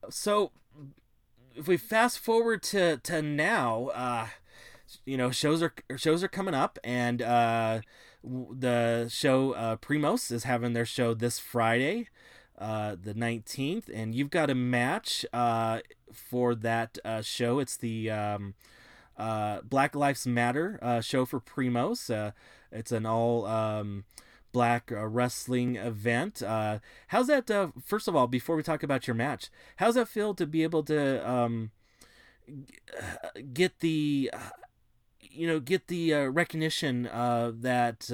so 0.09 0.51
if 1.55 1.67
we 1.67 1.77
fast 1.77 2.19
forward 2.19 2.63
to 2.63 2.97
to 2.97 3.21
now, 3.21 3.87
uh, 3.87 4.27
you 5.05 5.17
know 5.17 5.31
shows 5.31 5.61
are 5.61 5.73
shows 5.97 6.23
are 6.23 6.27
coming 6.29 6.53
up 6.53 6.79
and 6.83 7.21
uh, 7.21 7.81
the 8.23 9.07
show 9.09 9.53
uh, 9.53 9.75
Primos 9.77 10.31
is 10.31 10.43
having 10.43 10.73
their 10.73 10.85
show 10.85 11.13
this 11.13 11.39
Friday. 11.39 12.07
Uh, 12.57 12.97
the 13.01 13.13
19th 13.13 13.85
and 13.93 14.13
you've 14.13 14.29
got 14.29 14.49
a 14.49 14.53
match 14.53 15.25
uh, 15.31 15.79
for 16.11 16.53
that 16.53 16.97
uh, 17.05 17.21
show 17.21 17.59
it's 17.59 17.77
the 17.77 18.11
um, 18.11 18.53
uh, 19.19 19.61
Black 19.63 19.95
Lives 19.95 20.25
Matter 20.25 20.79
uh, 20.81 21.01
show 21.01 21.25
for 21.25 21.39
Primos. 21.39 22.13
Uh, 22.13 22.31
it's 22.71 22.91
an 22.91 23.05
all 23.05 23.45
um, 23.45 24.05
black 24.51 24.91
uh, 24.91 25.05
wrestling 25.05 25.75
event. 25.75 26.41
Uh, 26.41 26.79
how's 27.07 27.27
that? 27.27 27.49
First 27.83 28.07
of 28.07 28.15
all, 28.15 28.27
before 28.27 28.55
we 28.55 28.63
talk 28.63 28.81
about 28.81 29.07
your 29.07 29.15
match, 29.15 29.49
how's 29.77 29.95
that 29.95 30.07
feel 30.07 30.33
to 30.35 30.47
be 30.47 30.63
able 30.63 30.83
to 30.83 31.29
um, 31.29 31.71
get 33.53 33.79
the 33.79 34.31
you 35.21 35.47
know 35.47 35.59
get 35.59 35.87
the 35.87 36.13
recognition 36.13 37.03
that 37.03 38.05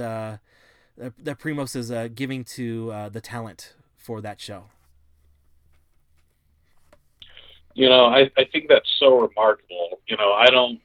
that 0.97 1.39
Primos 1.39 1.75
is 1.75 2.09
giving 2.15 2.43
to 2.43 3.09
the 3.11 3.21
talent 3.21 3.75
for 3.97 4.21
that 4.21 4.41
show? 4.41 4.65
you 7.75 7.89
know 7.89 8.05
I, 8.05 8.31
I 8.37 8.45
think 8.51 8.67
that's 8.67 8.89
so 8.99 9.19
remarkable 9.19 9.99
you 10.07 10.17
know 10.17 10.31
i 10.31 10.47
don't 10.47 10.79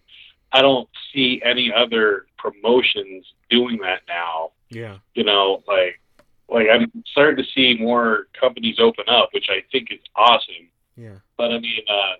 i 0.53 0.61
don't 0.63 0.89
see 1.13 1.41
any 1.45 1.73
other 1.73 2.27
promotions 2.39 3.25
doing 3.49 3.79
that 3.79 4.01
now 4.09 4.51
Yeah. 4.71 4.99
you 5.15 5.25
know 5.25 5.63
like 5.67 6.01
like 6.49 6.67
i'm 6.73 6.91
starting 7.07 7.43
to 7.45 7.51
see 7.53 7.77
more 7.81 8.27
companies 8.39 8.77
open 8.79 9.05
up 9.09 9.31
which 9.33 9.47
i 9.51 9.63
think 9.73 9.89
is 9.91 10.01
awesome 10.17 10.69
Yeah. 10.97 11.17
but 11.37 11.53
i 11.53 11.59
mean 11.59 11.81
uh 11.89 12.15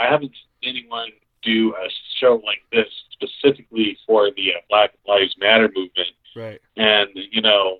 i 0.00 0.06
haven't 0.08 0.32
seen 0.62 0.76
anyone 0.76 1.08
do 1.42 1.74
a 1.74 1.88
show 2.18 2.40
like 2.44 2.62
this 2.72 2.88
specifically 3.12 3.96
for 4.06 4.30
the 4.36 4.52
uh, 4.54 4.60
black 4.68 4.90
lives 5.06 5.34
matter 5.38 5.68
movement 5.74 6.08
Right. 6.34 6.60
and 6.76 7.08
you 7.30 7.40
know 7.40 7.78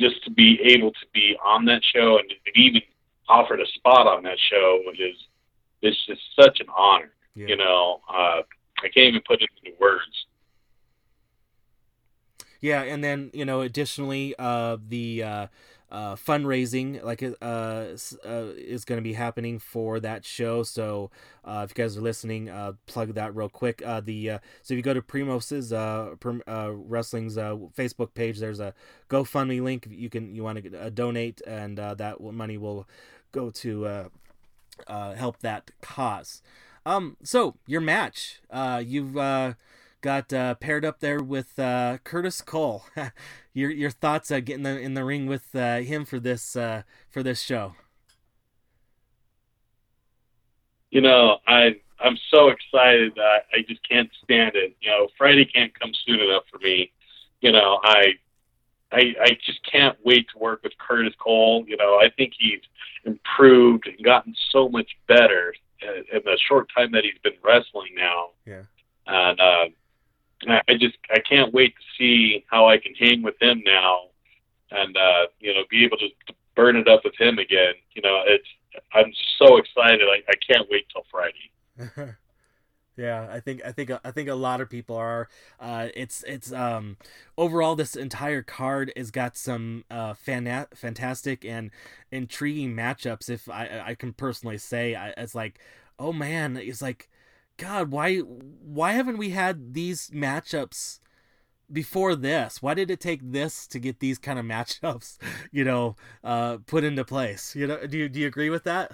just 0.00 0.22
to 0.24 0.30
be 0.30 0.58
able 0.62 0.92
to 0.92 1.06
be 1.12 1.36
on 1.44 1.64
that 1.66 1.82
show 1.84 2.18
and 2.18 2.32
even 2.54 2.80
offered 3.28 3.60
a 3.60 3.66
spot 3.66 4.06
on 4.06 4.22
that 4.22 4.38
show 4.38 4.80
is 4.98 5.16
it's 5.82 6.06
just 6.06 6.20
such 6.40 6.60
an 6.60 6.66
honor 6.76 7.12
Yeah. 7.34 7.48
you 7.48 7.56
know 7.56 8.00
uh 8.08 8.42
i 8.78 8.88
can't 8.88 9.08
even 9.08 9.22
put 9.26 9.42
it 9.42 9.50
into 9.62 9.76
words 9.80 10.26
Yeah, 12.60 12.82
and 12.82 13.02
then 13.02 13.30
you 13.32 13.44
know, 13.44 13.60
additionally, 13.60 14.34
uh, 14.38 14.78
the 14.88 15.22
uh, 15.22 15.46
uh, 15.90 16.16
fundraising 16.16 17.02
like 17.02 17.22
uh, 17.22 17.36
uh, 17.40 17.94
is 18.56 18.84
going 18.84 18.98
to 18.98 19.02
be 19.02 19.12
happening 19.12 19.58
for 19.58 20.00
that 20.00 20.24
show. 20.24 20.62
So 20.64 21.10
uh, 21.44 21.62
if 21.64 21.76
you 21.76 21.82
guys 21.82 21.96
are 21.96 22.00
listening, 22.00 22.50
plug 22.86 23.14
that 23.14 23.34
real 23.34 23.48
quick. 23.48 23.78
The 23.78 24.40
so 24.62 24.74
if 24.74 24.76
you 24.76 24.82
go 24.82 24.94
to 24.94 25.02
Primos's 25.02 25.70
Prim, 26.18 26.42
wrestling's 26.46 27.36
Facebook 27.36 28.14
page, 28.14 28.38
there's 28.38 28.60
a 28.60 28.74
GoFundMe 29.08 29.62
link. 29.62 29.86
You 29.90 30.10
can 30.10 30.34
you 30.34 30.42
want 30.42 30.62
to 30.62 30.90
donate, 30.90 31.40
and 31.46 31.78
that 31.78 32.20
money 32.20 32.58
will 32.58 32.88
go 33.30 33.50
to 33.50 34.10
help 34.88 35.38
that 35.40 35.70
cause. 35.80 36.42
Um, 36.88 37.18
so 37.22 37.56
your 37.66 37.82
match, 37.82 38.40
uh, 38.50 38.82
you've 38.82 39.14
uh, 39.14 39.52
got 40.00 40.32
uh, 40.32 40.54
paired 40.54 40.86
up 40.86 41.00
there 41.00 41.22
with 41.22 41.58
uh, 41.58 41.98
Curtis 42.02 42.40
Cole. 42.40 42.86
your 43.52 43.70
your 43.70 43.90
thoughts 43.90 44.30
uh, 44.30 44.40
getting 44.40 44.62
the, 44.62 44.80
in 44.80 44.94
the 44.94 45.04
ring 45.04 45.26
with 45.26 45.54
uh, 45.54 45.80
him 45.80 46.06
for 46.06 46.18
this 46.18 46.56
uh, 46.56 46.84
for 47.10 47.22
this 47.22 47.42
show? 47.42 47.74
you 50.90 51.02
know 51.02 51.36
i 51.46 51.76
I'm 52.00 52.16
so 52.30 52.48
excited 52.48 53.12
I 53.18 53.60
just 53.68 53.86
can't 53.86 54.08
stand 54.24 54.52
it. 54.54 54.74
You 54.80 54.88
know, 54.90 55.08
Friday 55.18 55.44
can't 55.44 55.78
come 55.78 55.92
soon 56.06 56.20
enough 56.20 56.44
for 56.50 56.58
me. 56.60 56.90
You 57.42 57.52
know, 57.52 57.80
I 57.82 58.14
I, 58.90 59.14
I 59.20 59.38
just 59.44 59.60
can't 59.70 59.98
wait 60.04 60.26
to 60.32 60.38
work 60.38 60.62
with 60.62 60.72
Curtis 60.78 61.12
Cole. 61.18 61.66
You 61.68 61.76
know, 61.76 61.96
I 62.00 62.08
think 62.16 62.32
he's 62.38 62.62
improved 63.04 63.88
and 63.88 64.02
gotten 64.02 64.34
so 64.50 64.70
much 64.70 64.96
better 65.06 65.52
in 65.82 66.20
the 66.24 66.38
short 66.48 66.68
time 66.76 66.92
that 66.92 67.04
he's 67.04 67.18
been 67.22 67.38
wrestling 67.42 67.94
now. 67.94 68.30
Yeah. 68.46 68.62
And 69.06 69.40
uh, 69.40 69.64
I 70.68 70.74
just 70.78 70.96
I 71.10 71.18
can't 71.20 71.52
wait 71.52 71.74
to 71.74 71.82
see 71.98 72.44
how 72.48 72.68
I 72.68 72.78
can 72.78 72.94
hang 72.94 73.22
with 73.22 73.40
him 73.40 73.62
now, 73.64 74.02
and 74.70 74.96
uh, 74.96 75.26
you 75.40 75.54
know, 75.54 75.62
be 75.70 75.84
able 75.84 75.96
to, 75.98 76.08
to 76.08 76.34
burn 76.54 76.76
it 76.76 76.88
up 76.88 77.04
with 77.04 77.14
him 77.18 77.38
again. 77.38 77.74
You 77.94 78.02
know, 78.02 78.22
it's 78.26 78.46
I'm 78.92 79.12
so 79.38 79.56
excited. 79.56 80.02
I, 80.02 80.22
I 80.30 80.34
can't 80.46 80.68
wait 80.70 80.86
till 80.92 81.04
Friday. 81.10 81.50
Yeah, 82.98 83.28
I 83.30 83.38
think 83.38 83.62
I 83.64 83.70
think 83.70 83.92
I 84.04 84.10
think 84.10 84.28
a 84.28 84.34
lot 84.34 84.60
of 84.60 84.68
people 84.68 84.96
are. 84.96 85.28
Uh, 85.60 85.88
it's 85.94 86.24
it's 86.24 86.52
um 86.52 86.96
overall 87.36 87.76
this 87.76 87.94
entire 87.94 88.42
card 88.42 88.92
has 88.96 89.12
got 89.12 89.36
some 89.36 89.84
uh 89.90 90.14
fan- 90.14 90.66
fantastic 90.74 91.44
and 91.44 91.70
intriguing 92.10 92.74
matchups. 92.74 93.30
If 93.30 93.48
I 93.48 93.82
I 93.86 93.94
can 93.94 94.12
personally 94.12 94.58
say, 94.58 94.96
I, 94.96 95.10
it's 95.16 95.34
like, 95.34 95.60
oh 96.00 96.12
man, 96.12 96.56
it's 96.56 96.82
like, 96.82 97.08
God, 97.56 97.92
why 97.92 98.18
why 98.18 98.92
haven't 98.92 99.18
we 99.18 99.30
had 99.30 99.74
these 99.74 100.10
matchups? 100.10 100.98
before 101.72 102.14
this 102.16 102.62
why 102.62 102.74
did 102.74 102.90
it 102.90 103.00
take 103.00 103.20
this 103.32 103.66
to 103.66 103.78
get 103.78 104.00
these 104.00 104.18
kind 104.18 104.38
of 104.38 104.44
matchups 104.46 105.18
you 105.52 105.64
know 105.64 105.96
uh 106.24 106.58
put 106.66 106.84
into 106.84 107.04
place 107.04 107.54
you 107.56 107.66
know 107.66 107.86
do 107.86 107.98
you 107.98 108.08
do 108.08 108.20
you 108.20 108.26
agree 108.26 108.50
with 108.50 108.64
that 108.64 108.92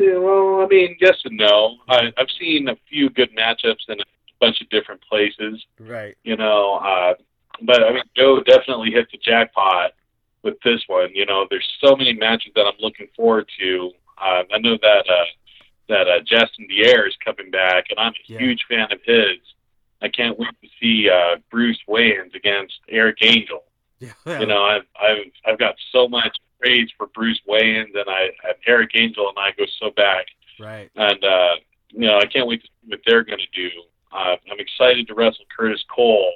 Yeah, 0.00 0.18
well, 0.18 0.60
I 0.62 0.66
mean, 0.66 0.96
yes 1.00 1.16
and 1.24 1.36
no. 1.36 1.76
I, 1.88 2.12
I've 2.16 2.30
seen 2.38 2.68
a 2.68 2.76
few 2.88 3.10
good 3.10 3.30
matchups 3.36 3.88
in 3.88 4.00
a 4.00 4.04
bunch 4.40 4.60
of 4.60 4.68
different 4.70 5.02
places. 5.02 5.64
Right. 5.78 6.16
You 6.24 6.36
know, 6.36 6.76
uh, 6.76 7.14
but 7.62 7.82
I 7.82 7.92
mean, 7.92 8.02
Joe 8.16 8.40
definitely 8.42 8.90
hit 8.90 9.08
the 9.12 9.18
jackpot 9.18 9.92
with 10.42 10.56
this 10.64 10.82
one. 10.86 11.10
You 11.14 11.26
know, 11.26 11.46
there's 11.50 11.68
so 11.84 11.94
many 11.96 12.12
matches 12.14 12.52
that 12.56 12.62
I'm 12.66 12.78
looking 12.80 13.08
forward 13.16 13.48
to. 13.60 13.90
Uh, 14.18 14.42
I 14.52 14.58
know 14.58 14.76
that 14.80 15.04
uh, 15.08 15.24
that 15.88 16.08
uh, 16.08 16.20
Justin 16.20 16.66
Dier 16.68 17.06
is 17.06 17.16
coming 17.24 17.50
back, 17.50 17.86
and 17.90 17.98
I'm 17.98 18.12
a 18.12 18.32
Yeah. 18.32 18.38
huge 18.38 18.64
fan 18.68 18.90
of 18.92 19.00
his. 19.04 19.38
I 20.02 20.08
can't 20.08 20.38
wait 20.38 20.48
to 20.62 20.68
see 20.80 21.10
uh, 21.10 21.36
Bruce 21.50 21.78
Wayans 21.88 22.34
against 22.34 22.74
Eric 22.88 23.18
Angel 23.22 23.64
Yeah. 23.98 24.12
you 24.40 24.46
know, 24.46 24.62
I've 24.62 24.86
I've 24.98 25.30
I've 25.46 25.58
got 25.58 25.74
so 25.92 26.08
much 26.08 26.34
praise 26.60 26.88
for 26.96 27.06
Bruce 27.08 27.40
Wayans 27.48 27.94
and 27.94 28.08
I 28.08 28.24
and 28.44 28.54
Eric 28.66 28.90
Angel 28.94 29.28
and 29.28 29.38
I 29.38 29.50
go 29.56 29.64
so 29.80 29.90
back, 29.96 30.26
Right. 30.58 30.90
and 30.96 31.24
uh, 31.24 31.54
you 31.90 32.06
know, 32.06 32.18
I 32.18 32.26
can't 32.26 32.46
wait 32.46 32.60
to 32.62 32.66
see 32.68 32.88
what 32.90 33.00
they're 33.06 33.24
going 33.24 33.40
to 33.40 33.60
do. 33.60 33.68
Uh, 34.12 34.36
I'm 34.50 34.58
excited 34.58 35.06
to 35.08 35.14
wrestle 35.14 35.44
Curtis 35.56 35.84
Cole. 35.94 36.32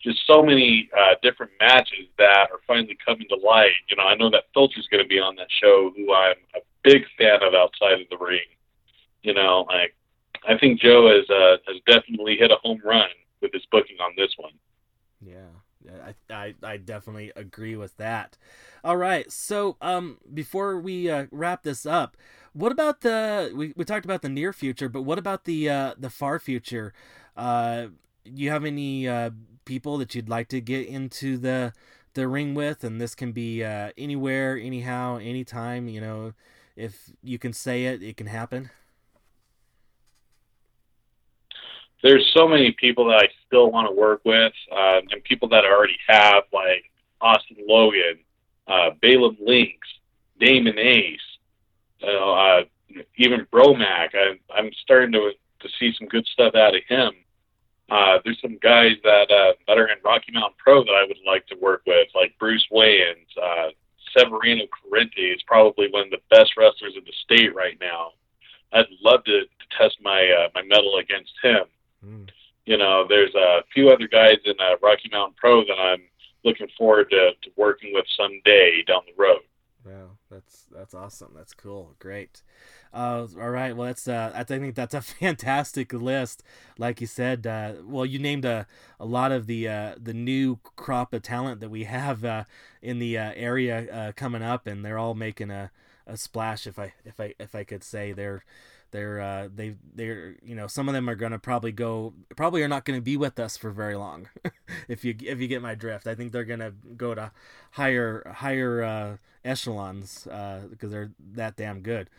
Just 0.00 0.20
so 0.28 0.42
many 0.44 0.88
uh, 0.96 1.14
different 1.22 1.50
matches 1.60 2.06
that 2.18 2.48
are 2.52 2.60
finally 2.66 2.96
coming 3.04 3.26
to 3.30 3.36
light. 3.44 3.72
You 3.88 3.96
know, 3.96 4.04
I 4.04 4.14
know 4.14 4.30
that 4.30 4.44
Filter's 4.54 4.86
going 4.90 5.02
to 5.02 5.08
be 5.08 5.18
on 5.18 5.34
that 5.36 5.48
show, 5.60 5.90
who 5.96 6.14
I'm 6.14 6.36
a 6.54 6.60
big 6.84 7.02
fan 7.18 7.42
of 7.42 7.52
outside 7.54 8.00
of 8.00 8.08
the 8.08 8.16
ring. 8.16 8.46
You 9.22 9.34
know, 9.34 9.66
like 9.68 9.94
I 10.48 10.56
think 10.56 10.80
Joe 10.80 11.08
has 11.10 11.28
uh, 11.28 11.56
has 11.66 11.80
definitely 11.86 12.36
hit 12.38 12.52
a 12.52 12.56
home 12.62 12.80
run 12.84 13.08
with 13.42 13.52
his 13.52 13.66
booking 13.72 13.96
on 14.00 14.12
this 14.16 14.30
one. 14.36 14.52
Yeah, 15.20 15.50
I, 16.04 16.34
I, 16.34 16.54
I 16.62 16.76
definitely 16.76 17.32
agree 17.36 17.76
with 17.76 17.96
that. 17.96 18.36
All 18.84 18.96
right, 18.96 19.30
so 19.30 19.76
um, 19.80 20.18
before 20.32 20.78
we 20.78 21.10
uh, 21.10 21.26
wrap 21.30 21.62
this 21.62 21.86
up, 21.86 22.16
what 22.52 22.72
about 22.72 23.02
the 23.02 23.52
we, 23.54 23.72
we 23.76 23.84
talked 23.84 24.04
about 24.04 24.22
the 24.22 24.28
near 24.28 24.52
future, 24.52 24.88
but 24.88 25.02
what 25.02 25.18
about 25.18 25.44
the 25.44 25.68
uh, 25.68 25.94
the 25.98 26.10
far 26.10 26.38
future? 26.38 26.92
Uh, 27.36 27.88
you 28.24 28.50
have 28.50 28.64
any 28.64 29.06
uh, 29.06 29.30
people 29.64 29.98
that 29.98 30.14
you'd 30.14 30.28
like 30.28 30.48
to 30.48 30.60
get 30.60 30.86
into 30.88 31.36
the 31.36 31.72
the 32.14 32.26
ring 32.26 32.54
with, 32.54 32.82
and 32.84 33.00
this 33.00 33.14
can 33.14 33.32
be 33.32 33.62
uh, 33.62 33.90
anywhere, 33.96 34.58
anyhow, 34.58 35.18
anytime. 35.18 35.88
You 35.88 36.00
know, 36.00 36.32
if 36.76 37.10
you 37.22 37.38
can 37.38 37.52
say 37.52 37.84
it, 37.84 38.02
it 38.02 38.16
can 38.16 38.26
happen. 38.26 38.70
There's 42.02 42.30
so 42.36 42.46
many 42.46 42.72
people 42.72 43.08
that 43.08 43.18
I 43.22 43.28
still 43.46 43.70
want 43.70 43.88
to 43.88 43.94
work 43.94 44.20
with, 44.24 44.52
uh, 44.70 45.00
and 45.10 45.22
people 45.24 45.48
that 45.48 45.64
I 45.64 45.68
already 45.68 45.98
have, 46.06 46.44
like 46.52 46.84
Austin 47.20 47.56
Logan, 47.66 48.18
uh, 48.68 48.90
Balaam 49.02 49.36
Links, 49.40 49.88
Damon 50.38 50.78
Ace, 50.78 51.20
you 52.00 52.08
uh, 52.08 52.60
even 53.16 53.46
Bromac. 53.52 54.10
I, 54.14 54.38
I'm 54.54 54.70
starting 54.82 55.12
to 55.12 55.32
to 55.60 55.68
see 55.80 55.92
some 55.98 56.06
good 56.06 56.24
stuff 56.26 56.54
out 56.54 56.76
of 56.76 56.82
him. 56.88 57.12
Uh, 57.90 58.18
there's 58.24 58.40
some 58.40 58.58
guys 58.62 58.92
that 59.02 59.30
uh, 59.30 59.54
that 59.66 59.78
are 59.78 59.88
in 59.88 59.98
Rocky 60.04 60.30
Mountain 60.32 60.56
Pro 60.58 60.84
that 60.84 60.92
I 60.92 61.04
would 61.04 61.18
like 61.26 61.46
to 61.48 61.56
work 61.56 61.82
with, 61.86 62.08
like 62.14 62.38
Bruce 62.38 62.64
Wayans, 62.72 63.26
uh, 63.42 63.70
Severino 64.16 64.64
Corrente 64.66 65.34
is 65.34 65.42
probably 65.46 65.88
one 65.90 66.04
of 66.04 66.10
the 66.10 66.20
best 66.30 66.52
wrestlers 66.56 66.94
in 66.96 67.04
the 67.04 67.12
state 67.24 67.54
right 67.54 67.76
now. 67.80 68.12
I'd 68.72 68.86
love 69.02 69.24
to, 69.24 69.40
to 69.40 69.78
test 69.78 69.96
my 70.00 70.28
uh, 70.30 70.48
my 70.54 70.62
mettle 70.62 70.98
against 70.98 71.32
him 71.42 71.64
Mm. 72.04 72.28
you 72.64 72.76
know, 72.76 73.06
there's 73.08 73.34
a 73.34 73.62
few 73.72 73.90
other 73.90 74.08
guys 74.08 74.38
in 74.44 74.54
uh, 74.60 74.76
Rocky 74.82 75.08
Mountain 75.10 75.34
Pro 75.36 75.62
that 75.64 75.78
I'm 75.78 76.02
looking 76.44 76.68
forward 76.76 77.10
to, 77.10 77.30
to 77.42 77.50
working 77.56 77.92
with 77.92 78.04
someday 78.16 78.82
down 78.86 79.02
the 79.06 79.20
road. 79.20 79.40
Wow, 79.84 80.18
that's 80.30 80.66
that's 80.70 80.92
awesome. 80.92 81.32
That's 81.34 81.54
cool. 81.54 81.94
Great. 81.98 82.42
Uh, 82.92 83.26
all 83.40 83.50
right. 83.50 83.74
Well, 83.74 83.86
that's 83.86 84.06
uh, 84.06 84.32
I 84.34 84.44
think 84.44 84.74
that's 84.74 84.92
a 84.92 85.00
fantastic 85.20 85.92
list. 85.92 86.42
Like 86.76 87.00
you 87.00 87.06
said, 87.06 87.46
uh, 87.46 87.74
well, 87.84 88.04
you 88.04 88.18
named 88.18 88.44
a, 88.44 88.66
a 89.00 89.06
lot 89.06 89.32
of 89.32 89.46
the 89.46 89.68
uh, 89.68 89.94
the 89.98 90.12
new 90.12 90.58
crop 90.62 91.14
of 91.14 91.22
talent 91.22 91.60
that 91.60 91.70
we 91.70 91.84
have 91.84 92.24
uh, 92.24 92.44
in 92.82 92.98
the 92.98 93.16
uh, 93.16 93.32
area 93.34 93.90
uh, 93.90 94.12
coming 94.12 94.42
up, 94.42 94.66
and 94.66 94.84
they're 94.84 94.98
all 94.98 95.14
making 95.14 95.50
a, 95.50 95.70
a 96.06 96.16
splash. 96.16 96.66
If 96.66 96.78
I 96.78 96.92
if 97.04 97.18
I 97.18 97.34
if 97.38 97.54
I 97.54 97.64
could 97.64 97.84
say 97.84 98.12
they're 98.12 98.44
they're 98.90 99.20
uh, 99.20 99.48
they 99.54 99.76
they're 99.94 100.36
you 100.42 100.54
know 100.54 100.66
some 100.66 100.88
of 100.88 100.94
them 100.94 101.08
are 101.08 101.14
gonna 101.14 101.38
probably 101.38 101.72
go 101.72 102.14
probably 102.36 102.62
are 102.62 102.68
not 102.68 102.84
gonna 102.84 103.00
be 103.00 103.16
with 103.16 103.38
us 103.38 103.56
for 103.56 103.70
very 103.70 103.96
long. 103.96 104.28
if 104.88 105.04
you 105.04 105.14
if 105.20 105.40
you 105.40 105.48
get 105.48 105.62
my 105.62 105.74
drift, 105.74 106.06
I 106.06 106.14
think 106.14 106.32
they're 106.32 106.44
gonna 106.44 106.72
go 106.96 107.14
to 107.14 107.32
higher 107.72 108.30
higher 108.36 108.82
uh, 108.82 109.16
echelons 109.44 110.24
because 110.24 110.90
they're 110.90 111.10
that 111.34 111.56
damn 111.56 111.80
good. 111.80 112.10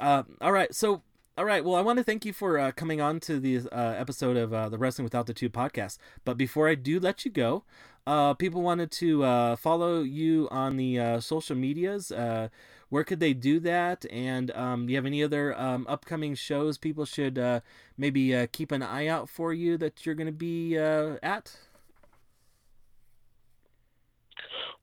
Uh, 0.00 0.22
all 0.40 0.52
right, 0.52 0.74
so 0.74 1.02
all 1.36 1.46
right, 1.46 1.64
well, 1.64 1.76
I 1.76 1.80
want 1.80 1.98
to 1.98 2.04
thank 2.04 2.26
you 2.26 2.32
for 2.34 2.58
uh, 2.58 2.72
coming 2.72 3.00
on 3.00 3.18
to 3.20 3.40
the 3.40 3.60
uh, 3.72 3.94
episode 3.96 4.36
of 4.36 4.52
uh, 4.52 4.68
the 4.68 4.76
Wrestling 4.76 5.04
With 5.04 5.14
Altitude 5.14 5.52
podcast. 5.52 5.96
But 6.26 6.36
before 6.36 6.68
I 6.68 6.74
do 6.74 7.00
let 7.00 7.24
you 7.24 7.30
go, 7.30 7.64
uh, 8.06 8.34
people 8.34 8.60
wanted 8.60 8.90
to 8.92 9.24
uh, 9.24 9.56
follow 9.56 10.02
you 10.02 10.46
on 10.50 10.76
the 10.76 10.98
uh, 10.98 11.20
social 11.20 11.56
medias. 11.56 12.12
Where 12.92 13.04
could 13.04 13.20
they 13.20 13.32
do 13.32 13.58
that? 13.60 14.04
And 14.12 14.50
um, 14.50 14.84
do 14.84 14.92
you 14.92 14.98
have 14.98 15.06
any 15.06 15.24
other 15.24 15.58
um, 15.58 15.86
upcoming 15.88 16.34
shows 16.34 16.76
people 16.76 17.06
should 17.06 17.38
uh, 17.38 17.60
maybe 17.96 18.36
uh, 18.36 18.48
keep 18.52 18.70
an 18.70 18.82
eye 18.82 19.06
out 19.06 19.30
for 19.30 19.54
you 19.54 19.78
that 19.78 20.04
you're 20.04 20.14
going 20.14 20.26
to 20.26 20.30
be 20.30 20.76
uh, 20.76 21.16
at? 21.22 21.56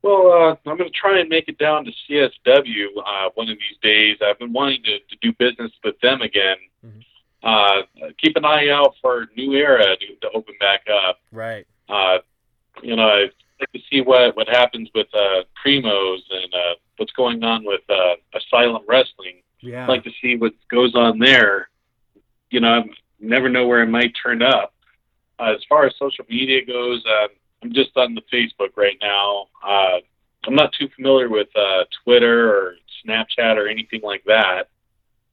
Well, 0.02 0.32
uh, 0.32 0.56
I'm 0.68 0.76
going 0.76 0.90
to 0.90 0.98
try 0.98 1.20
and 1.20 1.28
make 1.28 1.46
it 1.46 1.56
down 1.58 1.84
to 1.84 1.92
CSW 1.92 2.86
uh, 2.96 3.30
one 3.36 3.48
of 3.48 3.56
these 3.56 3.78
days. 3.80 4.16
I've 4.20 4.40
been 4.40 4.52
wanting 4.52 4.82
to, 4.82 4.98
to 4.98 5.16
do 5.22 5.32
business 5.38 5.70
with 5.84 5.94
them 6.00 6.20
again. 6.20 6.56
Mhm. 6.84 7.04
Uh, 7.44 7.82
keep 8.20 8.36
an 8.36 8.44
eye 8.44 8.70
out 8.70 8.96
for 9.00 9.28
New 9.36 9.52
Era 9.52 9.96
to, 9.96 10.06
to 10.22 10.30
open 10.34 10.56
back 10.58 10.80
up. 10.92 11.20
Right. 11.30 11.64
Uh, 11.88 12.18
you 12.82 12.96
know, 12.96 13.26
like 13.60 13.72
to 13.72 13.80
see 13.90 14.00
what, 14.00 14.36
what 14.36 14.48
happens 14.48 14.88
with 14.94 15.08
uh, 15.14 15.42
Primos 15.64 16.20
and 16.30 16.54
uh, 16.54 16.74
what's 16.96 17.12
going 17.12 17.42
on 17.44 17.64
with 17.64 17.82
uh, 17.88 18.14
Asylum 18.34 18.82
Wrestling. 18.88 19.42
Yeah. 19.60 19.84
I'd 19.84 19.88
like 19.88 20.04
to 20.04 20.10
see 20.22 20.36
what 20.36 20.52
goes 20.70 20.94
on 20.94 21.18
there. 21.18 21.68
You 22.50 22.60
know, 22.60 22.68
I 22.68 22.82
never 23.20 23.48
know 23.48 23.66
where 23.66 23.82
it 23.82 23.88
might 23.88 24.14
turn 24.20 24.42
up. 24.42 24.74
Uh, 25.38 25.54
as 25.54 25.60
far 25.68 25.86
as 25.86 25.94
social 25.98 26.24
media 26.28 26.64
goes, 26.64 27.02
uh, 27.06 27.28
I'm 27.62 27.72
just 27.72 27.90
on 27.96 28.14
the 28.14 28.22
Facebook 28.32 28.76
right 28.76 28.96
now. 29.00 29.46
Uh, 29.66 29.98
I'm 30.46 30.54
not 30.54 30.72
too 30.78 30.88
familiar 30.96 31.28
with 31.28 31.48
uh, 31.54 31.84
Twitter 32.04 32.50
or 32.50 32.74
Snapchat 33.04 33.56
or 33.56 33.68
anything 33.68 34.00
like 34.02 34.24
that. 34.24 34.68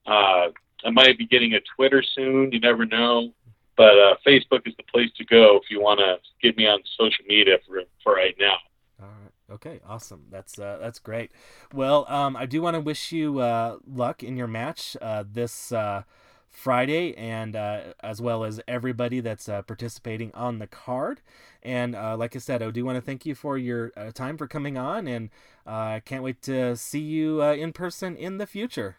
Uh, 0.05 0.49
I 0.85 0.89
might 0.91 1.17
be 1.17 1.25
getting 1.25 1.53
a 1.53 1.59
Twitter 1.75 2.03
soon. 2.15 2.51
You 2.51 2.59
never 2.59 2.85
know. 2.85 3.33
But 3.77 3.97
uh, 3.97 4.15
Facebook 4.25 4.67
is 4.67 4.73
the 4.75 4.83
place 4.91 5.11
to 5.17 5.25
go 5.25 5.57
if 5.57 5.69
you 5.69 5.79
want 5.79 5.99
to 5.99 6.17
get 6.41 6.57
me 6.57 6.67
on 6.67 6.79
social 6.97 7.23
media 7.27 7.59
for 7.65 7.81
for 8.03 8.15
right 8.15 8.35
now. 8.39 8.57
All 9.01 9.07
right. 9.07 9.31
Okay. 9.51 9.79
Awesome. 9.87 10.25
That's 10.29 10.57
uh, 10.57 10.79
that's 10.81 10.99
great. 10.99 11.31
Well, 11.71 12.05
um, 12.09 12.35
I 12.35 12.45
do 12.47 12.61
want 12.61 12.73
to 12.73 12.81
wish 12.81 13.11
you 13.11 13.39
uh, 13.39 13.77
luck 13.87 14.23
in 14.23 14.35
your 14.35 14.47
match 14.47 14.97
uh, 14.99 15.23
this 15.31 15.71
uh, 15.71 16.03
Friday, 16.49 17.15
and 17.15 17.55
uh, 17.55 17.93
as 18.01 18.19
well 18.19 18.43
as 18.43 18.59
everybody 18.67 19.19
that's 19.19 19.47
uh, 19.47 19.61
participating 19.61 20.33
on 20.33 20.57
the 20.57 20.65
card. 20.65 21.21
And 21.61 21.95
uh, 21.95 22.17
like 22.17 22.35
I 22.35 22.39
said, 22.39 22.63
I 22.63 22.71
do 22.71 22.83
want 22.83 22.95
to 22.95 23.01
thank 23.01 23.25
you 23.27 23.35
for 23.35 23.59
your 23.59 23.91
uh, 23.95 24.11
time 24.11 24.37
for 24.37 24.47
coming 24.47 24.75
on, 24.75 25.07
and 25.07 25.29
uh, 25.67 25.69
I 25.69 26.01
can't 26.03 26.23
wait 26.23 26.41
to 26.43 26.75
see 26.75 26.99
you 26.99 27.43
uh, 27.43 27.53
in 27.53 27.73
person 27.73 28.15
in 28.15 28.39
the 28.39 28.47
future. 28.47 28.97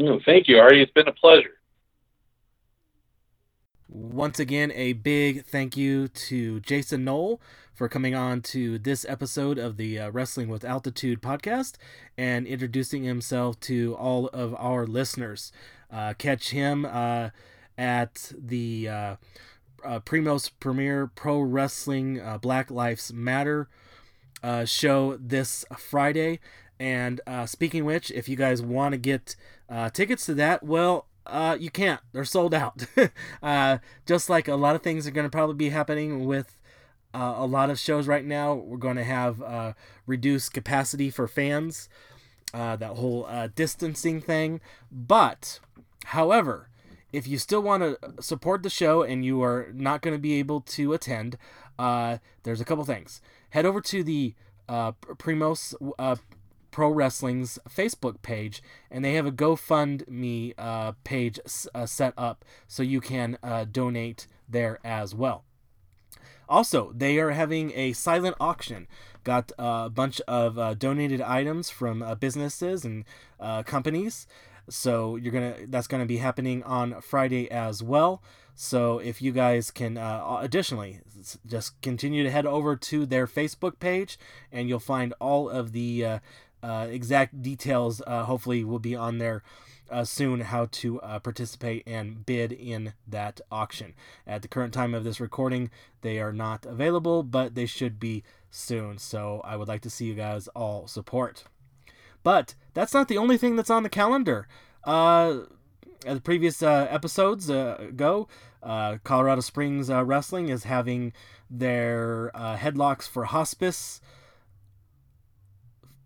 Mm, 0.00 0.24
thank 0.24 0.48
you, 0.48 0.58
Artie. 0.58 0.82
It's 0.82 0.90
been 0.90 1.06
a 1.06 1.12
pleasure. 1.12 1.60
Once 3.94 4.40
again, 4.40 4.72
a 4.74 4.92
big 4.92 5.44
thank 5.44 5.76
you 5.76 6.08
to 6.08 6.58
Jason 6.58 7.04
Noel 7.04 7.40
for 7.72 7.88
coming 7.88 8.12
on 8.12 8.42
to 8.42 8.76
this 8.76 9.06
episode 9.08 9.56
of 9.56 9.76
the 9.76 10.00
uh, 10.00 10.10
Wrestling 10.10 10.48
with 10.48 10.64
Altitude 10.64 11.22
podcast 11.22 11.74
and 12.18 12.44
introducing 12.44 13.04
himself 13.04 13.60
to 13.60 13.94
all 13.94 14.26
of 14.32 14.52
our 14.58 14.84
listeners. 14.84 15.52
Uh, 15.92 16.12
catch 16.18 16.50
him 16.50 16.84
uh, 16.84 17.30
at 17.78 18.32
the 18.36 18.88
uh, 18.88 19.16
uh, 19.84 20.00
Primos 20.00 20.50
Premier 20.58 21.06
Pro 21.06 21.38
Wrestling 21.38 22.20
uh, 22.20 22.36
Black 22.38 22.72
Lives 22.72 23.12
Matter 23.12 23.68
show 24.64 25.16
this 25.20 25.64
Friday. 25.78 26.40
And 26.80 27.20
speaking 27.46 27.84
which, 27.84 28.10
if 28.10 28.28
you 28.28 28.34
guys 28.34 28.60
want 28.60 28.94
to 28.94 28.98
get 28.98 29.36
tickets 29.92 30.26
to 30.26 30.34
that, 30.34 30.64
well, 30.64 31.06
uh, 31.26 31.56
you 31.58 31.70
can't. 31.70 32.00
They're 32.12 32.24
sold 32.24 32.54
out. 32.54 32.86
uh, 33.42 33.78
just 34.06 34.28
like 34.28 34.48
a 34.48 34.56
lot 34.56 34.76
of 34.76 34.82
things 34.82 35.06
are 35.06 35.10
going 35.10 35.26
to 35.26 35.30
probably 35.30 35.56
be 35.56 35.70
happening 35.70 36.26
with 36.26 36.58
uh, 37.14 37.34
a 37.36 37.46
lot 37.46 37.70
of 37.70 37.78
shows 37.78 38.06
right 38.06 38.24
now. 38.24 38.54
We're 38.54 38.76
going 38.76 38.96
to 38.96 39.04
have 39.04 39.42
uh, 39.42 39.72
reduced 40.06 40.52
capacity 40.52 41.10
for 41.10 41.26
fans, 41.28 41.88
uh, 42.52 42.76
that 42.76 42.96
whole 42.96 43.26
uh, 43.28 43.48
distancing 43.54 44.20
thing. 44.20 44.60
But, 44.90 45.60
however, 46.06 46.68
if 47.12 47.28
you 47.28 47.38
still 47.38 47.62
want 47.62 47.82
to 47.82 48.22
support 48.22 48.62
the 48.62 48.70
show 48.70 49.02
and 49.02 49.24
you 49.24 49.42
are 49.42 49.68
not 49.72 50.02
going 50.02 50.14
to 50.14 50.20
be 50.20 50.34
able 50.34 50.60
to 50.62 50.92
attend, 50.92 51.38
uh, 51.78 52.18
there's 52.42 52.60
a 52.60 52.64
couple 52.64 52.84
things. 52.84 53.20
Head 53.50 53.64
over 53.64 53.80
to 53.80 54.02
the 54.02 54.34
uh, 54.68 54.92
Primos 55.16 55.74
uh, 55.98 56.16
Pro 56.74 56.90
Wrestling's 56.90 57.56
Facebook 57.70 58.20
page, 58.22 58.60
and 58.90 59.04
they 59.04 59.14
have 59.14 59.26
a 59.26 59.30
GoFundMe 59.30 60.54
uh, 60.58 60.94
page 61.04 61.38
uh, 61.72 61.86
set 61.86 62.12
up 62.16 62.44
so 62.66 62.82
you 62.82 63.00
can 63.00 63.38
uh, 63.44 63.64
donate 63.64 64.26
there 64.48 64.80
as 64.82 65.14
well. 65.14 65.44
Also, 66.48 66.92
they 66.92 67.20
are 67.20 67.30
having 67.30 67.70
a 67.76 67.92
silent 67.92 68.34
auction. 68.40 68.88
Got 69.22 69.52
a 69.56 69.88
bunch 69.88 70.20
of 70.22 70.58
uh, 70.58 70.74
donated 70.74 71.20
items 71.20 71.70
from 71.70 72.02
uh, 72.02 72.16
businesses 72.16 72.84
and 72.84 73.04
uh, 73.38 73.62
companies. 73.62 74.26
So 74.68 75.14
you're 75.14 75.32
gonna 75.32 75.54
that's 75.68 75.86
gonna 75.86 76.06
be 76.06 76.16
happening 76.16 76.64
on 76.64 77.00
Friday 77.02 77.48
as 77.52 77.84
well. 77.84 78.20
So 78.56 78.98
if 78.98 79.22
you 79.22 79.30
guys 79.30 79.70
can, 79.70 79.96
uh, 79.96 80.38
additionally, 80.40 81.00
just 81.46 81.80
continue 81.82 82.22
to 82.24 82.30
head 82.30 82.46
over 82.46 82.74
to 82.76 83.06
their 83.06 83.26
Facebook 83.26 83.78
page, 83.78 84.18
and 84.50 84.68
you'll 84.68 84.80
find 84.80 85.12
all 85.20 85.48
of 85.48 85.72
the 85.72 86.04
uh, 86.04 86.18
uh, 86.64 86.86
exact 86.90 87.42
details 87.42 88.00
uh, 88.06 88.24
hopefully 88.24 88.64
will 88.64 88.78
be 88.78 88.96
on 88.96 89.18
there 89.18 89.42
uh, 89.90 90.04
soon 90.04 90.40
how 90.40 90.66
to 90.66 91.00
uh, 91.00 91.18
participate 91.18 91.82
and 91.86 92.24
bid 92.24 92.52
in 92.52 92.94
that 93.06 93.40
auction. 93.52 93.94
At 94.26 94.42
the 94.42 94.48
current 94.48 94.72
time 94.72 94.94
of 94.94 95.04
this 95.04 95.20
recording, 95.20 95.70
they 96.00 96.18
are 96.20 96.32
not 96.32 96.64
available, 96.64 97.22
but 97.22 97.54
they 97.54 97.66
should 97.66 98.00
be 98.00 98.24
soon. 98.50 98.98
So 98.98 99.42
I 99.44 99.56
would 99.56 99.68
like 99.68 99.82
to 99.82 99.90
see 99.90 100.06
you 100.06 100.14
guys 100.14 100.48
all 100.48 100.86
support. 100.86 101.44
But 102.22 102.54
that's 102.72 102.94
not 102.94 103.08
the 103.08 103.18
only 103.18 103.36
thing 103.36 103.56
that's 103.56 103.70
on 103.70 103.82
the 103.82 103.90
calendar. 103.90 104.48
Uh, 104.84 105.40
as 106.06 106.20
previous 106.20 106.62
uh, 106.62 106.86
episodes 106.90 107.50
uh, 107.50 107.90
go, 107.94 108.28
uh, 108.62 108.96
Colorado 109.04 109.42
Springs 109.42 109.90
uh, 109.90 110.02
Wrestling 110.02 110.48
is 110.48 110.64
having 110.64 111.12
their 111.50 112.30
uh, 112.34 112.56
headlocks 112.56 113.06
for 113.06 113.26
hospice 113.26 114.00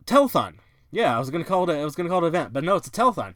telethon. 0.09 0.55
Yeah, 0.91 1.15
I 1.15 1.19
was 1.19 1.31
gonna 1.31 1.45
call 1.45 1.69
it. 1.69 1.75
A, 1.75 1.81
I 1.81 1.85
was 1.85 1.95
gonna 1.95 2.09
call 2.09 2.25
it 2.25 2.29
an 2.29 2.35
event, 2.35 2.53
but 2.53 2.65
no, 2.65 2.77
it's 2.77 2.89
a 2.89 2.91
telethon, 2.91 3.35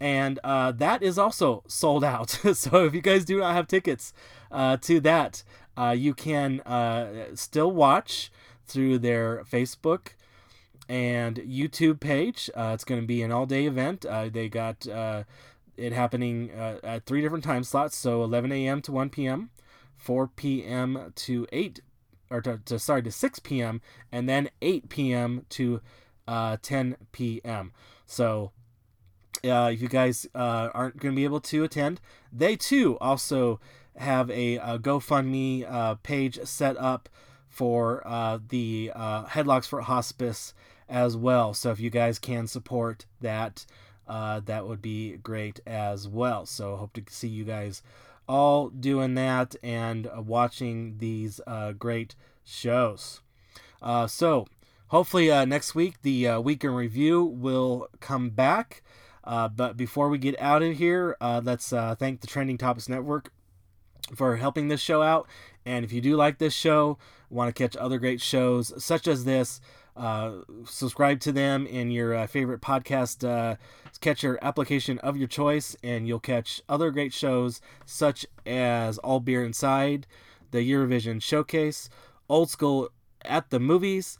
and 0.00 0.38
uh, 0.44 0.72
that 0.72 1.02
is 1.02 1.18
also 1.18 1.64
sold 1.66 2.04
out. 2.04 2.30
so 2.54 2.84
if 2.84 2.94
you 2.94 3.00
guys 3.00 3.24
do 3.24 3.38
not 3.38 3.54
have 3.54 3.66
tickets 3.66 4.12
uh, 4.52 4.76
to 4.78 5.00
that, 5.00 5.42
uh, 5.76 5.94
you 5.96 6.14
can 6.14 6.60
uh, 6.60 7.34
still 7.34 7.72
watch 7.72 8.30
through 8.66 8.98
their 8.98 9.44
Facebook 9.50 10.08
and 10.88 11.36
YouTube 11.36 12.00
page. 12.00 12.50
Uh, 12.54 12.72
it's 12.74 12.84
to 12.84 13.06
be 13.06 13.22
an 13.22 13.32
all-day 13.32 13.66
event. 13.66 14.04
Uh, 14.04 14.28
they 14.28 14.48
got 14.48 14.86
it 15.76 15.92
happening 15.92 16.50
at 16.50 17.04
three 17.06 17.20
different 17.20 17.42
time 17.42 17.64
slots, 17.64 17.96
so 17.96 18.22
11 18.22 18.52
a.m. 18.52 18.80
to 18.82 18.92
1 18.92 19.10
p.m., 19.10 19.50
4 19.96 20.28
p.m. 20.28 21.12
to 21.16 21.46
8 21.50 21.80
or 22.34 22.40
to, 22.42 22.58
to 22.64 22.78
sorry 22.78 23.02
to 23.02 23.12
6 23.12 23.38
p.m. 23.40 23.80
and 24.10 24.28
then 24.28 24.50
8 24.60 24.88
p.m. 24.88 25.46
to 25.50 25.80
uh, 26.26 26.56
10 26.60 26.96
p.m. 27.12 27.72
So 28.06 28.50
uh, 29.44 29.70
if 29.72 29.80
you 29.80 29.88
guys 29.88 30.26
uh, 30.34 30.68
aren't 30.74 30.98
going 30.98 31.14
to 31.14 31.16
be 31.16 31.24
able 31.24 31.40
to 31.40 31.64
attend, 31.64 32.00
they 32.32 32.56
too 32.56 32.98
also 32.98 33.60
have 33.96 34.30
a, 34.30 34.56
a 34.56 34.78
GoFundMe 34.78 35.70
uh, 35.70 35.94
page 35.96 36.40
set 36.44 36.76
up 36.76 37.08
for 37.48 38.02
uh, 38.06 38.40
the 38.48 38.90
uh, 38.94 39.26
Headlocks 39.26 39.68
for 39.68 39.82
Hospice 39.82 40.54
as 40.88 41.16
well. 41.16 41.54
So 41.54 41.70
if 41.70 41.78
you 41.78 41.90
guys 41.90 42.18
can 42.18 42.48
support 42.48 43.06
that, 43.20 43.64
uh, 44.08 44.40
that 44.40 44.66
would 44.66 44.82
be 44.82 45.16
great 45.18 45.60
as 45.66 46.08
well. 46.08 46.46
So 46.46 46.76
hope 46.76 46.94
to 46.94 47.02
see 47.08 47.28
you 47.28 47.44
guys 47.44 47.82
all 48.28 48.68
doing 48.68 49.14
that 49.14 49.56
and 49.62 50.06
uh, 50.06 50.20
watching 50.20 50.98
these 50.98 51.40
uh, 51.46 51.72
great 51.72 52.14
shows. 52.44 53.20
Uh, 53.82 54.06
so, 54.06 54.46
hopefully, 54.88 55.30
uh, 55.30 55.44
next 55.44 55.74
week 55.74 56.00
the 56.02 56.28
uh, 56.28 56.40
week 56.40 56.64
in 56.64 56.70
review 56.70 57.24
will 57.24 57.88
come 58.00 58.30
back. 58.30 58.82
Uh, 59.22 59.48
but 59.48 59.76
before 59.76 60.08
we 60.08 60.18
get 60.18 60.38
out 60.38 60.62
of 60.62 60.76
here, 60.76 61.16
let's 61.20 61.70
thank 61.70 62.20
the 62.20 62.26
Trending 62.26 62.58
Topics 62.58 62.88
Network 62.88 63.32
for 64.14 64.36
helping 64.36 64.68
this 64.68 64.80
show 64.80 65.02
out. 65.02 65.26
And 65.64 65.84
if 65.84 65.92
you 65.92 66.02
do 66.02 66.14
like 66.14 66.38
this 66.38 66.52
show, 66.52 66.98
want 67.30 67.54
to 67.54 67.62
catch 67.62 67.76
other 67.76 67.98
great 67.98 68.20
shows 68.20 68.72
such 68.82 69.08
as 69.08 69.24
this, 69.24 69.60
uh, 69.96 70.32
subscribe 70.64 71.20
to 71.20 71.32
them 71.32 71.66
in 71.66 71.90
your 71.90 72.14
uh, 72.14 72.26
favorite 72.26 72.60
podcast 72.60 73.28
uh, 73.28 73.56
catcher 74.00 74.38
application 74.42 74.98
of 74.98 75.16
your 75.16 75.28
choice, 75.28 75.76
and 75.82 76.08
you'll 76.08 76.20
catch 76.20 76.60
other 76.68 76.90
great 76.90 77.12
shows 77.12 77.60
such 77.84 78.26
as 78.44 78.98
All 78.98 79.20
Beer 79.20 79.44
Inside, 79.44 80.06
the 80.50 80.58
Eurovision 80.58 81.22
Showcase, 81.22 81.88
Old 82.28 82.50
School 82.50 82.90
at 83.24 83.50
the 83.50 83.60
Movies, 83.60 84.18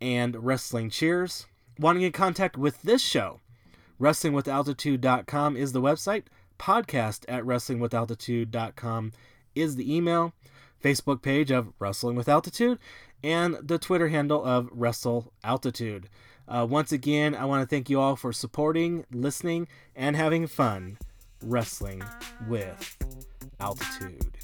and 0.00 0.44
Wrestling 0.44 0.90
Cheers. 0.90 1.46
Want 1.78 1.96
to 1.96 2.00
get 2.00 2.06
in 2.06 2.12
contact 2.12 2.56
with 2.56 2.82
this 2.82 3.02
show? 3.02 3.40
WrestlingWithAltitude.com 4.00 5.56
is 5.56 5.72
the 5.72 5.82
website. 5.82 6.24
Podcast 6.58 7.24
at 7.28 7.44
WrestlingWithAltitude.com 7.44 9.12
is 9.54 9.76
the 9.76 9.94
email. 9.94 10.32
Facebook 10.82 11.22
page 11.22 11.50
of 11.50 11.72
Wrestling 11.78 12.16
with 12.16 12.28
Altitude, 12.28 12.78
and 13.22 13.56
the 13.62 13.78
Twitter 13.78 14.08
handle 14.08 14.44
of 14.44 14.68
Wrestle 14.72 15.32
Altitude. 15.44 16.08
Uh, 16.48 16.66
once 16.68 16.90
again, 16.90 17.34
I 17.34 17.44
want 17.44 17.62
to 17.62 17.66
thank 17.66 17.88
you 17.88 18.00
all 18.00 18.16
for 18.16 18.32
supporting, 18.32 19.04
listening, 19.12 19.68
and 19.94 20.16
having 20.16 20.46
fun 20.46 20.98
wrestling 21.42 22.02
with 22.48 22.96
altitude. 23.60 24.39